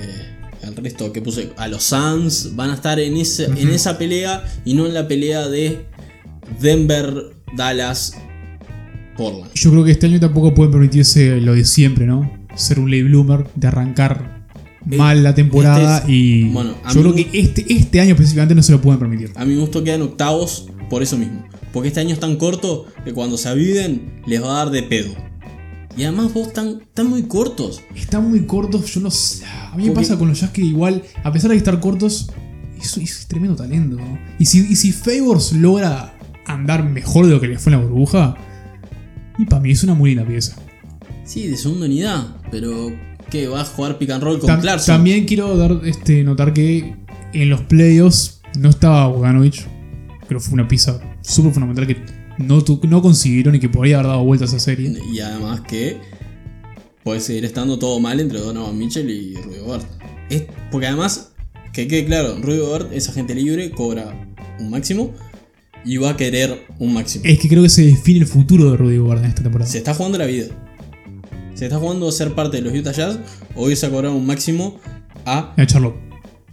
el 0.62 0.76
resto 0.76 1.12
que 1.12 1.22
puse, 1.22 1.50
a 1.56 1.68
los 1.68 1.84
Suns. 1.84 2.54
Van 2.56 2.70
a 2.70 2.74
estar 2.74 2.98
en, 3.00 3.16
ese, 3.16 3.46
en 3.46 3.70
esa 3.70 3.96
pelea 3.96 4.44
y 4.64 4.74
no 4.74 4.86
en 4.86 4.94
la 4.94 5.08
pelea 5.08 5.48
de 5.48 5.86
Denver, 6.60 7.32
Dallas, 7.56 8.14
Portland. 9.16 9.52
Yo 9.54 9.70
creo 9.70 9.84
que 9.84 9.92
este 9.92 10.06
año 10.06 10.20
tampoco 10.20 10.52
pueden 10.52 10.72
permitirse 10.72 11.40
lo 11.40 11.54
de 11.54 11.64
siempre, 11.64 12.06
¿no? 12.06 12.43
Ser 12.56 12.78
un 12.80 12.90
late 12.90 13.04
bloomer, 13.04 13.46
de 13.54 13.66
arrancar 13.68 14.44
Eh, 14.90 14.96
mal 14.96 15.22
la 15.22 15.34
temporada 15.34 15.98
este 15.98 16.12
es- 16.12 16.14
y 16.18 16.44
bueno, 16.50 16.74
yo 16.92 17.00
creo 17.00 17.14
que 17.14 17.28
este, 17.32 17.64
este 17.72 18.00
año 18.00 18.12
específicamente 18.12 18.54
no 18.54 18.62
se 18.62 18.72
lo 18.72 18.80
pueden 18.80 18.98
permitir. 19.00 19.32
A 19.34 19.44
mi 19.44 19.56
gusto 19.56 19.82
quedan 19.82 20.02
octavos 20.02 20.68
por 20.90 21.02
eso 21.02 21.16
mismo. 21.16 21.44
Porque 21.72 21.88
este 21.88 22.00
año 22.00 22.12
es 22.12 22.20
tan 22.20 22.36
corto 22.36 22.86
que 23.04 23.12
cuando 23.12 23.36
se 23.36 23.48
aviven 23.48 24.22
les 24.26 24.42
va 24.42 24.46
a 24.60 24.64
dar 24.64 24.70
de 24.70 24.82
pedo. 24.82 25.12
Y 25.96 26.02
además 26.04 26.32
vos 26.34 26.48
están, 26.48 26.80
están 26.82 27.08
muy 27.08 27.22
cortos. 27.24 27.80
Están 27.94 28.28
muy 28.28 28.46
cortos, 28.46 28.92
yo 28.94 29.00
no 29.00 29.10
sé. 29.10 29.44
A 29.72 29.76
mí 29.76 29.84
me 29.88 29.92
pasa 29.92 30.18
con 30.18 30.28
los 30.28 30.40
Jazz 30.40 30.50
que 30.50 30.60
igual, 30.62 31.02
a 31.22 31.32
pesar 31.32 31.50
de 31.50 31.56
estar 31.56 31.78
cortos, 31.80 32.30
es, 32.80 32.96
es 32.98 33.26
tremendo 33.26 33.56
talento. 33.56 33.96
¿no? 33.96 34.18
Y 34.38 34.46
si, 34.46 34.66
y 34.70 34.76
si 34.76 34.92
Favors 34.92 35.52
logra 35.52 36.14
andar 36.46 36.84
mejor 36.88 37.26
de 37.26 37.32
lo 37.32 37.40
que 37.40 37.48
le 37.48 37.58
fue 37.58 37.72
en 37.72 37.80
la 37.80 37.86
burbuja, 37.86 38.36
y 39.38 39.46
para 39.46 39.62
mí 39.62 39.70
es 39.70 39.82
una 39.82 39.94
muy 39.94 40.10
linda 40.14 40.26
pieza. 40.26 40.56
Sí, 41.24 41.48
de 41.48 41.56
segunda 41.56 41.86
unidad. 41.86 42.36
Pero 42.50 42.92
¿qué? 43.30 43.48
¿Va 43.48 43.62
a 43.62 43.64
jugar 43.64 43.98
pick 43.98 44.10
and 44.10 44.22
roll 44.22 44.38
con 44.38 44.48
Tam- 44.48 44.60
Clarkson? 44.60 44.94
también 44.96 45.24
quiero 45.26 45.56
dar, 45.56 45.80
este, 45.84 46.22
notar 46.24 46.52
que 46.52 46.94
en 47.32 47.50
los 47.50 47.62
playoffs 47.62 48.40
no 48.58 48.70
estaba 48.70 49.06
Bogdanovich. 49.08 49.66
Creo 50.28 50.40
que 50.40 50.44
fue 50.44 50.54
una 50.54 50.68
pieza 50.68 51.00
súper 51.22 51.52
fundamental 51.52 51.86
que 51.86 51.96
no, 52.38 52.62
no 52.88 53.02
consiguieron 53.02 53.54
y 53.54 53.60
que 53.60 53.68
podría 53.68 53.96
haber 53.98 54.08
dado 54.08 54.24
vuelta 54.24 54.44
a 54.44 54.48
esa 54.48 54.58
serie. 54.58 54.92
Y 55.12 55.20
además 55.20 55.60
que 55.62 55.98
puede 57.02 57.20
seguir 57.20 57.44
estando 57.44 57.78
todo 57.78 58.00
mal 58.00 58.20
entre 58.20 58.38
Donovan 58.38 58.76
Mitchell 58.78 59.08
y 59.10 59.34
Rudy 59.36 59.58
Gobert. 59.58 59.84
Es, 60.30 60.44
porque 60.70 60.86
además, 60.86 61.32
que 61.72 61.86
quede 61.86 62.06
claro, 62.06 62.36
Rudy 62.40 62.58
Gobert 62.58 62.92
es 62.92 63.08
agente 63.08 63.34
libre, 63.34 63.70
cobra 63.70 64.14
un 64.58 64.70
máximo 64.70 65.12
y 65.84 65.98
va 65.98 66.10
a 66.10 66.16
querer 66.16 66.64
un 66.78 66.94
máximo. 66.94 67.24
Es 67.26 67.38
que 67.38 67.48
creo 67.48 67.62
que 67.62 67.68
se 67.68 67.82
define 67.84 68.20
el 68.20 68.26
futuro 68.26 68.70
de 68.70 68.76
Rudy 68.78 68.96
Gobert 68.96 69.22
en 69.22 69.28
esta 69.28 69.42
temporada. 69.42 69.70
Se 69.70 69.78
está 69.78 69.92
jugando 69.94 70.16
la 70.18 70.26
vida. 70.26 70.46
Se 71.54 71.64
está 71.66 71.78
jugando 71.78 72.08
a 72.08 72.12
ser 72.12 72.34
parte 72.34 72.56
de 72.58 72.62
los 72.62 72.74
Utah 72.74 72.92
Jazz 72.92 73.18
o 73.54 73.70
irse 73.70 73.86
a 73.86 73.90
cobrar 73.90 74.12
un 74.12 74.26
máximo 74.26 74.78
a. 75.24 75.54
A 75.56 75.66
Charlotte. 75.66 75.96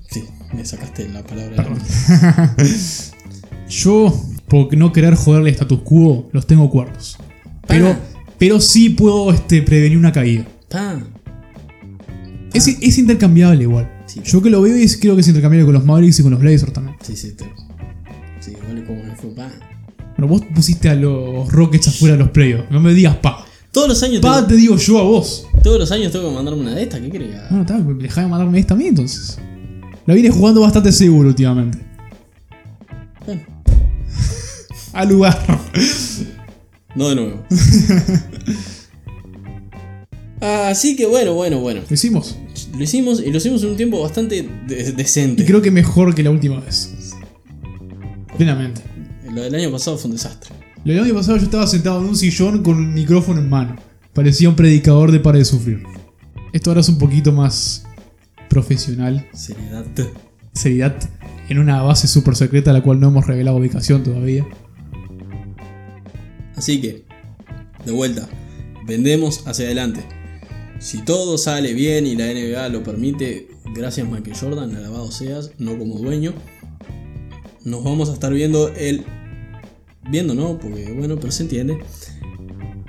Sí, 0.09 0.23
me 0.53 0.63
sacaste 0.65 1.07
la 1.09 1.23
palabra. 1.23 1.51
de 1.51 1.57
la 1.57 1.63
Perdón. 1.63 2.57
Yo, 3.69 4.13
por 4.47 4.75
no 4.77 4.91
querer 4.91 5.15
joderle 5.15 5.49
el 5.49 5.55
status 5.55 5.79
quo, 5.83 6.29
los 6.33 6.45
tengo 6.45 6.69
cuartos. 6.69 7.17
Pero, 7.67 7.95
pero 8.37 8.59
sí 8.59 8.89
puedo 8.89 9.31
este, 9.31 9.61
prevenir 9.61 9.97
una 9.97 10.11
caída. 10.11 10.45
Pa. 10.69 10.99
Es, 12.53 12.67
es 12.67 12.97
intercambiable 12.97 13.63
igual. 13.63 13.89
Sí. 14.07 14.21
Yo 14.25 14.41
que 14.41 14.49
lo 14.49 14.61
veo 14.61 14.75
y 14.77 14.85
creo 14.99 15.15
que 15.15 15.21
es 15.21 15.27
intercambiable 15.27 15.65
con 15.65 15.73
los 15.73 15.85
Mavericks 15.85 16.19
y 16.19 16.23
con 16.23 16.31
los 16.31 16.41
Blazers 16.41 16.73
también. 16.73 16.97
Sí, 17.01 17.15
sí, 17.15 17.31
te- 17.31 17.45
Sí, 18.41 18.53
vale 18.67 18.83
como 18.83 19.01
fue. 19.15 19.29
Pa. 19.35 19.49
Bueno, 20.17 20.27
vos 20.27 20.41
pusiste 20.53 20.89
a 20.89 20.95
los 20.95 21.49
Rockets 21.51 21.87
afuera 21.87 22.15
de 22.17 22.19
los 22.23 22.31
playoffs. 22.31 22.69
No 22.69 22.81
me 22.81 22.93
digas 22.93 23.15
pa. 23.17 23.45
Todos 23.71 23.87
los 23.87 24.03
años 24.03 24.19
Pa 24.21 24.35
tengo, 24.35 24.47
te 24.47 24.55
digo 24.55 24.75
yo 24.77 24.99
a 24.99 25.03
vos. 25.03 25.45
todos 25.63 25.79
los 25.79 25.91
años 25.91 26.11
tengo 26.11 26.27
que 26.29 26.35
mandarme 26.35 26.61
una 26.61 26.75
de 26.75 26.83
estas, 26.83 26.99
¿qué 26.99 27.09
crees? 27.09 27.35
Bueno, 27.49 27.61
está, 27.61 27.79
dejá 27.79 28.21
de 28.21 28.27
mandarme 28.27 28.59
esta 28.59 28.73
a 28.73 28.77
mí 28.77 28.87
entonces. 28.87 29.37
La 30.05 30.13
vine 30.13 30.29
jugando 30.29 30.61
bastante 30.61 30.91
seguro 30.91 31.29
últimamente. 31.29 31.77
Bueno, 33.25 33.41
Al 34.93 35.07
lugar. 35.09 35.59
no 36.95 37.09
de 37.09 37.15
nuevo. 37.15 37.45
Así 40.41 40.95
que 40.95 41.05
bueno, 41.05 41.33
bueno, 41.35 41.59
bueno. 41.59 41.81
Lo 41.87 41.93
hicimos. 41.93 42.35
Lo 42.75 42.83
hicimos 42.83 43.21
y 43.21 43.31
lo 43.31 43.37
hicimos 43.37 43.61
en 43.63 43.69
un 43.69 43.77
tiempo 43.77 44.01
bastante 44.01 44.41
de- 44.67 44.89
Y 44.89 44.91
decente. 44.93 45.45
creo 45.45 45.61
que 45.61 45.69
mejor 45.71 46.15
que 46.15 46.23
la 46.23 46.31
última 46.31 46.59
vez. 46.59 46.93
Plenamente. 48.37 48.81
Lo 49.31 49.41
del 49.43 49.53
año 49.55 49.71
pasado 49.71 49.97
fue 49.97 50.09
un 50.09 50.15
desastre. 50.17 50.51
El 50.83 50.99
año 50.99 51.13
pasado 51.13 51.37
yo 51.37 51.43
estaba 51.43 51.67
sentado 51.67 51.99
en 51.99 52.07
un 52.07 52.15
sillón 52.15 52.63
con 52.63 52.77
un 52.77 52.93
micrófono 52.93 53.39
en 53.39 53.49
mano. 53.49 53.75
Parecía 54.13 54.49
un 54.49 54.55
predicador 54.55 55.11
de 55.11 55.19
Pare 55.19 55.37
de 55.37 55.45
Sufrir. 55.45 55.83
Esto 56.53 56.71
ahora 56.71 56.81
es 56.81 56.89
un 56.89 56.97
poquito 56.97 57.31
más 57.31 57.85
profesional. 58.49 59.27
Seriedad. 59.31 59.85
Seriedad 60.53 60.95
en 61.49 61.59
una 61.59 61.83
base 61.83 62.07
súper 62.07 62.35
secreta 62.35 62.71
a 62.71 62.73
la 62.73 62.81
cual 62.81 62.99
no 62.99 63.09
hemos 63.09 63.27
revelado 63.27 63.57
ubicación 63.57 64.03
todavía. 64.03 64.47
Así 66.55 66.81
que, 66.81 67.05
de 67.85 67.91
vuelta, 67.91 68.27
vendemos 68.87 69.45
hacia 69.45 69.65
adelante. 69.65 70.03
Si 70.79 71.03
todo 71.03 71.37
sale 71.37 71.75
bien 71.75 72.07
y 72.07 72.15
la 72.15 72.25
NBA 72.25 72.69
lo 72.69 72.81
permite, 72.81 73.49
gracias 73.75 74.09
Michael 74.09 74.35
Jordan, 74.35 74.75
alabado 74.75 75.11
seas, 75.11 75.51
no 75.59 75.77
como 75.77 75.99
dueño, 75.99 76.33
nos 77.65 77.83
vamos 77.83 78.09
a 78.09 78.13
estar 78.13 78.33
viendo 78.33 78.69
el... 78.69 79.05
Viendo, 80.09 80.33
¿no? 80.33 80.57
Porque 80.57 80.91
bueno, 80.97 81.17
pero 81.19 81.31
se 81.31 81.43
entiende. 81.43 81.77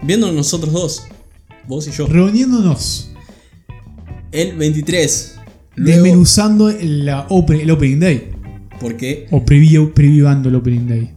Viendo 0.03 0.31
nosotros 0.33 0.73
dos, 0.73 1.03
vos 1.69 1.87
y 1.87 1.91
yo, 1.93 2.07
Reuniéndonos. 2.07 3.11
el 4.33 4.57
23 4.57 5.37
Luego, 5.75 6.03
Desmenuzando 6.03 6.71
la 6.81 7.27
open- 7.31 7.61
el 7.61 7.71
Opening 7.71 7.99
Day. 8.01 8.29
porque. 8.81 9.27
O 9.31 9.45
preview, 9.45 9.93
previewando 9.95 10.49
el 10.51 10.57
Opening 10.57 10.87
Day. 10.89 11.11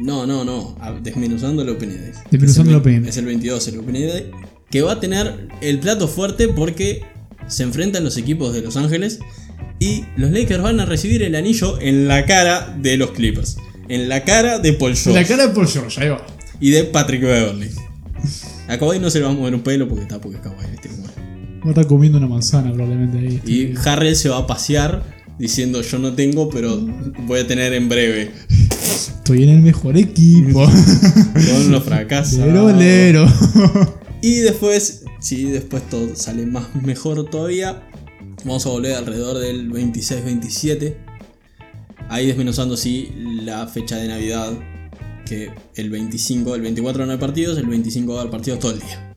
No, 0.00 0.26
no, 0.26 0.44
no. 0.44 0.76
a- 0.80 0.92
Desmenuzando 0.92 1.62
el 1.62 1.68
Opening 1.68 1.96
Day. 1.98 2.12
Desmenuzando 2.30 2.70
Es 2.70 2.74
el 2.74 2.80
Opening 2.80 3.00
Day. 3.02 3.10
Es 3.10 3.16
el 3.18 3.24
22 3.26 3.68
el 3.68 3.78
Opening 3.78 4.06
Day. 4.08 4.30
Que 4.70 4.82
va 4.82 4.92
a 4.92 5.00
tener 5.00 5.48
el 5.60 5.78
plato 5.78 6.08
fuerte 6.08 6.48
porque 6.48 7.02
se 7.46 7.62
enfrentan 7.62 8.02
los 8.02 8.16
equipos 8.16 8.52
de 8.52 8.62
Los 8.62 8.76
Ángeles. 8.76 9.20
Y 9.78 10.04
los 10.16 10.30
Lakers 10.32 10.62
van 10.62 10.80
a 10.80 10.86
recibir 10.86 11.22
el 11.22 11.34
anillo 11.36 11.78
en 11.80 12.08
la 12.08 12.24
cara 12.26 12.76
de 12.80 12.96
los 12.96 13.10
Clippers. 13.12 13.56
En 13.88 14.08
la 14.08 14.24
cara 14.24 14.58
de 14.58 14.72
Paul 14.72 14.96
George. 14.96 15.20
La 15.20 15.26
cara 15.26 15.48
de 15.48 15.54
Paul 15.54 15.68
George, 15.68 16.00
ahí 16.00 16.08
va. 16.08 16.24
Y 16.60 16.70
de 16.70 16.84
Patrick 16.84 17.22
Beverly. 17.22 17.70
A 18.68 18.78
Kawhi 18.78 18.98
no 18.98 19.10
se 19.10 19.18
le 19.18 19.26
va 19.26 19.30
a 19.30 19.34
mover 19.34 19.54
un 19.54 19.62
pelo 19.62 19.86
porque 19.88 20.02
está 20.02 20.20
porque 20.20 20.38
es 20.38 20.42
Kawhi, 20.42 20.70
¿viste? 20.70 20.88
Va 20.88 21.66
a 21.66 21.68
estar 21.70 21.86
comiendo 21.86 22.18
una 22.18 22.26
manzana 22.26 22.72
probablemente 22.72 23.18
ahí. 23.18 23.40
Y 23.46 23.74
Harrell 23.88 24.16
se 24.16 24.28
va 24.28 24.38
a 24.38 24.46
pasear 24.46 25.02
diciendo 25.38 25.82
yo 25.82 25.98
no 25.98 26.12
tengo, 26.12 26.48
pero 26.48 26.78
voy 27.26 27.40
a 27.40 27.46
tener 27.46 27.72
en 27.72 27.88
breve. 27.88 28.30
Estoy 28.50 29.44
en 29.44 29.50
el 29.50 29.60
mejor 29.62 29.96
equipo. 29.96 30.64
Con 31.32 31.72
los 31.72 31.82
fracasos. 31.82 32.38
lero, 32.38 32.70
lero. 32.70 33.26
Y 34.20 34.36
después, 34.36 35.04
si 35.20 35.44
después 35.44 35.82
todo 35.90 36.14
sale 36.16 36.46
más 36.46 36.74
mejor 36.74 37.28
todavía, 37.28 37.82
vamos 38.44 38.64
a 38.66 38.70
volver 38.70 38.94
alrededor 38.94 39.38
del 39.38 39.70
26-27. 39.70 40.94
Ahí 42.08 42.26
desmenuzando 42.26 42.76
sí 42.76 43.10
la 43.42 43.66
fecha 43.66 43.96
de 43.96 44.08
Navidad, 44.08 44.52
que 45.26 45.50
el 45.74 45.90
25, 45.90 46.54
el 46.54 46.60
24 46.62 47.06
no 47.06 47.12
hay 47.12 47.18
partidos, 47.18 47.58
el 47.58 47.66
25 47.66 48.12
va 48.12 48.18
a 48.18 48.20
haber 48.22 48.30
partidos 48.30 48.58
todo 48.60 48.72
el 48.72 48.80
día. 48.80 49.16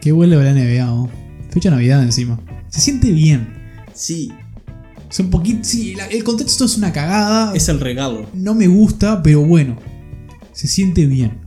Qué 0.00 0.12
vuelve 0.12 0.36
la 0.36 0.52
NBA. 0.52 1.08
Fecha 1.50 1.70
de 1.70 1.76
Navidad 1.76 2.02
encima. 2.02 2.40
Se 2.68 2.80
siente 2.80 3.10
bien. 3.10 3.48
Sí, 3.94 4.30
Es 5.10 5.20
un 5.20 5.30
poquito. 5.30 5.60
Sí, 5.62 5.94
la- 5.94 6.04
el 6.08 6.22
contexto 6.22 6.66
es 6.66 6.76
una 6.76 6.92
cagada. 6.92 7.54
es 7.54 7.68
el 7.70 7.80
regalo. 7.80 8.26
No 8.34 8.54
me 8.54 8.66
gusta, 8.66 9.22
pero 9.22 9.40
bueno. 9.40 9.76
Se 10.52 10.68
siente 10.68 11.06
bien. 11.06 11.38